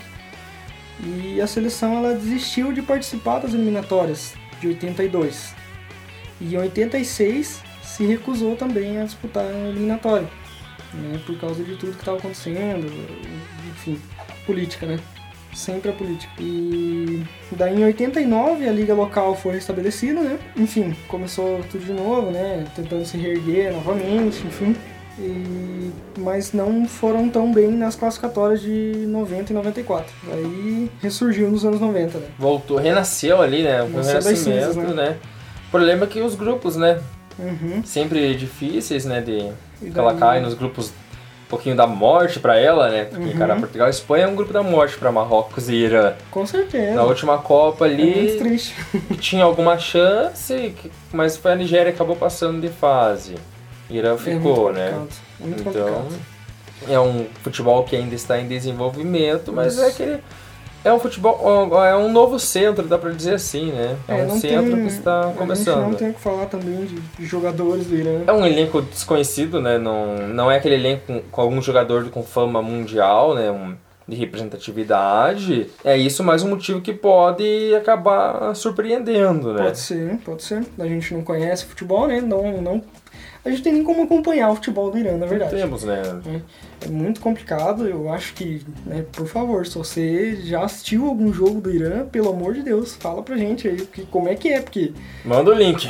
E 1.02 1.40
a 1.40 1.46
seleção 1.46 1.96
ela 1.96 2.12
desistiu 2.14 2.74
de 2.74 2.82
participar 2.82 3.38
das 3.38 3.54
eliminatórias 3.54 4.34
de 4.60 4.68
82. 4.68 5.54
E 6.42 6.54
em 6.54 6.58
86 6.58 7.62
se 7.96 8.04
recusou 8.04 8.56
também 8.56 9.00
a 9.00 9.04
disputar 9.04 9.44
a 9.44 9.68
eliminatória 9.68 10.28
né, 10.94 11.20
por 11.24 11.38
causa 11.38 11.62
de 11.62 11.76
tudo 11.76 11.92
que 11.92 11.98
estava 11.98 12.18
acontecendo, 12.18 12.86
enfim, 13.70 14.00
política, 14.46 14.86
né? 14.86 14.98
Sempre 15.54 15.90
a 15.90 15.92
política. 15.92 16.32
E 16.40 17.22
daí 17.52 17.80
em 17.80 17.84
89 17.84 18.68
a 18.68 18.72
liga 18.72 18.92
local 18.92 19.36
foi 19.36 19.54
restabelecida, 19.54 20.20
né? 20.20 20.38
Enfim, 20.56 20.96
começou 21.06 21.60
tudo 21.70 21.84
de 21.84 21.92
novo, 21.92 22.30
né? 22.32 22.64
Tentando 22.74 23.04
se 23.04 23.16
reerguer 23.16 23.72
novamente, 23.72 24.44
enfim. 24.44 24.74
E... 25.16 25.92
Mas 26.18 26.52
não 26.52 26.88
foram 26.88 27.28
tão 27.28 27.52
bem 27.52 27.70
nas 27.70 27.94
classificatórias 27.94 28.60
de 28.60 29.04
90 29.06 29.52
e 29.52 29.54
94. 29.54 30.12
Aí 30.32 30.90
ressurgiu 31.00 31.48
nos 31.48 31.64
anos 31.64 31.80
90, 31.80 32.18
né? 32.18 32.26
Voltou, 32.36 32.78
renasceu 32.78 33.40
ali, 33.40 33.62
né? 33.62 33.80
O 33.80 33.86
renascimento, 33.86 34.36
cinzas, 34.36 34.76
né? 34.76 35.18
O 35.68 35.70
problema 35.70 36.04
é 36.04 36.08
que 36.08 36.20
os 36.20 36.34
grupos, 36.34 36.74
né? 36.74 37.00
Uhum. 37.38 37.82
Sempre 37.84 38.34
difíceis, 38.34 39.04
né? 39.04 39.20
De 39.20 39.50
que 39.80 39.98
ela 39.98 40.10
daí- 40.12 40.20
cai 40.20 40.40
nos 40.40 40.54
grupos 40.54 40.88
um 40.90 41.48
pouquinho 41.48 41.76
da 41.76 41.86
morte 41.86 42.40
pra 42.40 42.58
ela, 42.58 42.88
né? 42.88 43.04
Porque, 43.04 43.24
Uhum. 43.26 43.36
cara, 43.38 43.56
Portugal 43.56 43.86
e 43.86 43.90
Espanha 43.90 44.24
é 44.24 44.28
um 44.28 44.34
grupo 44.34 44.52
da 44.52 44.62
morte 44.62 44.96
pra 44.96 45.12
Marrocos 45.12 45.68
e 45.68 45.74
Irã. 45.74 46.14
Com 46.30 46.46
certeza. 46.46 46.94
Na 46.94 47.02
última 47.04 47.38
Copa 47.38 47.86
É 47.86 47.90
ali 47.90 48.36
triste. 48.38 48.74
tinha 49.20 49.44
alguma 49.44 49.78
chance, 49.78 50.74
mas 51.12 51.36
foi 51.36 51.52
a 51.52 51.56
Nigéria 51.56 51.92
que 51.92 51.96
acabou 51.96 52.16
passando 52.16 52.60
de 52.60 52.68
fase. 52.68 53.34
Irã 53.90 54.14
É 54.14 54.18
ficou, 54.18 54.72
né? 54.72 54.90
complicado, 54.90 55.08
Muito 55.40 55.60
então, 55.68 55.94
complicado. 56.02 56.20
é 56.88 56.98
um 57.00 57.26
futebol 57.42 57.84
que 57.84 57.94
ainda 57.94 58.14
está 58.14 58.38
em 58.40 58.48
desenvolvimento, 58.48 59.52
mas 59.52 59.74
Isso. 59.74 59.82
é 59.84 59.88
aquele 59.88 60.20
É 60.84 60.92
um 60.92 60.98
futebol, 61.00 61.82
é 61.84 61.96
um 61.96 62.12
novo 62.12 62.38
centro, 62.38 62.86
dá 62.86 62.98
pra 62.98 63.10
dizer 63.10 63.34
assim, 63.34 63.72
né? 63.72 63.96
É, 64.06 64.20
É, 64.20 64.24
um 64.24 64.38
centro 64.38 64.72
tem- 64.76 64.86
que 64.86 64.92
está 64.92 65.20
A 65.20 65.26
gente 65.28 65.38
começando. 65.38 65.82
não 65.82 65.94
tem 65.94 66.10
o 66.10 66.14
que 66.14 66.20
falar 66.20 66.44
também 66.46 66.84
de, 66.84 66.96
de 67.00 67.24
jogadores 67.24 67.86
do 67.86 67.94
Irã. 67.96 68.20
É 68.26 68.32
um 68.32 68.44
elenco 68.44 68.82
desconhecido, 68.82 69.62
né? 69.62 69.78
Não, 69.78 70.16
não 70.28 70.50
é 70.50 70.56
aquele 70.58 70.74
elenco 70.74 71.06
com, 71.06 71.20
com 71.22 71.40
algum 71.40 71.62
jogador 71.62 72.04
com 72.10 72.22
fama 72.22 72.60
mundial, 72.60 73.34
né? 73.34 73.50
Um, 73.50 73.74
de 74.06 74.14
representatividade. 74.16 75.68
É 75.82 75.96
isso 75.96 76.22
mais 76.22 76.42
um 76.42 76.50
motivo 76.50 76.80
que 76.82 76.92
pode 76.92 77.74
acabar 77.74 78.54
surpreendendo, 78.54 79.54
né? 79.54 79.62
Pode 79.62 79.78
ser, 79.78 80.18
pode 80.24 80.42
ser. 80.42 80.62
A 80.78 80.86
gente 80.86 81.14
não 81.14 81.22
conhece 81.22 81.64
futebol, 81.64 82.06
né? 82.06 82.20
Não, 82.20 82.60
não... 82.60 82.82
A 83.44 83.50
gente 83.50 83.62
tem 83.62 83.74
nem 83.74 83.84
como 83.84 84.02
acompanhar 84.02 84.50
o 84.50 84.54
futebol 84.54 84.90
do 84.90 84.96
Irã, 84.98 85.12
na 85.12 85.18
Não 85.18 85.28
verdade. 85.28 85.54
temos, 85.54 85.84
né? 85.84 86.02
É 86.80 86.88
muito 86.88 87.20
complicado. 87.20 87.86
Eu 87.86 88.10
acho 88.10 88.32
que, 88.32 88.62
né, 88.86 89.04
por 89.12 89.26
favor, 89.26 89.66
se 89.66 89.76
você 89.76 90.36
já 90.44 90.64
assistiu 90.64 91.06
algum 91.06 91.30
jogo 91.30 91.60
do 91.60 91.70
Irã, 91.70 92.06
pelo 92.06 92.30
amor 92.30 92.54
de 92.54 92.62
Deus, 92.62 92.94
fala 92.94 93.22
pra 93.22 93.36
gente 93.36 93.68
aí 93.68 93.76
que, 93.86 94.06
como 94.06 94.28
é 94.30 94.34
que 94.34 94.48
é, 94.50 94.60
porque 94.62 94.92
Manda 95.24 95.50
o 95.50 95.54
link. 95.54 95.86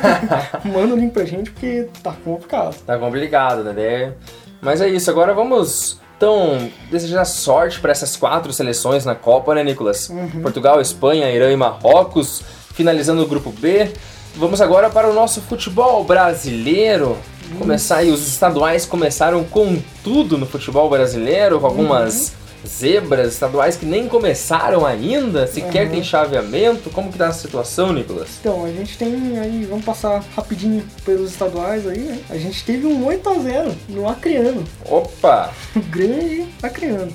manda 0.64 0.94
o 0.94 0.96
link 0.96 1.12
pra 1.12 1.24
gente, 1.24 1.50
porque 1.50 1.86
tá 2.02 2.12
complicado. 2.24 2.76
Tá 2.86 2.98
complicado, 2.98 3.62
né? 3.64 3.72
Daí- 3.74 4.12
Mas 4.60 4.80
é 4.80 4.88
isso, 4.88 5.10
agora 5.10 5.34
vamos 5.34 6.00
então 6.16 6.70
desejar 6.90 7.26
sorte 7.26 7.78
para 7.78 7.92
essas 7.92 8.16
quatro 8.16 8.52
seleções 8.54 9.04
na 9.04 9.14
Copa, 9.14 9.54
né, 9.54 9.62
Nicolas? 9.62 10.10
Portugal, 10.40 10.80
Espanha, 10.80 11.30
Irã 11.30 11.52
e 11.52 11.56
Marrocos, 11.56 12.42
finalizando 12.72 13.22
o 13.22 13.26
grupo 13.26 13.50
B. 13.52 13.90
Vamos 14.36 14.60
agora 14.60 14.90
para 14.90 15.08
o 15.08 15.14
nosso 15.14 15.40
futebol 15.40 16.04
brasileiro. 16.04 17.16
Começar 17.58 17.98
aí, 17.98 18.10
os 18.10 18.26
estaduais 18.26 18.84
começaram 18.84 19.44
com 19.44 19.80
tudo 20.02 20.36
no 20.36 20.44
futebol 20.46 20.90
brasileiro, 20.90 21.60
com 21.60 21.66
algumas 21.66 22.32
zebras 22.66 23.32
estaduais 23.32 23.76
que 23.76 23.86
nem 23.86 24.08
começaram 24.08 24.84
ainda, 24.84 25.46
sequer 25.46 25.86
Uhum. 25.86 25.92
tem 25.92 26.02
chaveamento. 26.04 26.90
Como 26.90 27.10
que 27.12 27.16
tá 27.16 27.28
a 27.28 27.32
situação, 27.32 27.92
Nicolas? 27.92 28.28
Então, 28.40 28.64
a 28.64 28.68
gente 28.72 28.98
tem 28.98 29.38
aí, 29.38 29.64
vamos 29.64 29.84
passar 29.84 30.22
rapidinho 30.34 30.84
pelos 31.04 31.30
estaduais 31.30 31.86
aí, 31.86 32.00
né? 32.00 32.18
A 32.28 32.36
gente 32.36 32.64
teve 32.64 32.86
um 32.86 33.06
8x0 33.06 33.72
no 33.88 34.08
Acreano, 34.08 34.64
Opa! 34.84 35.50
o 35.76 35.80
grande 35.88 36.46
Acreano. 36.62 37.12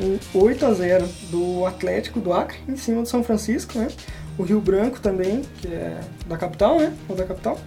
Um 0.00 0.18
8x0 0.34 1.04
do 1.30 1.64
Atlético 1.64 2.20
do 2.20 2.32
Acre, 2.32 2.58
em 2.68 2.76
cima 2.76 3.02
do 3.02 3.08
São 3.08 3.22
Francisco, 3.24 3.78
né? 3.78 3.88
O 4.38 4.42
Rio 4.42 4.60
Branco 4.60 5.00
também, 5.00 5.42
que 5.60 5.68
é 5.68 6.00
da 6.26 6.36
capital, 6.36 6.78
né? 6.78 6.92
Ou 7.08 7.14
da 7.16 7.24
capital. 7.24 7.58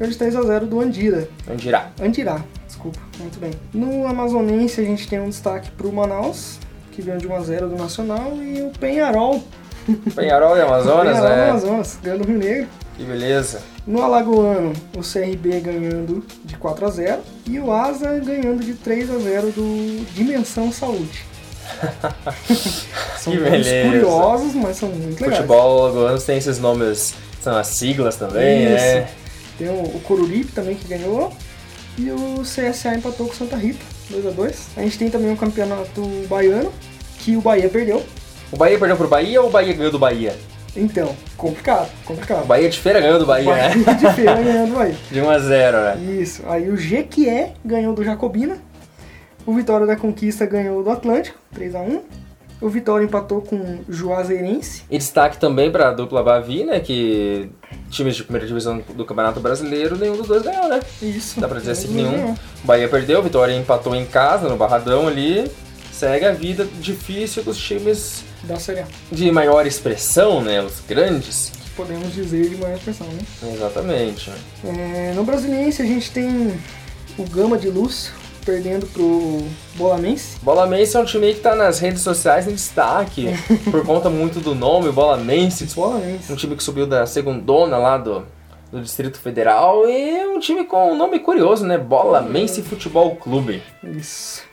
E 0.00 0.04
o 0.04 0.08
de 0.08 0.16
3x0 0.16 0.60
do 0.66 0.80
Andira, 0.80 1.28
Onde 1.48 1.68
irá? 1.68 1.90
Andirá, 2.00 2.40
desculpa, 2.66 2.98
muito 3.20 3.38
bem. 3.38 3.52
No 3.72 4.06
Amazonense 4.06 4.80
a 4.80 4.84
gente 4.84 5.06
tem 5.06 5.20
um 5.20 5.28
destaque 5.28 5.70
pro 5.72 5.92
Manaus, 5.92 6.58
que 6.90 7.02
ganhou 7.02 7.20
de 7.20 7.28
1x0 7.28 7.68
do 7.68 7.76
Nacional, 7.76 8.36
e 8.36 8.62
o 8.62 8.70
Penharol. 8.80 9.44
Penharol 10.16 10.56
e 10.56 10.60
Amazonas, 10.62 11.18
Penharol 11.18 11.28
do 11.30 11.36
né? 11.36 11.50
Amazonas, 11.50 11.98
ganhando 12.02 12.24
o 12.24 12.26
Rio 12.26 12.38
Negro. 12.38 12.68
Que 12.96 13.04
beleza. 13.04 13.62
No 13.86 14.02
Alagoano, 14.02 14.72
o 14.96 15.00
CRB 15.00 15.60
ganhando 15.60 16.24
de 16.44 16.56
4 16.56 16.86
a 16.86 16.90
0 16.90 17.20
e 17.48 17.58
o 17.58 17.72
Asa 17.72 18.18
ganhando 18.18 18.64
de 18.64 18.74
3 18.74 19.10
a 19.10 19.18
0 19.18 19.52
do 19.52 20.04
Dimensão 20.14 20.72
Saúde. 20.72 21.24
são 23.18 23.32
Que 23.32 23.38
nomes 23.38 23.66
beleza. 23.66 23.88
curiosos, 23.88 24.54
mas 24.54 24.76
são 24.76 24.88
muito 24.88 25.20
legais. 25.20 25.36
Futebol 25.38 25.84
alagoano 25.84 26.20
tem 26.20 26.38
esses 26.38 26.58
nomes, 26.58 27.14
são 27.40 27.56
as 27.56 27.66
siglas 27.68 28.16
também, 28.16 28.64
Isso. 28.64 28.72
né? 28.84 29.08
Tem 29.58 29.68
o, 29.68 29.82
o 29.82 30.00
Coruripe 30.04 30.52
também 30.52 30.74
que 30.74 30.88
ganhou 30.88 31.32
e 31.98 32.10
o 32.10 32.42
CSA 32.42 32.94
empatou 32.94 33.26
com 33.26 33.32
o 33.32 33.36
Santa 33.36 33.56
Rita, 33.56 33.84
2 34.10 34.26
a 34.26 34.30
2 34.30 34.66
A 34.76 34.82
gente 34.82 34.98
tem 34.98 35.10
também 35.10 35.32
o 35.32 35.36
campeonato 35.36 36.02
baiano, 36.28 36.72
que 37.18 37.36
o 37.36 37.40
Bahia 37.40 37.68
perdeu. 37.68 38.02
O 38.50 38.56
Bahia 38.56 38.78
perdeu 38.78 38.96
pro 38.96 39.08
Bahia 39.08 39.40
ou 39.40 39.48
o 39.48 39.50
Bahia 39.50 39.72
ganhou 39.74 39.92
do 39.92 39.98
Bahia? 39.98 40.36
Então, 40.74 41.14
complicado, 41.36 41.90
O 42.02 42.06
complicado. 42.06 42.46
Bahia 42.46 42.68
de 42.70 42.80
feira 42.80 42.98
ganhou 42.98 43.18
do 43.18 43.26
Bahia, 43.26 43.54
né? 43.54 43.74
Bahia 43.76 43.98
de 43.98 44.12
feira 44.14 44.34
ganhando 44.42 44.72
o 44.72 44.76
Bahia. 44.78 44.96
De 45.12 45.20
1 45.20 45.30
a 45.30 45.38
0, 45.38 45.76
né? 45.82 45.96
Isso. 46.18 46.42
Aí 46.46 46.70
o 46.70 46.76
Jequié 46.78 47.52
ganhou 47.62 47.94
do 47.94 48.02
Jacobina. 48.02 48.56
O 49.44 49.54
Vitória 49.54 49.86
da 49.86 49.96
Conquista 49.96 50.46
ganhou 50.46 50.82
do 50.82 50.90
Atlântico, 50.90 51.36
3 51.52 51.74
a 51.74 51.80
1 51.80 52.00
O 52.60 52.68
Vitória 52.68 53.04
empatou 53.04 53.42
com 53.42 53.56
o 53.56 53.84
Juazeirense. 53.88 54.84
E 54.90 54.96
destaque 54.98 55.38
também 55.38 55.70
pra 55.70 55.90
dupla 55.90 56.22
Bavi, 56.22 56.64
né? 56.64 56.78
Que 56.80 57.50
times 57.90 58.16
de 58.16 58.22
primeira 58.24 58.46
divisão 58.46 58.82
do 58.94 59.04
Campeonato 59.04 59.40
Brasileiro, 59.40 59.96
nenhum 59.96 60.16
dos 60.16 60.28
dois 60.28 60.42
ganhou, 60.42 60.68
né? 60.68 60.80
Isso. 61.00 61.40
Dá 61.40 61.48
pra 61.48 61.58
dizer 61.58 61.72
assim 61.72 61.88
nenhum. 61.88 62.32
O 62.32 62.66
Bahia 62.66 62.88
perdeu, 62.88 63.18
o 63.18 63.22
Vitória 63.22 63.52
empatou 63.54 63.94
em 63.94 64.06
casa, 64.06 64.48
no 64.48 64.56
Barradão 64.56 65.08
ali. 65.08 65.50
Segue 65.92 66.24
a 66.24 66.32
vida 66.32 66.66
difícil 66.80 67.42
dos 67.42 67.58
times 67.58 68.24
Da 68.44 68.56
Série 68.56 68.80
A. 68.80 68.86
de 69.10 69.30
maior 69.30 69.66
expressão, 69.66 70.40
né? 70.40 70.62
Os 70.62 70.80
grandes. 70.88 71.52
Podemos 71.76 72.12
dizer 72.12 72.48
de 72.48 72.56
maior 72.56 72.76
expressão, 72.76 73.06
né? 73.08 73.52
Exatamente. 73.54 74.30
É, 74.64 75.12
no 75.14 75.24
Brasiliense 75.24 75.80
a 75.82 75.84
gente 75.84 76.10
tem 76.10 76.60
o 77.18 77.24
Gama 77.24 77.56
de 77.58 77.68
Luz 77.68 78.12
perdendo 78.44 78.86
pro 78.86 79.42
Bolamense. 79.74 80.38
Bola 80.42 80.66
Mense 80.66 80.96
é 80.96 81.00
um 81.00 81.04
time 81.04 81.32
que 81.34 81.40
tá 81.40 81.54
nas 81.54 81.78
redes 81.78 82.02
sociais 82.02 82.46
em 82.46 82.52
destaque, 82.52 83.28
por 83.70 83.84
conta 83.84 84.10
muito 84.10 84.40
do 84.40 84.54
nome, 84.54 84.90
Bola 84.92 85.16
Mense, 85.16 85.64
um 85.64 85.74
Bolamense. 85.74 86.36
time 86.36 86.56
que 86.56 86.62
subiu 86.62 86.86
da 86.86 87.06
segundona 87.06 87.76
lá 87.76 87.96
do, 87.98 88.26
do 88.70 88.80
Distrito 88.80 89.18
Federal 89.18 89.88
e 89.88 90.26
um 90.26 90.38
time 90.38 90.64
com 90.64 90.92
um 90.92 90.96
nome 90.96 91.18
curioso, 91.18 91.66
né? 91.66 91.78
Bola 91.78 92.20
Mense 92.20 92.62
Futebol 92.62 93.16
Clube. 93.16 93.62
Isso. 93.82 94.51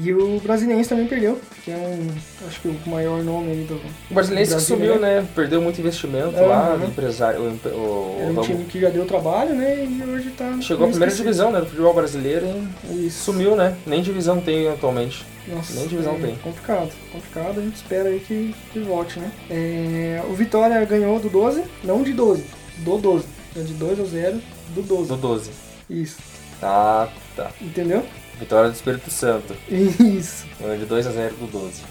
E 0.00 0.12
o 0.12 0.38
Brasiliense 0.38 0.88
também 0.88 1.08
perdeu, 1.08 1.40
que 1.64 1.72
é 1.72 1.76
um, 1.76 2.06
acho 2.46 2.60
que 2.60 2.68
o 2.68 2.76
maior 2.88 3.20
nome 3.24 3.50
aí 3.50 3.64
do. 3.64 3.74
O 4.10 4.14
brasileiro 4.14 4.54
que 4.54 4.60
sumiu, 4.60 4.98
né? 5.00 5.26
Perdeu 5.34 5.60
muito 5.60 5.80
investimento 5.80 6.40
lá, 6.40 6.68
Aham. 6.74 6.84
o 6.84 6.86
empresário, 6.86 7.40
o, 7.40 7.68
o- 7.68 8.16
Era 8.20 8.30
um 8.32 8.42
time 8.42 8.64
que 8.64 8.78
já 8.80 8.90
deu 8.90 9.04
trabalho, 9.06 9.56
né? 9.56 9.84
E 9.84 10.02
hoje 10.08 10.30
tá. 10.30 10.56
chegou 10.60 10.86
à 10.86 10.90
primeira 10.90 11.12
divisão, 11.12 11.50
né, 11.50 11.58
do 11.60 11.66
futebol 11.66 11.92
brasileiro 11.94 12.46
e 12.88 13.06
Isso. 13.08 13.24
sumiu, 13.24 13.56
né? 13.56 13.76
Nem 13.84 14.00
divisão 14.00 14.40
tem 14.40 14.68
atualmente. 14.68 15.26
Nossa, 15.48 15.72
Nem 15.72 15.88
divisão 15.88 16.14
é 16.14 16.18
tem. 16.20 16.36
Complicado, 16.36 16.90
complicado. 17.10 17.58
A 17.58 17.62
gente 17.62 17.74
espera 17.76 18.08
aí 18.08 18.20
que, 18.20 18.54
que 18.72 18.78
volte, 18.80 19.18
né? 19.18 19.32
É, 19.50 20.22
o 20.28 20.32
Vitória 20.34 20.84
ganhou 20.84 21.18
do 21.18 21.28
12, 21.28 21.64
não 21.82 22.02
de 22.04 22.12
12, 22.12 22.44
do 22.78 22.98
12. 22.98 23.24
É 23.56 23.60
de 23.62 23.72
2 23.72 23.98
a 23.98 24.04
0 24.04 24.40
do 24.76 24.82
12. 24.82 25.08
Do 25.08 25.16
12. 25.16 25.50
Isso, 25.90 26.18
Ah, 26.62 27.08
tá. 27.34 27.50
entendeu? 27.60 28.04
Vitória 28.38 28.70
do 28.70 28.74
Espírito 28.74 29.10
Santo. 29.10 29.54
Isso, 29.68 30.46
Ganhou 30.60 30.76
de 30.76 30.84
2 30.86 31.06
a 31.06 31.10
0 31.10 31.34
do 31.36 31.46
12. 31.46 31.82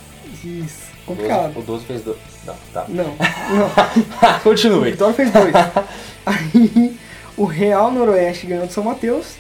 isso. 0.43 0.87
O 1.05 1.11
12, 1.15 1.21
Complicado. 1.21 1.57
o 1.57 1.61
12 1.61 1.85
fez 1.85 2.01
2. 2.03 2.17
Não, 2.45 2.55
tá. 2.73 2.85
Não, 2.87 3.03
não. 3.15 4.37
O 4.37 4.39
Continue. 4.43 4.91
Vitória 4.91 5.13
fez 5.13 5.31
dois. 5.31 5.53
Aí 6.25 6.97
o 7.37 7.45
Real 7.45 7.91
Noroeste 7.91 8.45
ganhou 8.47 8.67
do 8.67 8.73
São 8.73 8.83
Mateus. 8.83 9.35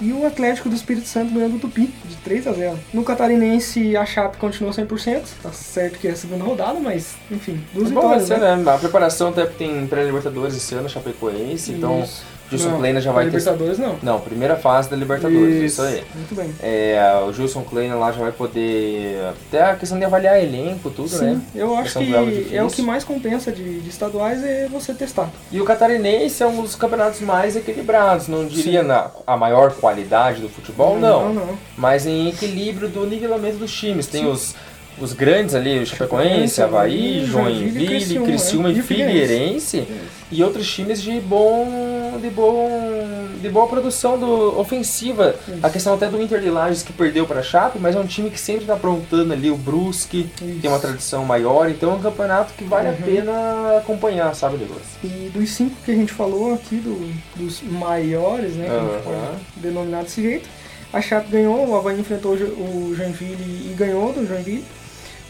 E 0.00 0.12
o 0.12 0.26
Atlético 0.26 0.68
do 0.68 0.74
Espírito 0.74 1.06
Santo 1.06 1.32
ganhou 1.32 1.48
do 1.48 1.58
Tupi, 1.60 1.86
de 2.04 2.16
3 2.16 2.48
a 2.48 2.52
0 2.52 2.78
No 2.92 3.04
Catarinense, 3.04 3.96
a 3.96 4.04
Chape 4.04 4.36
continua 4.38 4.72
100%. 4.72 5.22
Tá 5.40 5.52
certo 5.52 6.00
que 6.00 6.08
é 6.08 6.10
a 6.10 6.16
segunda 6.16 6.42
rodada, 6.42 6.80
mas, 6.80 7.14
enfim, 7.30 7.62
duas 7.72 7.92
Bom, 7.92 8.08
vai 8.08 8.18
vitórias, 8.18 8.26
ser, 8.26 8.38
né? 8.40 8.56
né? 8.56 8.74
A 8.74 8.76
preparação 8.76 9.28
até 9.28 9.46
tem 9.46 9.86
pré-Libertadores 9.86 10.56
esse 10.56 10.74
ano, 10.74 10.88
Chapecoense, 10.88 11.70
então 11.70 12.02
Isso. 12.02 12.24
Gilson 12.50 12.70
Não, 12.70 12.78
Kleina 12.78 13.00
já 13.00 13.12
vai 13.12 13.24
ter. 13.24 13.30
Libertadores 13.30 13.78
não. 13.78 13.96
Não, 14.02 14.20
primeira 14.20 14.56
fase 14.56 14.90
da 14.90 14.96
Libertadores, 14.96 15.72
isso, 15.72 15.82
aí. 15.82 16.04
Muito 16.14 16.34
bem. 16.34 16.54
É, 16.62 17.00
o 17.26 17.32
Gilson 17.32 17.62
Kleina 17.62 17.94
lá 17.94 18.12
já 18.12 18.20
vai 18.20 18.32
poder. 18.32 19.18
Até 19.48 19.62
a 19.62 19.76
questão 19.76 19.98
de 19.98 20.04
avaliar 20.04 20.42
elenco, 20.42 20.90
tudo, 20.90 21.08
Sim, 21.08 21.24
né? 21.24 21.40
eu 21.54 21.74
acho 21.76 21.98
que 21.98 22.54
é 22.54 22.62
o 22.62 22.68
que 22.68 22.82
mais 22.82 23.04
compensa 23.04 23.50
de, 23.50 23.80
de 23.80 23.88
estaduais 23.88 24.44
é 24.44 24.68
você 24.70 24.92
testar. 24.94 25.30
E 25.50 25.60
o 25.60 25.64
catarinense 25.64 26.42
é 26.42 26.46
um 26.46 26.62
dos 26.62 26.74
campeonatos 26.74 27.20
mais 27.20 27.56
equilibrados, 27.56 28.28
não 28.28 28.46
diria 28.46 28.82
na 28.82 29.10
a 29.26 29.36
maior 29.36 29.72
qualidade 29.74 30.40
do 30.40 30.48
futebol, 30.48 30.98
não, 30.98 31.32
Não, 31.32 31.46
não. 31.46 31.58
mas 31.76 32.06
em 32.06 32.28
equilíbrio 32.28 32.88
do 32.88 33.06
nivelamento 33.06 33.56
dos 33.56 33.72
times. 33.72 34.06
Tem 34.06 34.26
os, 34.26 34.54
os 35.00 35.12
grandes 35.12 35.54
ali, 35.54 35.78
o 35.78 35.86
Chapecoense, 35.86 36.62
Havaí, 36.62 37.24
Joinville, 37.24 37.86
Criciúma, 37.86 38.26
Criciúma, 38.26 38.70
e 38.70 38.78
e 38.78 38.82
Figueirense 38.82 39.86
e 40.30 40.42
outros 40.42 40.70
times 40.72 41.00
de 41.02 41.20
bom 41.20 41.93
de 42.20 42.30
bom 42.30 43.28
de 43.40 43.48
boa 43.50 43.66
produção 43.66 44.18
do, 44.18 44.58
ofensiva. 44.58 45.34
A 45.62 45.68
questão 45.68 45.94
até 45.94 46.06
do 46.08 46.20
Inter 46.20 46.40
de 46.40 46.48
Lages 46.50 46.82
que 46.82 46.92
perdeu 46.92 47.26
para 47.26 47.40
a 47.40 47.42
Chape, 47.42 47.78
mas 47.78 47.94
é 47.94 47.98
um 47.98 48.06
time 48.06 48.30
que 48.30 48.40
sempre 48.40 48.62
está 48.62 48.74
aprontando 48.74 49.32
ali 49.32 49.50
o 49.50 49.56
Brusque, 49.56 50.30
Isso. 50.40 50.60
tem 50.62 50.70
uma 50.70 50.78
tradição 50.78 51.24
maior, 51.24 51.68
então 51.68 51.90
é 51.92 51.94
um 51.94 52.00
campeonato 52.00 52.52
que 52.54 52.64
vale 52.64 52.88
a 52.88 52.92
Uhum. 52.92 52.96
pena 53.02 53.76
acompanhar, 53.78 54.34
sabe, 54.34 54.56
Douglas? 54.56 54.82
E 55.02 55.30
dos 55.34 55.50
cinco 55.50 55.74
que 55.84 55.90
a 55.90 55.94
gente 55.94 56.12
falou 56.12 56.54
aqui, 56.54 56.76
do- 56.76 57.12
dos 57.36 57.60
maiores, 57.62 58.54
né, 58.54 58.66
que 58.66 59.08
a 59.10 59.12
gente 59.36 59.44
denominar 59.56 60.02
desse 60.04 60.22
jeito, 60.22 60.48
a 60.92 61.00
Chape 61.00 61.28
ganhou, 61.30 61.68
o 61.68 61.76
Havaí 61.76 61.98
enfrentou 62.00 62.32
o 62.32 62.94
Joinville 62.96 63.70
e 63.70 63.74
ganhou 63.76 64.12
do 64.12 64.26
Joinville. 64.26 64.64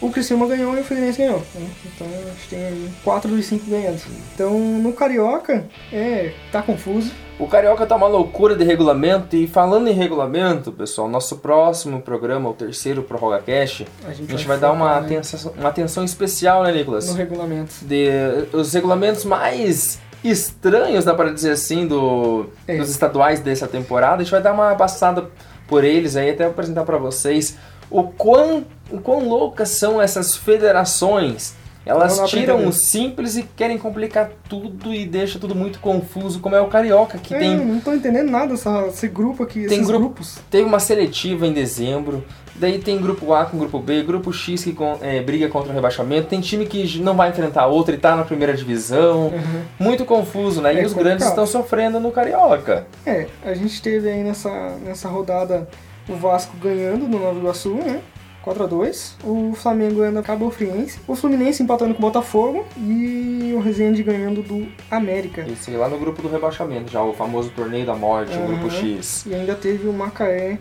O 0.00 0.10
Criciúma 0.10 0.46
ganhou 0.46 0.76
e 0.76 0.80
o 0.80 0.84
Fluminense 0.84 1.18
ganhou. 1.18 1.38
né? 1.54 1.66
Então 1.94 2.06
a 2.06 2.30
gente 2.30 2.48
tem 2.50 2.58
aí 2.66 2.90
4 3.02 3.30
dos 3.30 3.46
5 3.46 3.70
ganhando. 3.70 4.00
Então 4.34 4.58
no 4.58 4.92
Carioca, 4.92 5.64
é, 5.92 6.32
tá 6.52 6.60
confuso. 6.60 7.10
O 7.38 7.48
Carioca 7.48 7.84
tá 7.86 7.96
uma 7.96 8.06
loucura 8.06 8.54
de 8.54 8.62
regulamento 8.64 9.34
e 9.34 9.46
falando 9.48 9.88
em 9.88 9.92
regulamento, 9.92 10.70
pessoal, 10.70 11.08
nosso 11.08 11.38
próximo 11.38 12.00
programa, 12.00 12.50
o 12.50 12.52
terceiro 12.52 13.02
Prorroga 13.02 13.38
Cash, 13.38 13.84
A 14.06 14.12
gente, 14.12 14.32
a 14.32 14.36
gente 14.36 14.46
vai 14.46 14.56
dar 14.58 14.70
uma 14.70 15.00
né, 15.00 15.06
atenção, 15.18 15.52
uma 15.58 15.68
atenção 15.68 16.04
especial, 16.04 16.62
né, 16.62 16.70
Nicolas? 16.72 17.08
no 17.08 17.14
regulamento. 17.14 17.74
De, 17.82 18.08
os 18.52 18.72
regulamentos 18.72 19.24
mais 19.24 19.98
estranhos, 20.22 21.04
dá 21.04 21.14
para 21.14 21.32
dizer 21.32 21.52
assim, 21.52 21.86
do, 21.86 22.46
É. 22.68 22.76
dos 22.76 22.90
estaduais 22.90 23.40
dessa 23.40 23.66
temporada. 23.66 24.16
A 24.16 24.24
gente 24.24 24.30
vai 24.30 24.42
dar 24.42 24.52
uma 24.52 24.74
passada 24.74 25.28
por 25.66 25.82
eles 25.82 26.14
aí, 26.16 26.30
até 26.30 26.44
apresentar 26.44 26.84
para 26.84 26.98
vocês 26.98 27.56
o 27.90 28.02
quão, 28.04 28.64
o 28.90 28.98
quão 29.00 29.28
loucas 29.28 29.68
são 29.70 30.00
essas 30.00 30.36
federações. 30.36 31.54
Elas 31.86 32.18
tiram 32.30 32.66
o 32.66 32.72
simples 32.72 33.36
e 33.36 33.42
querem 33.42 33.76
complicar 33.76 34.30
tudo 34.48 34.94
e 34.94 35.04
deixa 35.04 35.38
tudo 35.38 35.54
muito 35.54 35.78
confuso, 35.80 36.40
como 36.40 36.56
é 36.56 36.60
o 36.60 36.66
Carioca, 36.68 37.18
que 37.18 37.34
É, 37.34 37.38
tem 37.38 37.58
não 37.62 37.78
tô 37.78 37.92
entendendo 37.92 38.30
nada 38.30 38.54
essa, 38.54 38.86
esse 38.88 39.06
grupo 39.06 39.42
aqui, 39.42 39.66
Tem 39.66 39.82
grupo- 39.82 39.98
grupos. 39.98 40.38
Teve 40.50 40.64
uma 40.64 40.80
seletiva 40.80 41.46
em 41.46 41.52
dezembro, 41.52 42.24
daí 42.54 42.78
tem 42.78 42.98
grupo 42.98 43.34
A 43.34 43.44
com 43.44 43.58
grupo 43.58 43.78
B, 43.78 44.02
grupo 44.02 44.32
X 44.32 44.64
que 44.64 44.72
com- 44.72 44.96
é, 45.02 45.20
briga 45.20 45.46
contra 45.50 45.70
o 45.70 45.74
rebaixamento, 45.74 46.28
tem 46.28 46.40
time 46.40 46.64
que 46.64 46.98
não 47.00 47.14
vai 47.14 47.28
enfrentar 47.28 47.66
outro 47.66 47.94
e 47.94 47.98
tá 47.98 48.16
na 48.16 48.24
primeira 48.24 48.54
divisão. 48.54 49.26
Uhum. 49.26 49.62
Muito 49.78 50.06
confuso, 50.06 50.62
né? 50.62 50.72
E 50.72 50.78
É 50.80 50.86
os 50.86 50.94
grandes 50.94 51.24
complicado. 51.26 51.28
estão 51.28 51.46
sofrendo 51.46 52.00
no 52.00 52.10
Carioca. 52.10 52.86
É, 53.04 53.26
a 53.44 53.52
gente 53.52 53.82
teve 53.82 54.08
aí 54.08 54.22
nessa, 54.24 54.50
nessa 54.82 55.06
rodada 55.10 55.68
o 56.08 56.14
Vasco 56.16 56.56
ganhando 56.56 57.06
no 57.08 57.18
Nova 57.18 57.38
Iguaçu, 57.38 57.74
né? 57.74 58.00
4x2. 58.44 59.14
O 59.24 59.54
Flamengo 59.54 60.00
ganhando 60.00 60.18
a 60.18 60.22
Cabo 60.22 60.50
Friense. 60.50 60.98
O 61.08 61.14
Fluminense 61.16 61.62
empatando 61.62 61.94
com 61.94 61.98
o 61.98 62.02
Botafogo. 62.02 62.66
E 62.76 63.52
o 63.56 63.60
Resende 63.60 64.02
ganhando 64.02 64.42
do 64.42 64.66
América. 64.90 65.46
Esse 65.50 65.70
lá 65.70 65.88
no 65.88 65.98
grupo 65.98 66.20
do 66.20 66.28
rebaixamento, 66.28 66.92
já 66.92 67.02
o 67.02 67.14
famoso 67.14 67.50
torneio 67.50 67.86
da 67.86 67.94
morte, 67.94 68.36
o 68.36 68.46
grupo 68.46 68.64
Uhum. 68.64 68.70
X. 68.70 69.24
E 69.26 69.34
ainda 69.34 69.54
teve 69.54 69.88
o 69.88 69.92
Macaé 69.92 70.58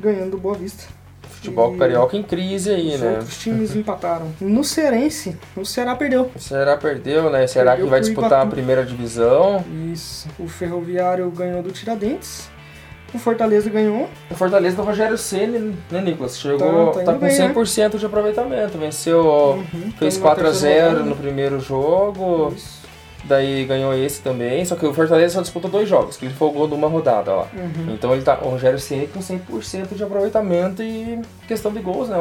ganhando 0.00 0.30
do 0.32 0.38
Boa 0.38 0.54
Vista. 0.54 0.84
Futebol 1.28 1.74
E 1.74 1.78
carioca 1.78 2.16
em 2.16 2.22
crise 2.22 2.70
aí, 2.70 2.94
Os 2.94 3.00
né? 3.00 3.10
outros 3.18 3.38
times 3.38 3.74
empataram. 3.74 4.30
No 4.40 4.62
Cearense, 4.62 5.36
o 5.56 5.64
Ceará 5.64 5.94
perdeu. 5.94 6.30
O 6.34 6.38
Ceará 6.38 6.76
perdeu, 6.76 7.30
né? 7.30 7.46
Será 7.46 7.70
Perdeu 7.72 7.86
que 7.86 7.90
vai 7.90 8.00
disputar 8.00 8.42
a 8.42 8.46
primeira 8.46 8.84
divisão? 8.84 9.64
Isso. 9.90 10.28
O 10.38 10.46
Ferroviário 10.48 11.30
ganhou 11.30 11.62
do 11.62 11.70
Tiradentes. 11.70 12.50
O 13.12 13.18
Fortaleza 13.18 13.68
ganhou. 13.68 14.08
O 14.30 14.34
Fortaleza 14.34 14.76
do 14.76 14.82
Rogério 14.82 15.18
Ceni, 15.18 15.76
né, 15.90 16.00
Nicolas? 16.00 16.38
Chegou, 16.38 16.92
Tá- 16.92 17.00
tá 17.00 17.04
tá, 17.06 17.12
com 17.14 17.18
bem, 17.18 17.28
né? 17.38 17.48
100% 17.48 17.98
de 17.98 18.06
aproveitamento. 18.06 18.78
Venceu, 18.78 19.20
Uhum, 19.74 19.92
fez 19.98 20.14
tamo 20.14 20.26
na 20.26 20.30
4 20.34 20.46
a 20.46 20.50
terceira 20.50 20.74
0 20.80 20.90
rodada. 20.90 21.08
no 21.10 21.16
primeiro 21.16 21.60
jogo. 21.60 22.52
Isso. 22.56 22.80
Daí 23.24 23.66
ganhou 23.66 23.92
esse 23.92 24.22
também, 24.22 24.64
só 24.64 24.74
que 24.76 24.86
o 24.86 24.94
Fortaleza 24.94 25.34
só 25.34 25.40
disputou 25.42 25.70
dois 25.70 25.86
jogos, 25.88 26.16
que 26.16 26.24
ele 26.24 26.32
folgou 26.34 26.66
numa 26.66 26.88
rodada 26.88 27.32
lá. 27.34 27.46
Uhum. 27.54 27.92
Então 27.92 28.14
ele 28.14 28.22
tá, 28.22 28.38
o 28.42 28.48
Rogério 28.48 28.78
Ceni 28.78 29.06
com 29.08 29.20
100% 29.20 29.94
de 29.94 30.02
aproveitamento 30.02 30.82
e 30.82 31.20
questão 31.46 31.70
de 31.70 31.80
gols, 31.80 32.08
né? 32.08 32.16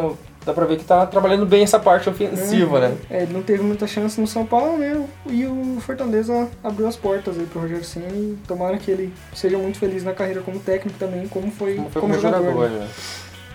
Dá 0.46 0.54
pra 0.54 0.66
ver 0.66 0.78
que 0.78 0.86
tá 0.86 1.06
trabalhando 1.06 1.46
bem 1.46 1.64
essa 1.64 1.78
parte 1.78 2.10
ofensiva, 2.10 2.80
né? 2.80 2.98
É, 3.10 3.24
ele 3.24 3.34
não 3.34 3.44
teve 3.44 3.62
muita 3.62 3.86
chance 3.86 4.20
no 4.20 4.26
São 4.26 4.46
Paulo, 4.46 4.78
né? 4.78 5.06
E 5.28 5.46
o 5.46 5.78
Fortaleza 5.82 6.48
abriu 6.64 6.88
as 6.88 6.96
portas 6.96 7.38
aí 7.38 7.46
pro 7.46 7.60
Rogério 7.62 7.84
Ceni. 7.84 8.06
e 8.08 8.38
Tomara 8.48 8.78
que 8.78 8.90
ele 8.90 9.14
seja 9.34 9.58
muito 9.58 9.78
feliz 9.78 10.04
na 10.04 10.14
carreira 10.14 10.42
como 10.42 10.58
técnico 10.60 10.98
também, 10.98 11.28
como 11.28 11.52
foi 11.52 11.76
Como 11.76 11.90
foi 11.90 12.02
como, 12.02 12.14
como 12.14 12.24
jogador. 12.24 12.52
jogador, 12.52 12.70
né? 12.70 12.88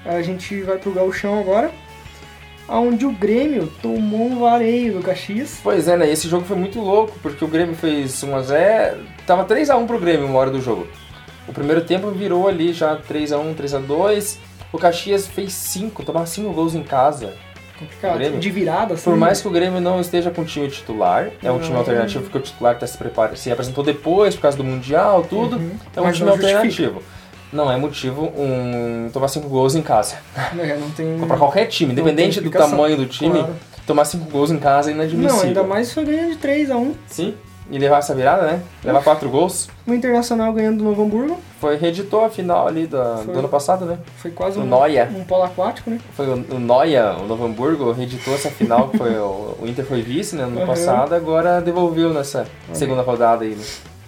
né? 0.04 0.16
A 0.16 0.22
gente 0.22 0.60
vai 0.62 0.76
pro 0.76 0.92
Gauchão 0.92 1.40
agora, 1.40 1.72
onde 2.68 3.06
o 3.06 3.12
Grêmio 3.12 3.72
tomou 3.80 4.26
um 4.26 4.38
vareio 4.40 4.92
do 4.92 5.00
Caxias. 5.02 5.58
Pois 5.62 5.88
é, 5.88 5.96
né? 5.96 6.10
Esse 6.10 6.28
jogo 6.28 6.44
foi 6.44 6.56
muito 6.56 6.78
louco, 6.80 7.18
porque 7.22 7.42
o 7.44 7.48
Grêmio 7.48 7.74
fez 7.74 8.12
1x0. 8.22 8.98
Tava 9.26 9.44
3x1 9.46 9.86
pro 9.86 9.98
Grêmio 9.98 10.26
uma 10.26 10.38
hora 10.38 10.50
do 10.50 10.60
jogo. 10.60 10.86
O 11.48 11.52
primeiro 11.52 11.80
tempo 11.82 12.10
virou 12.10 12.46
ali 12.46 12.72
já 12.74 12.96
3x1, 12.96 13.54
3x2. 13.54 14.36
O 14.74 14.78
Caxias 14.78 15.28
fez 15.28 15.52
5, 15.52 16.02
tomar 16.02 16.26
5 16.26 16.52
gols 16.52 16.74
em 16.74 16.82
casa. 16.82 17.34
Complicado. 17.78 18.40
De 18.40 18.50
virada, 18.50 18.94
assim. 18.94 19.04
Por 19.04 19.16
mais 19.16 19.40
que 19.40 19.46
o 19.46 19.50
Grêmio 19.52 19.80
não 19.80 20.00
esteja 20.00 20.32
com 20.32 20.42
o 20.42 20.44
time 20.44 20.68
titular, 20.68 21.30
é 21.40 21.52
um 21.52 21.60
time 21.60 21.76
alternativo 21.76 22.24
porque 22.24 22.38
o 22.38 22.40
titular 22.40 22.76
tá 22.76 22.84
se 22.84 22.98
se 23.36 23.52
apresentou 23.52 23.84
depois 23.84 24.34
por 24.34 24.42
causa 24.42 24.56
do 24.56 24.64
Mundial, 24.64 25.22
tudo. 25.30 25.58
Uhum. 25.58 25.70
É 25.94 26.00
um 26.00 26.04
Mas 26.04 26.16
time 26.16 26.28
não 26.28 26.36
justifica. 26.36 26.58
alternativo. 26.58 27.02
Não 27.52 27.70
é 27.70 27.76
motivo 27.76 28.32
um 28.36 29.08
tomar 29.12 29.28
5 29.28 29.48
gols 29.48 29.76
em 29.76 29.82
casa. 29.82 30.16
É, 30.58 30.76
não 30.76 30.90
tem. 30.90 31.20
Pra 31.24 31.36
qualquer 31.36 31.66
time, 31.66 31.92
independente 31.92 32.40
do 32.40 32.50
tamanho 32.50 32.96
do 32.96 33.06
time, 33.06 33.38
Claro. 33.38 33.54
tomar 33.86 34.04
5 34.04 34.28
gols 34.28 34.50
em 34.50 34.58
casa 34.58 34.90
é 34.90 34.92
inadmissível. 34.92 35.36
Não, 35.36 35.44
ainda 35.44 35.62
mais 35.62 35.86
se 35.86 35.94
foi 35.94 36.04
ganhando 36.04 36.30
de 36.32 36.38
3 36.38 36.68
a 36.72 36.76
1 36.76 36.94
Sim, 37.06 37.34
e 37.70 37.78
levar 37.78 37.98
essa 37.98 38.12
virada, 38.12 38.42
né? 38.42 38.60
Levar 38.82 39.04
4 39.04 39.30
gols. 39.30 39.68
O 39.86 39.94
Internacional 39.94 40.52
ganhando 40.52 40.78
do 40.78 40.84
Novo 40.84 41.04
Hamburgo. 41.04 41.40
Foi, 41.64 41.76
reeditou 41.76 42.24
a 42.26 42.28
final 42.28 42.68
ali 42.68 42.86
da- 42.86 43.16
Foi. 43.24 43.32
do 43.32 43.38
ano 43.38 43.48
passado, 43.48 43.86
né? 43.86 43.98
Foi 44.18 44.30
quase 44.30 44.58
O 44.58 44.62
um, 44.62 44.66
Noia. 44.66 45.10
um 45.16 45.24
polo 45.24 45.44
aquático, 45.44 45.88
né? 45.88 45.98
Foi 46.14 46.26
o, 46.28 46.34
o 46.54 46.58
Noia, 46.60 47.16
o 47.18 47.26
Novo 47.26 47.44
Hamburgo, 47.46 47.90
reeditou 47.92 48.34
essa 48.34 48.50
final, 48.50 48.88
que 48.90 48.98
foi 48.98 49.14
o, 49.18 49.56
o 49.60 49.66
Inter 49.66 49.84
foi 49.86 50.02
vice, 50.02 50.36
né, 50.36 50.42
no 50.44 50.50
ano 50.50 50.60
Uhum. 50.60 50.66
passado, 50.66 51.14
agora 51.14 51.62
devolveu 51.62 52.12
nessa 52.12 52.46
segunda 52.74 53.00
rodada 53.00 53.44
aí, 53.44 53.54
né? 53.54 53.64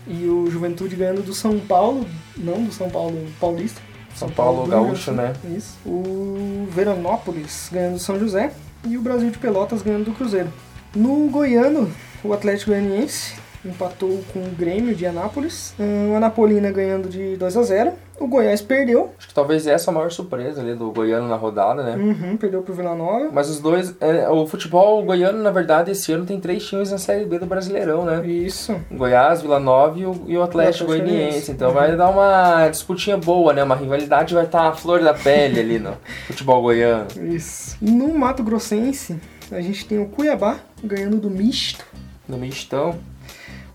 E 0.07 0.27
o 0.27 0.51
Juventude 0.51 0.95
ganhando 0.97 1.23
do 1.23 1.33
São 1.33 1.59
Paulo, 1.59 2.07
não 2.37 2.63
do 2.65 2.73
São 2.73 2.91
Paulo 2.91 3.17
Paulista. 3.41 3.81
São 4.15 4.29
Paulo 4.29 4.65
do 4.65 4.71
Gaúcho, 4.71 5.13
né? 5.13 5.33
Isso. 5.57 5.77
O 5.85 6.69
Veranópolis 6.71 7.69
ganhando 7.73 7.95
do 7.95 7.99
São 7.99 8.19
José 8.19 8.53
e 8.87 8.97
o 8.97 9.01
Brasil 9.03 9.31
de 9.31 9.39
Pelotas 9.39 9.83
ganhando 9.83 10.05
do 10.05 10.13
Cruzeiro. 10.13 10.49
No 10.95 11.29
Goiano, 11.29 11.91
o 12.23 12.33
Atlético 12.33 12.71
Goianiense 12.71 13.35
empatou 13.69 14.23
com 14.33 14.41
o 14.41 14.51
Grêmio 14.51 14.95
de 14.95 15.07
Anápolis. 15.07 15.75
Hum, 15.79 16.13
O 16.13 16.17
Anapolina 16.17 16.71
ganhando 16.71 17.09
de 17.09 17.37
2 17.37 17.57
a 17.57 17.63
0 17.63 17.93
O 18.21 18.27
Goiás 18.27 18.63
perdeu. 18.63 19.11
Acho 19.19 19.29
que 19.29 19.35
talvez 19.35 19.67
essa 19.67 19.91
é 19.91 19.93
a 19.93 19.95
maior 19.95 20.11
surpresa 20.11 20.61
ali 20.63 20.75
do 20.75 20.91
Goiano 20.91 21.29
na 21.29 21.37
rodada, 21.37 21.83
né? 21.83 21.97
Uhum, 21.97 22.37
perdeu 22.37 22.63
pro 22.63 22.73
Vila 22.75 22.95
Nova. 22.95 23.29
Mas 23.33 23.51
os 23.51 23.61
dois, 23.61 23.95
é, 24.01 24.29
o 24.29 24.47
futebol 24.47 25.03
goiano, 25.05 25.43
na 25.43 25.51
verdade, 25.51 25.91
esse 25.91 26.13
ano 26.13 26.25
tem 26.25 26.41
três 26.41 26.65
times 26.67 26.91
na 26.91 26.99
Série 26.99 27.25
B 27.27 27.39
do 27.39 27.47
Brasileirão, 27.47 28.05
né? 28.05 28.27
Isso. 28.27 28.75
Goiás, 28.91 29.43
Vila 29.43 29.61
Nova 29.61 29.99
e 29.99 30.07
o, 30.07 30.25
e 30.27 30.37
o 30.39 30.43
Atlético 30.43 30.87
Goianiense. 30.87 31.51
Então 31.51 31.69
Uhum. 31.69 31.75
vai 31.75 31.97
dar 31.97 32.09
uma 32.09 32.69
disputinha 32.69 33.17
boa, 33.19 33.53
né? 33.53 33.63
Uma 33.63 33.77
rivalidade 33.77 34.33
vai 34.33 34.45
estar 34.45 34.69
a 34.69 34.73
flor 34.73 35.03
da 35.03 35.13
pele 35.13 35.61
ali 35.61 35.79
no 35.79 35.93
futebol 36.27 36.63
goiano. 36.63 37.07
Isso. 37.23 37.77
No 37.83 38.09
Mato 38.17 38.43
Grossense, 38.43 39.17
a 39.53 39.61
gente 39.61 39.85
tem 39.87 39.99
o 39.99 40.07
Cuiabá 40.07 40.57
ganhando 40.83 41.19
do 41.19 41.29
Misto. 41.29 41.85
No 42.29 42.37
mistão. 42.39 42.95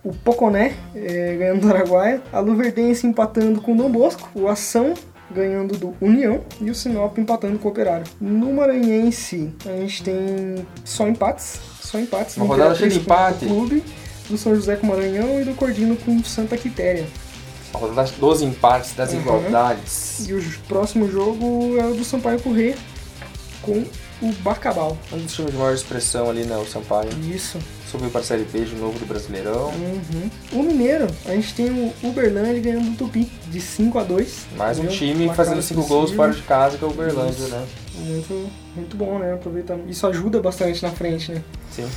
O 0.04 0.12
Poconé 0.14 0.74
eh, 0.96 1.36
ganhando 1.38 1.62
do 1.62 1.70
Araguaia, 1.74 2.22
a 2.34 2.40
Luverdense 2.40 3.06
empatando 3.06 3.62
com 3.62 3.74
o 3.74 3.78
Dom 3.78 3.90
Bosco, 3.92 4.30
o 4.34 4.48
Ação 4.48 4.94
ganhando 5.30 5.78
do 5.78 5.96
União 6.02 6.42
e 6.60 6.70
o 6.70 6.76
Sinop 6.76 7.18
empatando 7.18 7.58
com 7.60 7.68
o 7.68 7.72
Operário. 7.72 8.06
No 8.20 8.52
Maranhense, 8.52 9.54
a 9.66 9.70
gente 9.78 10.04
tem 10.04 10.68
só 10.84 11.08
empates, 11.08 11.60
só 11.82 11.98
empates. 12.00 12.36
Uma 12.38 12.46
do 12.48 12.52
rodada 12.52 12.76
cheia 12.76 12.90
de 12.90 13.00
empate. 13.00 13.46
Clube, 13.46 13.84
do 14.30 14.38
São 14.38 14.54
José 14.56 14.76
com 14.76 14.88
o 14.88 14.90
Maranhão 14.90 15.40
e 15.40 15.46
do 15.46 15.54
Cordino 15.54 15.96
com 15.98 16.22
Santa 16.24 16.58
Quitéria. 16.58 17.06
A 17.74 17.78
rodada 17.78 18.10
dos 18.20 18.42
empates, 18.42 18.94
das 18.94 19.14
Uhum. 19.14 19.20
igualdades. 19.22 20.28
E 20.28 20.34
o 20.34 20.44
próximo 20.68 21.10
jogo 21.10 21.78
é 21.80 21.86
o 21.86 21.94
do 21.94 22.04
Sampaio 22.04 22.40
Corrêa 22.42 22.76
com 23.62 23.86
o 24.22 24.32
Bacabal. 24.42 24.98
Um 25.12 25.18
dos 25.18 25.34
times 25.34 25.52
de 25.52 25.58
maior 25.58 25.74
expressão 25.74 26.30
ali, 26.30 26.44
né? 26.44 26.56
O 26.58 26.66
Sampaio. 26.66 27.10
Isso. 27.34 27.58
Subiu 27.90 28.10
para 28.10 28.22
a 28.22 28.24
Série 28.24 28.44
B 28.44 28.62
de 28.62 28.76
novo 28.76 28.98
do 28.98 29.06
Brasileirão. 29.06 29.70
Uhum. 29.70 30.30
O 30.54 30.64
Mineiro, 30.64 31.08
a 31.26 31.32
gente 31.32 31.54
tem 31.54 31.70
o 31.70 31.94
Uberlândia 32.08 32.60
ganhando 32.62 32.92
do 32.92 32.98
Tupi 32.98 33.30
de 33.48 33.60
5 33.60 34.00
a 34.00 34.04
2 34.04 34.46
Mais 34.56 34.80
um 34.80 34.88
time 34.88 35.28
fazendo 35.34 35.62
cinco 35.62 35.82
expressivo. 35.82 35.88
gols 35.88 36.12
fora 36.12 36.32
de 36.32 36.42
casa, 36.44 36.78
que 36.78 36.84
é 36.84 36.88
o 36.88 36.92
Uberlândia, 36.92 37.32
Isso. 37.44 37.50
né? 37.50 37.66
Muito, 37.96 38.50
muito 38.76 38.96
bom, 38.96 39.20
né? 39.20 39.34
Aproveitar. 39.34 39.78
Isso 39.88 40.08
ajuda 40.08 40.40
bastante 40.40 40.82
na 40.82 40.92
frente, 40.92 41.32
né? 41.34 41.44
Sim. 41.72 41.88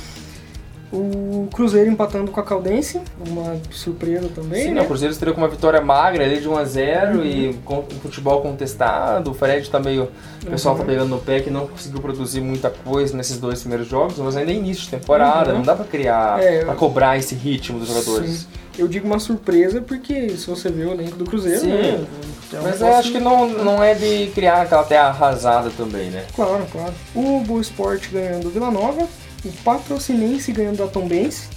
O 0.93 1.47
Cruzeiro 1.53 1.89
empatando 1.89 2.31
com 2.31 2.39
a 2.39 2.43
Caldense, 2.43 3.01
uma 3.27 3.57
surpresa 3.71 4.29
também, 4.33 4.65
Sim, 4.67 4.71
né? 4.73 4.81
o 4.81 4.85
Cruzeiro 4.85 5.11
estreou 5.11 5.33
com 5.35 5.41
uma 5.41 5.47
vitória 5.47 5.81
magra 5.81 6.23
ali 6.23 6.39
de 6.39 6.47
1 6.47 6.57
a 6.57 6.63
0 6.63 7.25
e 7.25 7.53
com 7.65 7.79
um 7.79 7.99
futebol 8.01 8.41
contestado. 8.41 9.31
O 9.31 9.33
Fred 9.33 9.69
tá 9.69 9.79
meio. 9.79 10.09
O 10.43 10.45
pessoal 10.51 10.75
Uhum. 10.75 10.81
tá 10.81 10.85
pegando 10.87 11.09
no 11.09 11.17
pé 11.19 11.39
que 11.41 11.49
não 11.49 11.67
conseguiu 11.67 11.99
produzir 11.99 12.39
muita 12.39 12.69
coisa 12.69 13.15
nesses 13.17 13.37
dois 13.37 13.59
primeiros 13.61 13.87
jogos, 13.87 14.17
mas 14.19 14.37
ainda 14.37 14.51
é 14.51 14.55
início 14.55 14.83
de 14.83 14.89
temporada, 14.91 15.51
Uhum. 15.51 15.57
não 15.57 15.63
dá 15.65 15.75
pra 15.75 15.85
criar, 15.85 16.41
É, 16.41 16.63
pra 16.63 16.75
cobrar 16.75 17.17
esse 17.17 17.33
ritmo 17.35 17.79
dos 17.79 17.87
jogadores. 17.87 18.31
Sim. 18.41 18.47
Eu 18.77 18.87
digo 18.87 19.07
uma 19.07 19.19
surpresa 19.19 19.81
porque 19.81 20.29
se 20.31 20.47
você 20.49 20.69
vê 20.69 20.83
o 20.83 20.91
elenco 20.91 21.15
do 21.15 21.25
Cruzeiro, 21.25 21.61
Sim. 21.61 21.67
né? 21.71 22.05
um 22.53 22.61
Mas 22.61 22.79
eu 22.79 22.93
acho 22.93 23.11
que 23.11 23.19
não, 23.19 23.47
não 23.49 23.83
é 23.83 23.93
de 23.95 24.27
criar 24.35 24.61
aquela 24.61 24.83
terra 24.83 25.07
arrasada 25.07 25.69
também, 25.75 26.09
né? 26.11 26.25
Claro, 26.35 26.65
claro. 26.71 26.93
O 27.15 27.39
Boa 27.41 27.59
Esporte 27.61 28.09
ganhando 28.09 28.43
do 28.43 28.49
Vila 28.49 28.69
Nova, 28.69 29.07
o 29.45 29.51
Patrocinense 29.63 30.51
ganhando 30.51 30.77
da 30.77 30.87
Tombense, 30.87 31.47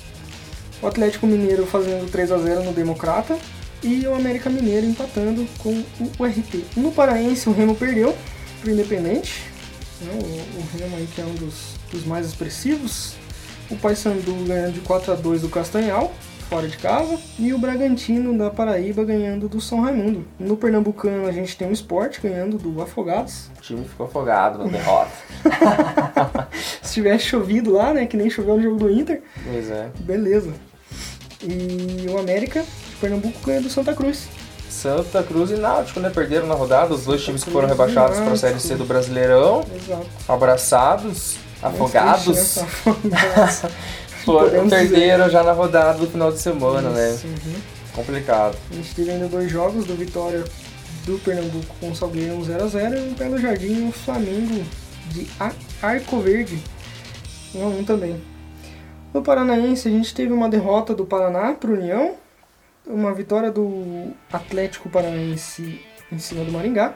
o 0.80 0.86
Atlético 0.86 1.26
Mineiro 1.26 1.66
fazendo 1.66 2.08
3 2.10 2.30
a 2.30 2.38
0 2.38 2.64
no 2.64 2.72
Democrata 2.72 3.36
e 3.82 4.06
o 4.06 4.14
América 4.14 4.48
Mineiro 4.48 4.86
empatando 4.86 5.46
com 5.58 5.82
o 6.18 6.24
RT. 6.24 6.64
No 6.76 6.92
Paraense, 6.92 7.48
o 7.48 7.52
Remo 7.52 7.74
perdeu 7.74 8.16
pro 8.60 8.70
Independente 8.70 9.58
né? 10.00 10.12
o, 10.12 10.58
o 10.58 10.78
Remo 10.78 10.96
aí 10.96 11.06
que 11.06 11.20
é 11.20 11.24
um 11.24 11.34
dos, 11.34 11.74
dos 11.90 12.04
mais 12.04 12.26
expressivos. 12.26 13.14
O 13.70 13.76
Paysandu 13.76 14.32
ganhando 14.46 14.72
de 14.72 14.80
4 14.80 15.12
a 15.12 15.14
2 15.14 15.42
do 15.42 15.48
Castanhal, 15.48 16.12
fora 16.48 16.66
de 16.66 16.76
casa. 16.78 17.18
E 17.38 17.52
o 17.52 17.58
Bragantino 17.58 18.36
da 18.36 18.50
Paraíba 18.50 19.04
ganhando 19.04 19.48
do 19.48 19.60
São 19.60 19.82
Raimundo. 19.82 20.26
No 20.38 20.56
Pernambucano 20.56 21.26
a 21.26 21.32
gente 21.32 21.56
tem 21.56 21.68
o 21.68 21.72
Sport 21.72 22.20
ganhando 22.22 22.56
do 22.56 22.80
Afogados. 22.80 23.50
O 23.58 23.60
time 23.60 23.84
ficou 23.84 24.06
afogado 24.06 24.58
na 24.58 24.64
derrota. 24.64 25.10
Se 26.82 26.94
tivesse 26.94 27.26
chovido 27.26 27.72
lá, 27.72 27.92
né? 27.92 28.06
Que 28.06 28.16
nem 28.16 28.30
choveu 28.30 28.56
no 28.56 28.62
jogo 28.62 28.76
do 28.76 28.90
Inter. 28.90 29.22
pois 29.44 29.70
é. 29.70 29.90
Beleza. 30.00 30.52
E 31.42 32.06
o 32.08 32.18
América 32.18 32.62
de 32.62 32.96
Pernambuco 32.96 33.38
ganha 33.44 33.60
do 33.60 33.68
Santa 33.68 33.94
Cruz. 33.94 34.28
Santa 34.68 35.22
Cruz 35.22 35.50
e 35.50 35.54
Náutico, 35.56 36.00
né? 36.00 36.10
Perderam 36.10 36.46
na 36.46 36.54
rodada, 36.54 36.94
os 36.94 37.04
dois 37.04 37.22
times 37.22 37.44
que 37.44 37.50
foram 37.50 37.68
rebaixados 37.68 38.18
para 38.18 38.32
a 38.32 38.36
Série 38.36 38.60
C 38.60 38.74
do 38.74 38.84
Brasileirão. 38.84 39.64
Exato. 39.74 40.06
Abraçados, 40.28 41.36
afogados. 41.62 42.24
Triste, 42.24 42.60
né? 42.60 42.66
Afogados. 42.66 43.62
Podemos 44.24 44.72
perderam 44.72 45.28
já 45.30 45.42
na 45.42 45.52
rodada 45.52 45.98
do 45.98 46.06
final 46.06 46.32
de 46.32 46.38
semana, 46.38 46.90
né? 46.90 47.14
Isso, 47.14 47.26
uhum. 47.26 47.54
Complicado. 47.94 48.56
A 48.70 48.74
gente 48.74 48.94
teve 48.94 49.10
ainda 49.10 49.28
dois 49.28 49.50
jogos 49.50 49.84
do 49.84 49.94
Vitória 49.94 50.44
do 51.04 51.18
Pernambuco 51.18 51.74
com 51.80 51.90
o 51.90 51.96
Salgueiro 51.96 52.34
um 52.34 52.42
0x0 52.42 52.96
e 52.96 53.12
o 53.12 53.14
Belo 53.14 53.38
Jardim 53.38 53.88
o 53.88 53.92
Flamengo 53.92 54.62
de 55.10 55.26
Arco 55.82 56.20
Verde 56.20 56.62
1x1 57.54 57.86
também. 57.86 58.20
No 59.12 59.22
Paranaense 59.22 59.88
a 59.88 59.90
gente 59.90 60.14
teve 60.14 60.32
uma 60.32 60.48
derrota 60.48 60.94
do 60.94 61.06
Paraná 61.06 61.54
para 61.54 61.70
o 61.70 61.74
União, 61.74 62.14
uma 62.86 63.14
vitória 63.14 63.50
do 63.50 64.12
Atlético 64.30 64.88
Paranaense 64.90 65.80
em 66.12 66.18
cima 66.18 66.44
do 66.44 66.52
Maringá. 66.52 66.94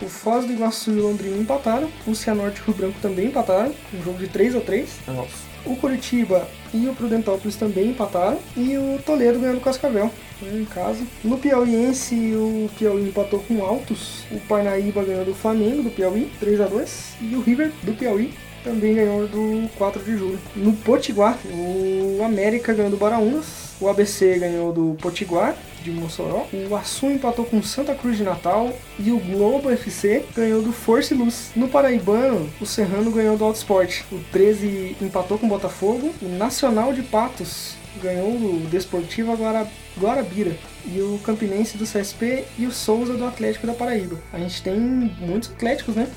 O 0.00 0.08
Foz 0.08 0.46
do 0.46 0.52
Iguaçu 0.52 0.92
e 0.92 1.00
o 1.00 1.02
Londrina 1.02 1.36
empataram, 1.36 1.90
o 2.06 2.14
Cianorte 2.14 2.60
e 2.60 2.62
o 2.62 2.66
Rio 2.66 2.74
Branco 2.74 3.00
também 3.02 3.26
empataram, 3.26 3.74
um 3.92 4.02
jogo 4.02 4.18
de 4.18 4.28
3 4.28 4.56
a 4.56 4.60
3 4.60 5.00
Nossa. 5.08 5.49
O 5.64 5.76
Curitiba 5.76 6.46
e 6.72 6.88
o 6.88 6.94
Prudentópolis 6.94 7.56
também 7.56 7.90
empataram. 7.90 8.38
E 8.56 8.76
o 8.76 8.98
Toledo 9.04 9.38
ganhou 9.38 9.56
do 9.56 9.60
Cascavel, 9.60 10.10
né, 10.40 10.60
em 10.60 10.64
casa. 10.64 11.04
No 11.22 11.38
Piauiense, 11.38 12.14
o 12.34 12.70
Piauí 12.78 13.08
empatou 13.08 13.40
com 13.40 13.64
Altos. 13.64 14.24
O 14.30 14.40
Parnaíba 14.40 15.04
ganhou 15.04 15.24
do 15.24 15.34
Flamengo, 15.34 15.82
do 15.82 15.90
Piauí, 15.90 16.30
3 16.38 16.60
a 16.60 16.66
2 16.66 17.16
E 17.20 17.34
o 17.34 17.40
River, 17.40 17.72
do 17.82 17.92
Piauí, 17.92 18.32
também 18.62 18.94
ganhou 18.94 19.26
do 19.26 19.68
4 19.76 20.02
de 20.02 20.16
julho. 20.16 20.38
No 20.54 20.72
Potiguar, 20.72 21.38
o 21.46 22.22
América 22.24 22.72
ganhou 22.72 22.90
do 22.90 22.96
Baraunas. 22.96 23.70
O 23.80 23.88
ABC 23.88 24.38
ganhou 24.38 24.72
do 24.72 24.96
Potiguar, 25.00 25.56
de 25.82 25.90
Mossoró. 25.90 26.46
O 26.52 26.76
Açu 26.76 27.06
empatou 27.10 27.44
com 27.44 27.62
Santa 27.62 27.94
Cruz 27.94 28.16
de 28.16 28.22
Natal. 28.24 28.72
E 28.98 29.10
o 29.10 29.18
Globo 29.18 29.70
FC 29.70 30.24
ganhou 30.34 30.62
do 30.62 30.72
Força 30.72 31.14
e 31.14 31.16
Luz. 31.16 31.50
No 31.56 31.68
Paraibano, 31.68 32.48
o 32.60 32.66
Serrano 32.66 33.10
ganhou 33.10 33.36
do 33.36 33.44
Alto 33.44 33.56
Esporte. 33.56 34.04
O 34.12 34.18
13 34.32 34.96
empatou 35.00 35.38
com 35.38 35.46
o 35.46 35.48
Botafogo. 35.48 36.14
O 36.22 36.28
Nacional 36.28 36.92
de 36.92 37.02
Patos 37.02 37.74
ganhou 38.02 38.32
do 38.32 38.68
Desportivo 38.68 39.34
Guara, 39.34 39.66
Guarabira. 39.98 40.56
E 40.86 41.00
o 41.00 41.18
Campinense 41.24 41.76
do 41.76 41.84
CSP 41.84 42.44
e 42.58 42.66
o 42.66 42.70
Souza 42.72 43.14
do 43.14 43.24
Atlético 43.24 43.66
da 43.66 43.72
Paraíba. 43.74 44.16
A 44.32 44.38
gente 44.38 44.62
tem 44.62 44.78
muitos 44.78 45.50
atléticos, 45.50 45.94
né? 45.94 46.08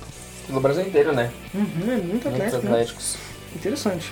No 0.49 0.59
Brasil 0.59 0.85
inteiro, 0.85 1.13
né? 1.13 1.31
Uhum, 1.53 1.63
é 1.83 1.95
muito 1.95 2.05
Muitos 2.07 2.27
atlético, 2.27 2.63
né? 2.63 2.71
atléticos. 2.71 3.17
Interessante. 3.55 4.11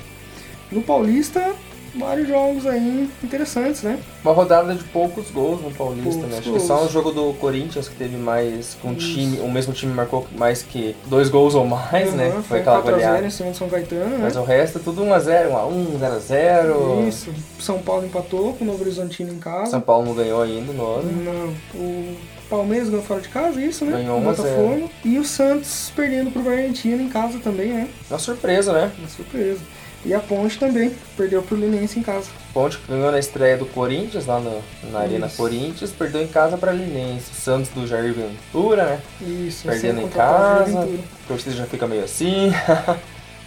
No 0.72 0.82
Paulista, 0.82 1.54
vários 1.96 2.28
jogos 2.28 2.66
aí 2.66 3.10
interessantes, 3.24 3.84
né? 3.84 4.00
Uma 4.24 4.34
rodada 4.34 4.74
de 4.74 4.84
poucos 4.86 5.30
gols 5.32 5.62
no 5.62 5.72
Paulista, 5.72 6.10
Poucos 6.12 6.30
né? 6.30 6.38
Acho 6.40 6.50
gols. 6.50 6.62
que 6.62 6.68
só 6.68 6.84
o 6.86 6.90
jogo 6.90 7.12
do 7.12 7.34
Corinthians 7.34 7.88
que 7.90 7.96
teve 7.96 8.18
mais. 8.18 8.78
Com 8.82 8.90
um 8.90 8.96
time, 8.96 9.40
o 9.40 9.50
mesmo 9.52 9.74
time 9.74 9.94
marcou 9.94 10.28
mais 10.36 10.62
que 10.62 10.96
dois 11.06 11.30
gols 11.30 11.56
ou 11.56 11.66
mais, 11.66 12.14
né? 12.14 12.30
Uhum, 12.30 12.44
Foi 12.44 12.60
aquela 12.60 12.82
4x0 12.82 12.92
goleada. 12.92 13.26
em 13.26 13.30
cima 13.30 13.52
de 13.52 13.58
São 13.58 13.70
Caetano, 13.70 14.10
né? 14.10 14.20
Mas 14.22 14.36
o 14.36 14.44
resto 14.44 14.78
é 14.78 14.82
tudo 14.82 15.04
1x0, 15.04 15.50
1x1, 15.50 16.00
0x0. 16.00 17.08
Isso. 17.08 17.34
São 17.60 17.80
Paulo 17.80 18.06
empatou 18.06 18.54
com 18.54 18.64
o 18.64 18.68
Novo 18.68 18.82
Horizontino 18.84 19.32
em 19.34 19.40
casa. 19.40 19.72
São 19.72 19.82
Paulo 19.82 20.06
não 20.06 20.14
ganhou 20.14 20.42
ainda 20.42 20.72
ano. 20.72 21.12
Não. 21.24 21.54
O 21.80 22.16
Palmeiras 22.50 22.90
ganhou 22.90 23.04
fora 23.04 23.22
de 23.22 23.30
casa, 23.30 23.62
isso, 23.62 23.86
né? 23.86 23.94
Ganhou 23.98 24.18
o 24.18 24.22
1 24.26 24.30
a 24.30 24.34
0. 24.34 24.50
Botafogo. 24.50 24.92
E 25.06 25.20
o 25.20 25.24
Santos 25.26 25.92
perdendo 25.96 26.32
pro 26.32 26.42
Bragantino 26.42 27.02
em 27.02 27.10
casa 27.10 27.40
também, 27.40 27.70
né? 27.74 27.88
Uma 28.10 28.20
surpresa, 28.20 28.74
né? 28.74 28.92
Uma 29.00 29.08
surpresa. 29.08 29.60
E 30.04 30.14
a 30.16 30.20
Ponte 30.20 30.58
também, 30.58 30.92
perdeu 31.16 31.44
pro 31.44 31.56
Linense 31.56 32.00
em 32.00 32.04
casa. 32.04 32.28
Ponte 32.54 32.78
que 32.78 32.88
ganhou 32.92 33.12
na 33.12 33.20
estreia 33.20 33.56
do 33.56 33.68
Corinthians, 33.68 34.26
lá 34.26 34.40
no- 34.40 34.62
na 34.92 35.00
Arena 35.02 35.28
Isso. 35.28 35.38
Corinthians, 35.38 35.92
perdeu 35.92 36.24
em 36.24 36.28
casa 36.28 36.58
pra 36.58 36.72
Linense. 36.72 37.34
Santos 37.36 37.70
do 37.70 37.86
Jair 37.86 38.12
Ventura, 38.14 38.86
né? 38.86 39.02
Isso, 39.22 39.68
Perdendo 39.68 40.02
em 40.02 40.10
casa. 40.10 40.82
A 40.84 41.28
torcida 41.28 41.56
já 41.56 41.66
fica 41.66 41.88
meio 41.88 42.04
assim. 42.04 42.52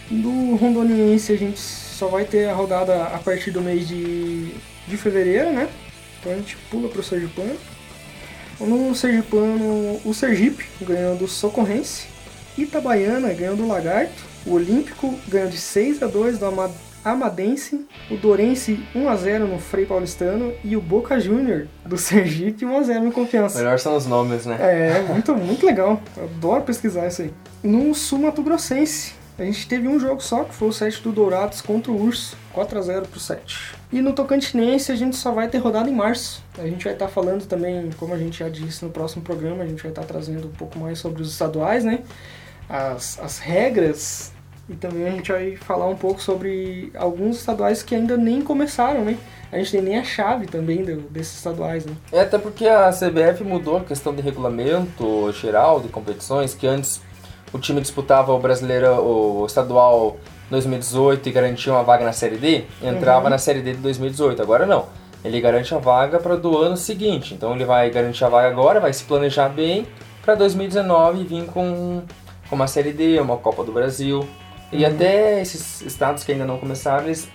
Do 0.09 0.55
Rondoniense 0.55 1.33
a 1.33 1.37
gente 1.37 1.59
só 1.59 2.07
vai 2.07 2.25
ter 2.25 2.47
a 2.47 2.53
rodada 2.53 3.05
a 3.05 3.17
partir 3.17 3.49
do 3.49 3.59
mês 3.59 3.87
de, 3.87 4.51
de 4.87 4.97
fevereiro, 4.97 5.51
né? 5.51 5.67
Então 6.19 6.31
a 6.31 6.35
gente 6.35 6.55
pula 6.69 6.87
pro 6.87 7.01
Sergipano. 7.03 7.55
No 8.59 8.93
Sergipano, 8.95 9.99
o 10.05 10.13
Sergipe 10.13 10.63
ganhou 10.81 11.15
do 11.15 11.27
Socorrense. 11.27 12.05
Itabaiana 12.55 13.33
ganhou 13.33 13.55
do 13.55 13.67
Lagarto. 13.67 14.34
O 14.45 14.53
Olímpico 14.53 15.13
ganhou 15.27 15.49
de 15.49 15.57
6 15.57 16.03
a 16.03 16.07
2 16.07 16.37
do 16.39 16.45
Ama- 16.45 16.71
Amadense. 17.03 17.85
O 18.09 18.17
Dorense 18.17 18.83
1 18.95 19.07
a 19.09 19.15
0 19.15 19.47
no 19.47 19.59
Frei 19.59 19.85
Paulistano. 19.85 20.53
E 20.63 20.75
o 20.75 20.81
Boca 20.81 21.19
Júnior 21.19 21.67
do 21.85 21.97
Sergipe 21.99 22.65
1 22.65 22.77
a 22.77 22.83
0 22.83 23.03
no 23.05 23.11
Confiança. 23.11 23.57
Melhor 23.59 23.79
são 23.79 23.95
os 23.95 24.05
nomes, 24.05 24.45
né? 24.45 24.57
É, 24.59 25.01
muito, 25.01 25.35
muito 25.35 25.65
legal. 25.65 26.01
Eu 26.17 26.23
adoro 26.25 26.63
pesquisar 26.63 27.07
isso 27.07 27.21
aí. 27.23 27.33
No 27.63 27.93
Sul 27.95 28.19
Mato 28.19 28.41
Grossense, 28.43 29.13
a 29.37 29.43
gente 29.43 29.67
teve 29.67 29.87
um 29.87 29.99
jogo 29.99 30.21
só, 30.21 30.43
que 30.43 30.53
foi 30.53 30.67
o 30.69 30.71
set 30.73 31.01
do 31.01 31.11
Dourados 31.11 31.61
contra 31.61 31.91
o 31.91 31.99
Urso. 32.01 32.37
4x0 32.55 33.01
pro 33.07 33.19
7. 33.19 33.75
E 33.91 34.01
no 34.01 34.13
Tocantinense 34.13 34.91
a 34.91 34.95
gente 34.95 35.15
só 35.17 35.31
vai 35.31 35.47
ter 35.49 35.57
rodada 35.57 35.89
em 35.89 35.93
março. 35.93 36.43
A 36.57 36.65
gente 36.65 36.85
vai 36.85 36.93
estar 36.93 37.07
falando 37.09 37.45
também, 37.45 37.89
como 37.97 38.13
a 38.13 38.17
gente 38.17 38.39
já 38.39 38.47
disse 38.49 38.83
no 38.85 38.91
próximo 38.91 39.21
programa, 39.23 39.63
a 39.63 39.67
gente 39.67 39.81
vai 39.83 39.91
estar 39.91 40.03
trazendo 40.05 40.47
um 40.47 40.51
pouco 40.51 40.79
mais 40.79 40.99
sobre 40.99 41.21
os 41.21 41.29
estaduais, 41.31 41.83
né? 41.83 41.99
As, 42.69 43.19
as 43.19 43.37
regras. 43.39 44.31
E 44.67 44.73
também 44.73 45.07
a 45.07 45.11
gente 45.11 45.31
vai 45.31 45.55
falar 45.57 45.87
um 45.87 45.95
pouco 45.95 46.19
sobre 46.21 46.91
alguns 46.95 47.37
estaduais 47.37 47.83
que 47.83 47.93
ainda 47.93 48.17
nem 48.17 48.41
começaram, 48.41 49.05
né? 49.05 49.15
A 49.51 49.57
gente 49.57 49.71
tem 49.71 49.81
nem 49.81 49.97
a 49.99 50.03
chave 50.03 50.47
também 50.47 50.83
do- 50.83 51.01
desses 51.09 51.35
estaduais, 51.35 51.85
né? 51.85 51.93
É 52.11 52.21
até 52.21 52.37
porque 52.39 52.67
a 52.67 52.91
CBF 52.91 53.43
mudou 53.43 53.77
a 53.77 53.81
questão 53.81 54.13
de 54.13 54.21
regulamento 54.23 55.31
geral 55.33 55.79
de 55.79 55.87
competições, 55.89 56.55
que 56.55 56.65
antes 56.65 56.99
o 57.53 57.59
time 57.59 57.79
disputava 57.79 58.33
o 58.33 58.39
brasileiro, 58.39 58.89
o 59.01 59.45
estadual 59.45 60.17
2018 60.49 61.29
e 61.29 61.31
garantia 61.31 61.71
uma 61.71 61.83
vaga 61.83 62.03
na 62.03 62.11
Série 62.11 62.37
D, 62.37 62.63
entrava 62.81 63.25
Uhum. 63.25 63.29
na 63.29 63.37
Série 63.37 63.61
D 63.61 63.73
de 63.73 63.79
2018. 63.79 64.41
Agora 64.41 64.65
não. 64.65 64.87
Ele 65.23 65.39
garante 65.41 65.73
a 65.73 65.77
vaga 65.77 66.19
para 66.19 66.35
do 66.35 66.57
ano 66.57 66.75
seguinte. 66.77 67.33
Então 67.33 67.53
ele 67.55 67.65
vai 67.65 67.89
garantir 67.91 68.23
a 68.25 68.29
vaga 68.29 68.47
agora, 68.47 68.79
vai 68.79 68.93
se 68.93 69.03
planejar 69.05 69.49
bem 69.49 69.87
para 70.23 70.35
2019 70.35 71.23
vir 71.23 71.45
com, 71.45 72.01
com 72.49 72.55
uma 72.55 72.67
Série 72.67 72.91
D, 72.93 73.19
uma 73.19 73.37
Copa 73.37 73.63
do 73.63 73.71
Brasil. 73.71 74.27
E 74.71 74.85
até 74.85 75.41
esses 75.41 75.81
estados 75.81 76.23
que 76.23 76.31
ainda 76.31 76.45
não 76.45 76.57
começaram, 76.57 77.05
eles, 77.05 77.27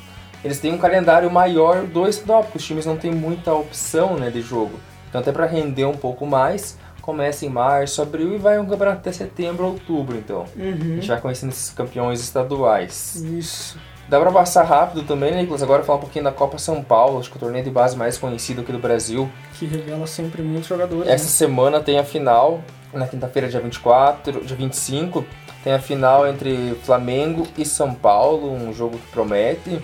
eles 0.44 0.58
têm 0.58 0.72
um 0.74 0.78
calendário 0.78 1.30
maior 1.30 1.84
do 1.84 2.06
estadual, 2.08 2.42
porque 2.42 2.58
os 2.58 2.64
times 2.64 2.84
não 2.86 2.96
têm 2.96 3.12
muita 3.12 3.52
opção 3.54 4.16
né, 4.16 4.30
de 4.30 4.40
jogo. 4.42 4.78
Então 5.08 5.20
até 5.20 5.32
para 5.32 5.46
render 5.46 5.84
um 5.86 5.96
pouco 5.96 6.26
mais, 6.26 6.78
começa 7.00 7.46
em 7.46 7.48
março, 7.48 8.02
abril 8.02 8.34
e 8.34 8.38
vai 8.38 8.58
um 8.58 8.66
campeonato 8.66 8.98
até 8.98 9.12
setembro, 9.12 9.64
outubro. 9.66 10.16
Então 10.16 10.44
a 10.56 10.60
Uhum. 10.62 10.96
gente 10.96 11.08
vai 11.08 11.20
conhecendo 11.20 11.50
esses 11.50 11.70
campeões 11.70 12.20
estaduais. 12.20 13.16
Isso. 13.16 13.78
Dá 14.08 14.18
pra 14.18 14.32
passar 14.32 14.64
rápido 14.64 15.04
também, 15.04 15.30
né, 15.30 15.40
Nicolas? 15.40 15.62
Agora 15.62 15.84
falar 15.84 15.98
um 15.98 16.00
pouquinho 16.02 16.24
da 16.24 16.32
Copa 16.32 16.58
São 16.58 16.82
Paulo, 16.82 17.20
acho 17.20 17.30
que 17.30 17.36
é 17.36 17.38
o 17.38 17.40
torneio 17.40 17.64
de 17.64 17.70
base 17.70 17.96
mais 17.96 18.18
conhecido 18.18 18.60
aqui 18.62 18.72
do 18.72 18.78
Brasil. 18.80 19.30
Que 19.54 19.66
revela 19.66 20.04
sempre 20.06 20.42
muitos 20.42 20.68
jogadores. 20.68 21.06
Essa 21.08 21.24
né? 21.24 21.30
semana 21.30 21.78
tem 21.80 21.96
a 21.96 22.02
final, 22.04 22.60
na 22.92 23.06
quinta-feira, 23.06 23.48
dia 23.48 23.60
24, 23.60 24.44
dia 24.44 24.56
25, 24.56 25.24
tem 25.62 25.72
a 25.72 25.78
final 25.78 26.26
entre 26.26 26.74
Flamengo 26.82 27.46
e 27.56 27.64
São 27.64 27.94
Paulo, 27.94 28.52
um 28.52 28.72
jogo 28.72 28.98
que 28.98 29.06
promete. 29.12 29.80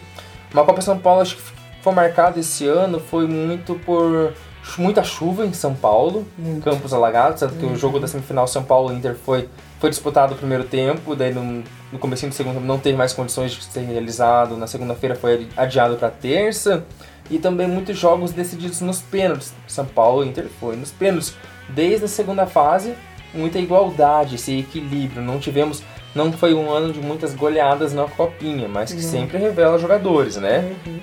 Uma 0.52 0.64
Copa 0.64 0.80
São 0.80 0.98
Paulo, 0.98 1.20
acho 1.20 1.36
que 1.36 1.42
foi 1.82 1.92
marcada 1.92 2.40
esse 2.40 2.66
ano, 2.66 2.98
foi 2.98 3.26
muito 3.26 3.74
por 3.76 4.32
muita 4.78 5.04
chuva 5.04 5.46
em 5.46 5.52
São 5.52 5.74
Paulo, 5.74 6.26
Muito. 6.36 6.64
campos 6.64 6.92
alagados, 6.92 7.40
tanto 7.40 7.54
que 7.54 7.64
o 7.64 7.76
jogo 7.76 8.00
da 8.00 8.08
semifinal 8.08 8.48
São 8.48 8.64
Paulo-Inter 8.64 9.14
foi, 9.14 9.48
foi 9.78 9.90
disputado 9.90 10.34
o 10.34 10.36
primeiro 10.36 10.64
tempo, 10.64 11.14
daí 11.14 11.32
no, 11.32 11.62
no 11.92 11.98
comecinho 11.98 12.30
do 12.30 12.34
segundo 12.34 12.54
tempo 12.54 12.66
não 12.66 12.78
teve 12.78 12.96
mais 12.96 13.12
condições 13.12 13.52
de 13.52 13.62
ser 13.64 13.82
realizado, 13.82 14.56
na 14.56 14.66
segunda-feira 14.66 15.14
foi 15.14 15.48
adiado 15.56 15.96
para 15.96 16.10
terça, 16.10 16.84
e 17.30 17.38
também 17.38 17.66
muitos 17.66 17.96
jogos 17.96 18.32
decididos 18.32 18.80
nos 18.80 19.00
pênaltis. 19.00 19.54
São 19.66 19.84
Paulo 19.84 20.24
Inter 20.24 20.46
foi 20.60 20.76
nos 20.76 20.90
pênaltis. 20.90 21.34
Desde 21.68 22.04
a 22.04 22.08
segunda 22.08 22.46
fase, 22.46 22.94
muita 23.34 23.58
igualdade, 23.58 24.36
esse 24.36 24.58
equilíbrio. 24.60 25.22
Não 25.22 25.38
tivemos, 25.38 25.82
não 26.14 26.32
foi 26.32 26.54
um 26.54 26.70
ano 26.70 26.92
de 26.92 27.00
muitas 27.00 27.34
goleadas 27.34 27.92
na 27.92 28.04
copinha, 28.04 28.68
mas 28.68 28.92
que 28.92 29.02
Não. 29.02 29.10
sempre 29.10 29.38
revela 29.38 29.78
jogadores, 29.78 30.36
né? 30.36 30.72
Uhum. 30.86 30.98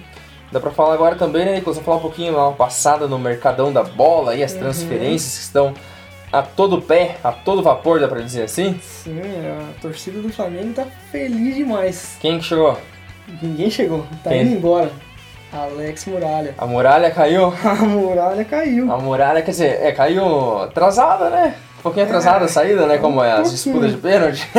Dá 0.52 0.60
pra 0.60 0.70
falar 0.72 0.94
agora 0.94 1.16
também, 1.16 1.46
né, 1.46 1.56
Nicolas? 1.56 1.78
Vamos 1.78 1.86
falar 1.86 1.98
um 1.98 2.02
pouquinho 2.02 2.34
lá 2.36 2.52
passada 2.52 3.08
no 3.08 3.18
mercadão 3.18 3.74
da 3.74 3.84
bola 3.84 4.36
e 4.36 4.44
as 4.44 4.54
Uhum. 4.54 4.60
transferências 4.60 5.36
que 5.38 5.44
estão 5.44 5.74
a 6.32 6.42
todo 6.42 6.82
pé, 6.82 7.18
a 7.24 7.32
todo 7.32 7.62
vapor, 7.64 8.00
dá 8.00 8.08
pra 8.08 8.20
dizer 8.22 8.44
assim? 8.44 8.80
Sim, 8.82 9.20
a 9.22 9.82
torcida 9.82 10.20
do 10.20 10.30
Flamengo 10.30 10.74
tá 10.74 10.86
feliz 11.12 11.56
demais. 11.56 12.18
Quem 12.20 12.38
que 12.40 12.46
chegou? 12.46 12.78
Ninguém 13.42 13.70
chegou, 13.70 14.06
tá 14.24 14.30
Quem? 14.32 14.42
indo 14.42 14.56
embora. 14.56 14.92
Alex 15.52 16.06
Muralha. 16.06 16.56
A 16.58 16.66
muralha 16.66 17.12
caiu? 17.12 17.54
A 17.64 17.76
muralha 17.76 18.44
caiu. 18.44 18.92
A 18.92 18.98
muralha, 18.98 19.42
quer 19.44 19.52
dizer, 19.52 19.80
é, 19.84 19.92
caiu 19.92 20.58
atrasada, 20.64 21.30
né? 21.30 21.56
Um 21.84 21.92
pouquinho 21.92 22.06
atrasada 22.06 22.46
a 22.46 22.48
saída, 22.48 22.86
né? 22.88 22.98
Como 22.98 23.22
é 23.22 23.34
as 23.34 23.52
disputas 23.52 23.92
de 23.92 23.98
pênalti. 23.98 24.48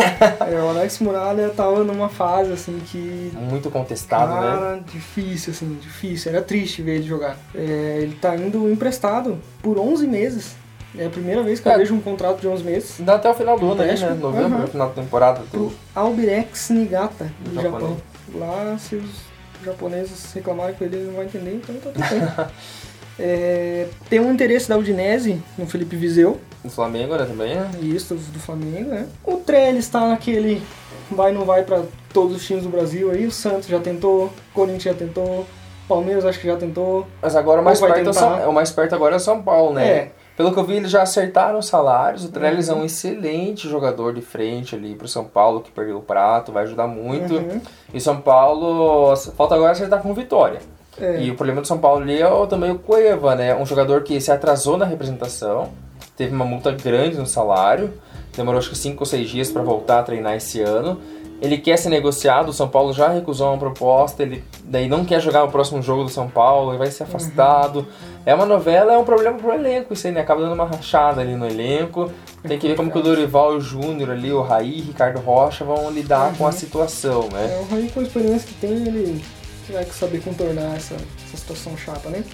É, 0.47 0.61
o 0.61 0.69
Alex 0.69 0.99
Muralha 0.99 1.49
tava 1.49 1.83
numa 1.83 2.11
fase 2.11 2.53
assim 2.53 2.79
que. 2.87 3.33
Muito 3.35 3.71
contestado, 3.71 4.35
né? 4.35 4.41
Cara, 4.41 4.81
difícil, 4.93 5.53
assim, 5.55 5.79
difícil. 5.81 6.31
Era 6.33 6.43
triste 6.43 6.83
ver 6.83 6.97
ele 6.97 7.05
jogar. 7.07 7.39
É, 7.55 7.99
ele 8.03 8.15
tá 8.17 8.37
indo 8.37 8.71
emprestado 8.71 9.39
por 9.63 9.79
11 9.79 10.07
meses. 10.07 10.55
É 10.99 11.07
a 11.07 11.11
primeira 11.11 11.43
vez 11.43 11.61
que 11.61 11.67
eu 11.67 11.73
É. 11.73 11.79
vejo 11.79 11.95
um 11.95 12.01
contrato 12.01 12.41
de 12.41 12.47
11 12.47 12.63
meses. 12.63 12.97
Dá 13.01 13.15
até 13.15 13.31
o 13.31 13.35
final 13.35 13.59
do 13.59 13.73
ano 13.73 13.83
né? 13.83 13.95
Novembro, 14.21 14.59
Aham. 14.59 14.67
final 14.67 14.89
da 14.91 14.95
temporada. 14.95 15.41
Pro 15.51 15.73
Albirex 15.95 16.69
Niigata, 16.71 17.33
do. 17.41 17.61
Japão. 17.63 17.97
Lá, 18.35 18.77
se 18.79 18.97
os 18.97 19.11
japoneses 19.65 20.31
reclamarem 20.35 20.75
com 20.75 20.85
ele, 20.85 20.97
ele 20.97 21.07
não 21.07 21.15
vai 21.15 21.25
entender, 21.25 21.55
então 21.55 21.75
tá 21.77 21.91
tudo 21.91 22.09
bem. 22.11 22.47
É, 23.19 23.87
tem 24.09 24.21
um 24.21 24.33
interesse 24.33 24.69
da 24.69 24.77
Udinese 24.77 25.41
no 25.57 25.67
Felipe 25.67 25.97
Viseu. 25.97 26.41
Do 26.65 26.71
Flamengo, 26.71 27.17
né, 27.17 27.25
também, 27.25 27.55
né? 27.55 27.71
Isso, 27.81 28.15
do 28.15 28.39
Flamengo, 28.41 28.91
né? 28.91 29.07
O 29.25 29.37
Trellis 29.37 29.89
tá 29.89 30.09
naquele 30.09 30.63
vai 31.11 31.33
não 31.33 31.45
vai 31.45 31.63
pra 31.63 31.83
todos 32.13 32.37
os 32.37 32.47
times 32.47 32.65
do 32.65 32.69
Brasil 32.71 33.11
aí. 33.11 33.27
O 33.27 33.31
Santos 33.31 33.69
já 33.69 33.79
tentou, 33.79 34.27
o 34.27 34.33
Corinthians 34.55 34.83
já 34.85 34.95
tentou, 34.95 35.47
Palmeiras 35.89 36.25
acho 36.25 36.41
que 36.41 36.47
já 36.47 36.57
tentou. 36.57 37.07
Mas 37.21 37.37
agora 37.37 37.61
o 37.61 37.65
mais, 37.65 37.81
perto 37.81 38.11
é. 38.11 38.13
São, 38.13 38.51
o 38.51 38.53
mais 38.53 38.71
perto 38.71 38.95
agora 38.95 39.15
é 39.15 39.17
o 39.17 39.21
São 39.21 39.43
Paulo, 39.43 39.75
né? 39.75 39.87
É. 39.89 40.13
Pelo 40.37 40.53
que 40.53 40.59
eu 40.59 40.65
vi, 40.65 40.75
eles 40.77 40.91
já 40.91 41.03
acertaram 41.03 41.61
os 41.61 41.67
salários. 41.67 42.25
O 42.25 42.29
Trellis 42.29 42.69
Uhum. 42.69 42.79
é 42.79 42.81
um 42.81 42.85
excelente 42.85 43.69
jogador 43.69 44.13
de 44.13 44.21
frente 44.21 44.75
ali 44.75 44.95
pro 44.97 45.07
São 45.07 45.25
Paulo, 45.25 45.61
que 45.61 45.71
perdeu 45.71 45.99
o 45.99 46.03
prato, 46.03 46.51
vai 46.51 46.65
ajudar 46.65 46.89
muito. 46.89 47.35
Uhum. 47.35 47.61
E 47.93 48.01
São 48.01 48.21
Paulo, 48.21 49.15
falta 49.37 49.55
agora 49.55 49.71
acertar 49.73 50.03
com 50.03 50.13
vitória. 50.13 50.59
É. 51.01 51.23
E 51.23 51.31
o 51.31 51.35
problema 51.35 51.61
do 51.61 51.67
São 51.67 51.79
Paulo 51.79 52.03
ali 52.03 52.21
é 52.21 52.47
também 52.47 52.71
o 52.71 52.79
Cueva, 52.79 53.35
né? 53.35 53.55
Um 53.55 53.67
jogador 53.67 54.03
que 54.03 54.21
se 54.21 54.31
atrasou 54.31 54.77
na 54.77 54.85
representação, 54.85 55.71
teve 56.17 56.35
uma 56.35 56.45
multa 56.45 56.71
grande 56.73 57.17
no 57.17 57.27
salário, 57.27 57.93
demorou 58.37 58.59
acho 58.59 58.71
que 58.71 58.79
5 58.79 59.03
ou 59.03 59.07
6 59.07 59.31
dias 59.31 59.51
para 59.51 59.63
voltar 59.63 60.01
a 60.01 60.03
treinar 60.03 60.35
esse 60.37 60.61
ano. 60.61 61.01
Ele 61.43 61.59
quer 61.59 61.77
ser 61.77 61.89
negociado, 61.89 62.49
o 62.49 62.53
São 62.53 62.69
Paulo 62.69 62.93
já 62.93 63.09
recusou 63.09 63.49
uma 63.49 63.59
proposta, 63.59 64.23
ele 64.23 64.43
daí 64.65 64.89
não 64.89 65.05
quer 65.05 65.21
jogar 65.21 65.45
o 65.45 65.51
próximo 65.51 65.83
jogo 65.83 66.05
do 66.05 66.09
São 66.09 66.29
Paulo, 66.29 66.71
ele 66.71 66.79
vai 66.79 66.91
ser 66.91 67.03
afastado. 67.03 67.87
É 68.25 68.35
uma 68.35 68.47
novela, 68.47 68.95
é 68.95 68.99
um 68.99 69.05
problema 69.05 69.37
pro 69.37 69.53
elenco, 69.53 69.93
isso 69.93 70.07
aí, 70.07 70.13
né? 70.13 70.21
Acaba 70.21 70.41
dando 70.41 70.55
uma 70.55 70.65
rachada 70.65 71.21
ali 71.21 71.35
no 71.35 71.45
elenco. 71.45 72.11
Tem 72.47 72.59
que 72.59 72.69
ver 72.69 72.77
como 72.77 72.91
que 72.91 72.99
o 72.99 73.03
Dorival 73.03 73.61
Júnior 73.61 74.13
ali, 74.13 74.33
o 74.33 74.41
Raí, 74.41 74.81
Ricardo 74.81 75.19
Rocha 75.21 75.65
vão 75.65 75.91
lidar 75.91 76.35
com 76.39 76.47
a 76.47 76.53
situação, 76.53 77.29
né? 77.31 77.59
É, 77.59 77.61
o 77.61 77.75
Raí, 77.75 77.91
com 77.91 78.01
a 78.01 78.03
experiência 78.05 78.49
que 78.49 78.55
tem, 78.55 78.71
ele 78.71 79.23
vai 79.73 79.85
saber 79.87 80.21
contornar 80.23 80.77
essa, 80.77 80.95
essa 80.95 81.37
situação 81.37 81.77
chata, 81.77 82.09
né? 82.09 82.25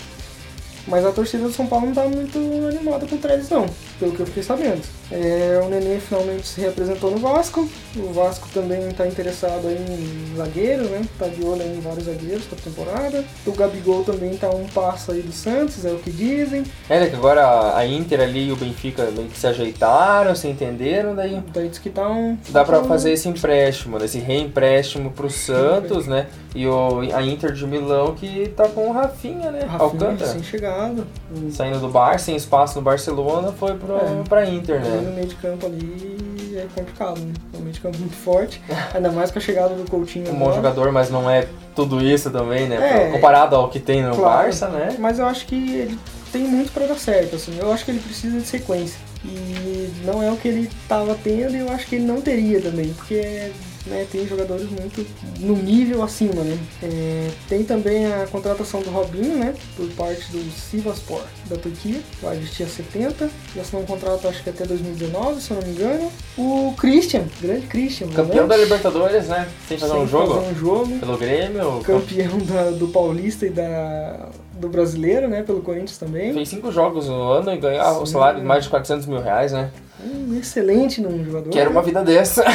Mas 0.86 1.04
a 1.04 1.12
torcida 1.12 1.44
do 1.44 1.52
São 1.52 1.66
Paulo 1.66 1.86
não 1.86 1.94
tá 1.94 2.04
muito 2.04 2.38
animada 2.66 3.06
com 3.06 3.14
o 3.14 3.18
Trellis, 3.18 3.50
não, 3.50 3.66
pelo 3.98 4.12
que 4.12 4.20
eu 4.20 4.26
fiquei 4.26 4.42
sabendo. 4.42 4.80
É, 5.12 5.60
o 5.62 5.68
Nenê 5.68 5.98
finalmente 6.00 6.46
se 6.46 6.60
representou 6.60 7.10
no 7.10 7.18
Vasco. 7.18 7.68
O 7.96 8.12
Vasco 8.12 8.48
também 8.54 8.88
tá 8.92 9.06
interessado 9.06 9.68
aí 9.68 9.74
em 9.76 10.36
zagueiro, 10.36 10.84
né? 10.84 11.02
Tá 11.18 11.26
de 11.26 11.44
olho 11.44 11.62
em 11.62 11.80
vários 11.80 12.04
zagueiros 12.04 12.44
pra 12.44 12.56
temporada. 12.58 13.24
O 13.44 13.52
Gabigol 13.52 14.04
também 14.04 14.36
tá 14.36 14.48
um 14.50 14.66
passo 14.68 15.12
aí 15.12 15.20
do 15.20 15.32
Santos, 15.32 15.84
é 15.84 15.90
o 15.90 15.98
que 15.98 16.10
dizem. 16.10 16.64
É, 16.88 17.00
né, 17.00 17.08
que 17.08 17.16
agora 17.16 17.76
a 17.76 17.84
Inter 17.86 18.20
ali 18.20 18.48
e 18.48 18.52
o 18.52 18.56
Benfica 18.56 19.10
meio 19.10 19.28
que 19.28 19.38
se 19.38 19.46
ajeitaram, 19.46 20.34
se 20.34 20.48
entenderam, 20.48 21.14
daí 21.14 21.42
Daí 21.52 21.68
diz 21.68 21.78
que 21.78 21.90
tá 21.90 22.08
um. 22.08 22.38
dá 22.48 22.64
pra 22.64 22.80
um- 22.80 22.84
fazer 22.84 23.12
esse 23.12 23.28
empréstimo, 23.28 23.98
né, 23.98 24.06
esse 24.06 24.18
reempréstimo 24.18 25.10
pro 25.10 25.28
Santos, 25.28 26.06
né? 26.06 26.26
E 26.54 26.66
o, 26.66 27.00
a 27.14 27.22
Inter 27.22 27.52
de 27.52 27.64
Milão 27.66 28.14
que 28.14 28.48
tá 28.56 28.68
com 28.68 28.88
o 28.88 28.92
Rafinha, 28.92 29.50
né? 29.52 29.60
Rafinha 29.60 29.78
Alcântara. 29.78 30.16
recém-chegado. 30.32 31.06
Um- 31.34 31.50
Saindo 31.52 31.78
do 31.78 31.88
Bar, 31.88 32.18
sem 32.18 32.34
espaço 32.34 32.76
no 32.76 32.82
Barcelona, 32.82 33.52
foi 33.52 33.74
pro, 33.74 33.96
É. 33.96 34.22
pra 34.28 34.44
Inter, 34.46 34.80
né? 34.80 35.00
no 35.04 35.12
meio 35.12 35.26
de 35.28 35.36
campo 35.36 35.66
ali 35.66 36.18
é 36.56 36.66
complicado, 36.74 37.20
né? 37.20 37.32
É 37.54 37.56
um 37.56 37.60
meio 37.60 37.72
de 37.72 37.80
campo 37.80 37.96
muito 37.98 38.16
forte. 38.16 38.60
Ainda 38.92 39.12
mais 39.12 39.30
com 39.30 39.38
a 39.38 39.42
chegada 39.42 39.74
do 39.74 39.88
Coutinho. 39.88 40.30
Um 40.32 40.38
bom 40.38 40.52
jogador, 40.52 40.90
mas 40.90 41.08
não 41.08 41.30
é 41.30 41.46
tudo 41.76 42.02
isso 42.02 42.30
também, 42.30 42.66
né? 42.68 43.06
É. 43.08 43.12
Comparado 43.12 43.54
ao 43.54 43.68
que 43.68 43.78
tem 43.78 44.02
no 44.02 44.16
Claro. 44.16 44.42
Barça, 44.44 44.68
né? 44.68 44.96
Mas 44.98 45.20
eu 45.20 45.26
acho 45.26 45.46
que 45.46 45.54
ele 45.54 45.98
tem 46.32 46.42
muito 46.42 46.72
pra 46.72 46.86
dar 46.86 46.98
certo, 46.98 47.36
assim. 47.36 47.56
Eu 47.60 47.72
acho 47.72 47.84
que 47.84 47.92
ele 47.92 48.00
precisa 48.00 48.38
de 48.40 48.46
sequência. 48.46 48.98
E 49.24 49.92
não 50.04 50.20
é 50.22 50.32
o 50.32 50.36
que 50.36 50.48
ele 50.48 50.68
tava 50.88 51.14
tendo 51.22 51.54
e 51.54 51.60
eu 51.60 51.70
acho 51.70 51.86
que 51.86 51.94
ele 51.96 52.06
não 52.06 52.20
teria 52.20 52.60
também, 52.60 52.92
porque 52.94 53.52
né, 53.86 54.06
tem 54.10 54.26
jogadores 54.26 54.68
muito 54.70 55.06
no 55.40 55.54
nível 55.56 56.02
acima, 56.02 56.42
né? 56.42 56.58
É, 56.82 57.30
tem 57.48 57.64
também 57.64 58.06
a 58.06 58.26
contratação 58.26 58.80
do 58.82 58.90
Robinho, 58.90 59.36
né? 59.36 59.54
Por 59.76 59.88
parte 59.92 60.30
do 60.32 60.38
Sivaspor 60.52 61.22
da 61.48 61.56
Turquia, 61.56 62.00
vai 62.22 62.36
vestir 62.36 62.64
a 62.64 62.68
70, 62.68 63.30
e 63.56 63.60
assinou 63.60 63.82
um 63.82 63.86
contrato 63.86 64.28
acho 64.28 64.42
que 64.42 64.50
até 64.50 64.64
2019, 64.64 65.40
se 65.40 65.50
eu 65.50 65.56
não 65.60 65.66
me 65.66 65.72
engano. 65.74 66.12
O 66.36 66.74
Christian, 66.78 67.24
grande 67.40 67.66
Christian, 67.66 68.08
Campeão 68.08 68.46
da 68.46 68.56
Libertadores, 68.56 69.28
né? 69.28 69.48
Sem 69.66 69.78
fazer 69.78 69.94
um 69.94 69.98
sem 70.00 70.08
jogo 70.08 70.34
fazer 70.34 70.46
um 70.48 70.54
jogo 70.54 70.98
pelo 70.98 71.16
Grêmio. 71.18 71.80
campeão 71.84 72.38
da- 72.38 72.70
do 72.70 72.88
Paulista 72.88 73.46
e 73.46 73.50
da, 73.50 74.28
do 74.54 74.68
Brasileiro, 74.68 75.26
né? 75.28 75.42
Pelo 75.42 75.62
Corinthians 75.62 75.96
também. 75.98 76.32
Fez 76.34 76.48
cinco 76.48 76.70
jogos 76.70 77.08
no 77.08 77.30
ano 77.30 77.52
e 77.52 77.56
ganhar 77.58 77.98
o 77.98 78.06
salário 78.06 78.40
de 78.40 78.46
mais 78.46 78.64
de 78.64 78.70
400 78.70 79.06
mil 79.06 79.20
reais, 79.22 79.52
né? 79.52 79.70
Um 80.04 80.38
excelente 80.38 81.00
num 81.00 81.24
jogador. 81.24 81.50
Quero 81.50 81.70
uma 81.70 81.82
vida 81.82 82.02
dessa. 82.02 82.44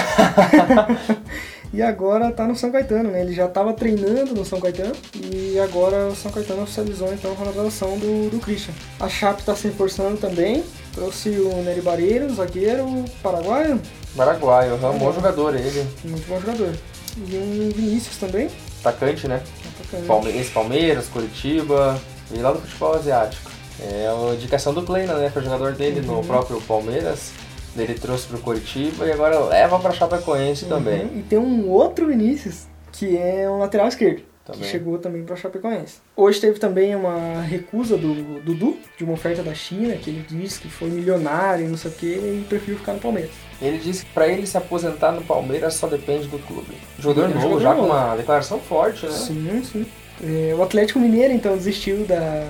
E 1.74 1.82
agora 1.82 2.32
tá 2.32 2.48
no 2.48 2.56
São 2.56 2.72
Caetano, 2.72 3.12
né? 3.12 3.20
Ele 3.20 3.34
já 3.34 3.50
tava 3.50 3.74
treinando 3.74 4.34
no 4.34 4.46
São 4.46 4.62
Caetano 4.62 4.96
e 5.14 5.60
agora 5.60 6.08
o 6.08 6.16
São 6.16 6.32
Caetano 6.32 6.64
oficializou 6.64 7.12
então 7.14 7.34
a 7.34 7.36
contratação 7.36 7.98
do, 7.98 8.30
do 8.30 8.40
Christian. 8.40 8.74
A 8.98 9.10
Chape 9.10 9.44
tá 9.44 9.54
se 9.58 9.68
reforçando 9.68 10.16
também. 10.16 10.64
Trouxe 10.94 11.32
o 11.32 11.64
Nery 11.64 11.82
Barreiro, 11.82 12.34
zagueiro 12.34 13.04
paraguaio, 13.22 13.82
Paraguaio, 14.16 14.80
é 14.82 14.88
um 14.88 14.98
bom 14.98 15.12
jogador 15.12 15.54
ele. 15.54 15.86
muito 16.06 16.26
bom 16.28 16.40
jogador. 16.40 16.74
E 17.18 17.36
um 17.36 17.70
Vinícius 17.76 18.16
também. 18.18 18.50
Atacante, 18.80 19.28
né? 19.28 19.42
atacante. 19.76 20.08
Palme 20.08 20.44
Palmeiras, 20.46 21.08
Curitiba 21.08 22.00
e 22.32 22.38
lá 22.38 22.54
do 22.54 22.60
futebol 22.60 22.96
asiático. 22.96 23.52
É 23.80 24.08
a 24.08 24.34
indicação 24.34 24.74
do 24.74 24.82
Kleina, 24.84 25.14
né? 25.16 25.30
Foi 25.30 25.42
jogador 25.44 25.74
dele 25.74 26.02
no 26.02 26.16
Uhum. 26.18 26.24
próprio 26.24 26.62
Palmeiras. 26.62 27.32
Ele 27.78 27.94
trouxe 27.94 28.28
pro 28.28 28.38
Curitiba 28.40 29.06
e 29.06 29.12
agora 29.12 29.38
leva 29.40 29.78
pra 29.80 29.92
Chapecoense 29.92 30.66
também. 30.66 31.02
Uhum. 31.02 31.20
E 31.20 31.24
tem 31.24 31.38
um 31.38 31.70
outro 31.70 32.08
Vinícius, 32.08 32.68
que 32.94 33.18
é 33.18 33.50
um 33.50 33.58
lateral 33.60 33.88
esquerdo. 33.88 34.24
Também. 34.46 34.62
Que 34.62 34.68
chegou 34.68 35.00
também 35.00 35.24
para 35.24 35.36
Chapecoense. 35.36 35.96
Hoje 36.16 36.40
teve 36.40 36.60
também 36.60 36.96
uma 36.96 37.42
recusa 37.42 37.98
do 37.98 38.40
Dudu, 38.42 38.78
de 38.96 39.04
uma 39.04 39.14
oferta 39.14 39.42
da 39.42 39.56
China, 39.56 39.96
que 39.96 40.10
ele 40.12 40.24
disse 40.30 40.60
que 40.62 40.70
foi 40.70 40.88
milionário 40.88 41.66
e 41.66 41.68
não 41.68 41.76
sei 41.76 41.90
o 41.90 41.94
que, 41.96 42.06
e 42.06 42.46
preferiu 42.48 42.78
ficar 42.78 42.94
no 42.94 43.00
Palmeiras. 43.00 43.32
Ele 43.60 43.80
disse 43.80 44.06
que 44.06 44.12
pra 44.12 44.28
ele 44.28 44.46
se 44.46 44.56
aposentar 44.56 45.12
no 45.14 45.24
Palmeiras 45.24 45.74
só 45.74 45.88
depende 45.88 46.28
do 46.28 46.38
clube. 46.38 46.76
Jogador 47.00 47.28
novo, 47.30 47.42
jogador 47.42 47.60
já 47.62 47.74
com 47.74 47.82
novo. 47.82 47.94
uma 47.94 48.16
declaração 48.16 48.60
forte, 48.60 49.08
né? 49.08 49.12
Sim, 49.14 49.64
sim. 49.64 49.86
É, 50.24 50.54
o 50.56 50.62
Atlético 50.62 51.00
Mineiro, 51.00 51.34
então, 51.34 51.58
desistiu 51.58 52.06
da, 52.06 52.48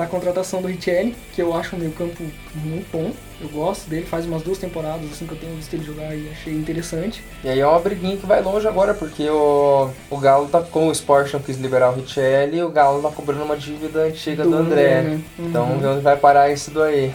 da 0.00 0.06
contratação 0.06 0.62
do 0.62 0.68
Richelli, 0.68 1.14
que 1.34 1.42
eu 1.42 1.54
acho 1.54 1.76
um 1.76 1.78
meio 1.78 1.92
campo 1.92 2.22
muito 2.54 2.90
bom. 2.90 3.10
Eu 3.38 3.48
gosto 3.50 3.88
dele, 3.88 4.06
faz 4.06 4.24
umas 4.24 4.42
duas 4.42 4.56
temporadas 4.56 5.04
assim 5.12 5.26
que 5.26 5.32
eu 5.32 5.38
tenho 5.38 5.54
visto 5.56 5.74
ele 5.74 5.84
jogar 5.84 6.14
e 6.14 6.28
achei 6.30 6.54
interessante. 6.54 7.22
E 7.44 7.48
aí 7.50 7.60
é 7.60 7.66
uma 7.66 7.78
briguinha 7.78 8.16
que 8.16 8.24
vai 8.24 8.42
longe 8.42 8.66
agora, 8.66 8.94
porque 8.94 9.28
o, 9.28 9.90
o 10.10 10.16
Galo 10.16 10.48
tá 10.48 10.62
com 10.62 10.88
o 10.88 10.92
Sport 10.92 11.34
não 11.34 11.40
quis 11.40 11.58
liberar 11.58 11.90
o 11.90 11.96
Richelli 11.96 12.56
e 12.58 12.62
o 12.62 12.70
Galo 12.70 13.02
tá 13.02 13.10
cobrando 13.10 13.44
uma 13.44 13.56
dívida 13.56 14.04
antiga 14.04 14.42
do, 14.42 14.54
André. 14.54 15.02
né? 15.02 15.20
Então 15.38 15.62
Uhum. 15.62 15.68
vamos 15.68 15.82
ver 15.82 15.88
onde 15.88 16.00
vai 16.00 16.16
parar 16.16 16.50
isso 16.50 16.70
daí. 16.70 17.12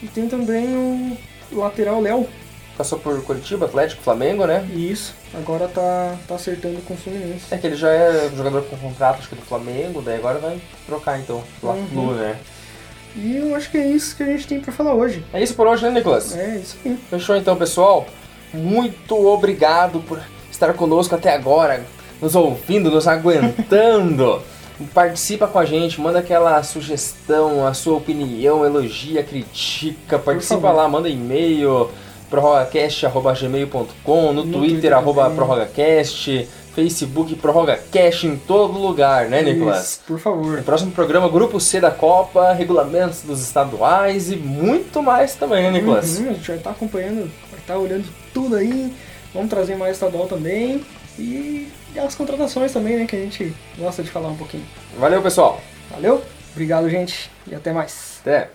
E 0.00 0.06
tem 0.06 0.28
também 0.28 0.66
o 1.52 1.58
lateral 1.58 2.00
Léo. 2.00 2.26
Passou 2.80 2.98
por 2.98 3.22
Curitiba, 3.24 3.66
Atlético, 3.66 4.02
Flamengo, 4.02 4.46
né? 4.46 4.66
Isso, 4.74 5.14
agora 5.34 5.68
tá, 5.68 6.16
tá 6.26 6.36
acertando 6.36 6.80
com 6.80 6.94
o 6.94 6.96
Fluminense. 6.96 7.44
É 7.50 7.58
que 7.58 7.66
ele 7.66 7.76
já 7.76 7.90
é 7.90 8.30
jogador 8.34 8.62
com 8.62 8.76
contrato, 8.78 9.18
acho 9.18 9.28
que 9.28 9.34
do 9.34 9.42
Flamengo, 9.42 10.00
daí 10.00 10.16
agora 10.16 10.38
vai 10.38 10.58
trocar 10.86 11.20
então, 11.20 11.42
pela 11.60 11.74
Uhum. 11.74 11.86
Flu, 11.88 12.12
né? 12.14 12.38
E 13.14 13.36
eu 13.36 13.54
acho 13.54 13.70
que 13.70 13.76
é 13.76 13.86
isso 13.86 14.16
que 14.16 14.22
a 14.22 14.26
gente 14.28 14.46
tem 14.46 14.60
pra 14.62 14.72
falar 14.72 14.94
hoje. 14.94 15.22
É 15.30 15.42
isso 15.42 15.52
por 15.52 15.66
hoje, 15.66 15.82
né, 15.82 15.90
Nicolas? 15.90 16.34
É 16.34 16.56
isso 16.56 16.78
aí. 16.82 16.98
Fechou 17.10 17.36
então, 17.36 17.54
pessoal? 17.54 18.06
Muito 18.54 19.14
obrigado 19.28 20.00
por 20.00 20.18
estar 20.50 20.72
conosco 20.72 21.14
até 21.14 21.34
agora, 21.34 21.84
nos 22.18 22.34
ouvindo, 22.34 22.90
nos 22.90 23.06
aguentando. 23.06 24.40
Participa 24.94 25.46
com 25.46 25.58
a 25.58 25.66
gente, 25.66 26.00
manda 26.00 26.20
aquela 26.20 26.62
sugestão, 26.62 27.66
a 27.66 27.74
sua 27.74 27.98
opinião, 27.98 28.64
elogia, 28.64 29.22
critica, 29.22 30.18
participa 30.18 30.72
lá, 30.72 30.88
manda 30.88 31.10
e-mail 31.10 31.90
prorrogacast.gmail.com, 32.30 34.32
no, 34.32 34.32
No 34.32 34.42
Twitter, 34.52 34.70
Twitter 34.70 34.92
arroba 34.92 35.30
prorrogacast, 35.30 36.48
Facebook, 36.74 37.34
Prorroga 37.36 37.78
Cash 37.92 38.24
em 38.24 38.36
todo 38.36 38.78
lugar, 38.78 39.28
né, 39.28 39.42
Nicolas? 39.42 39.90
Isso, 39.90 40.00
por 40.06 40.18
favor. 40.18 40.58
No 40.58 40.62
próximo 40.62 40.92
programa, 40.92 41.28
Grupo 41.28 41.60
C 41.60 41.80
da 41.80 41.90
Copa, 41.90 42.52
regulamentos 42.52 43.22
dos 43.22 43.42
estaduais 43.42 44.30
e 44.30 44.36
muito 44.36 45.02
mais 45.02 45.34
também, 45.34 45.64
né, 45.64 45.72
Nicolas? 45.72 46.18
Uhum, 46.18 46.30
a 46.30 46.32
gente 46.32 46.46
vai 46.46 46.56
estar 46.56 46.70
acompanhando, 46.70 47.30
vai 47.50 47.60
estar 47.60 47.76
olhando 47.76 48.06
tudo 48.32 48.56
aí. 48.56 48.94
Vamos 49.34 49.50
trazer 49.50 49.76
mais 49.76 49.96
estadual 49.96 50.26
também. 50.26 50.84
E 51.18 51.68
as 51.96 52.14
contratações 52.14 52.72
também, 52.72 52.96
né? 52.96 53.06
Que 53.06 53.16
a 53.16 53.20
gente 53.20 53.54
gosta 53.76 54.02
de 54.02 54.10
falar 54.10 54.28
um 54.28 54.36
pouquinho. 54.36 54.64
Valeu, 54.98 55.20
pessoal. 55.20 55.60
Valeu, 55.90 56.22
obrigado, 56.52 56.88
gente, 56.88 57.30
e 57.46 57.54
até 57.54 57.72
mais. 57.72 58.20
Até. 58.22 58.48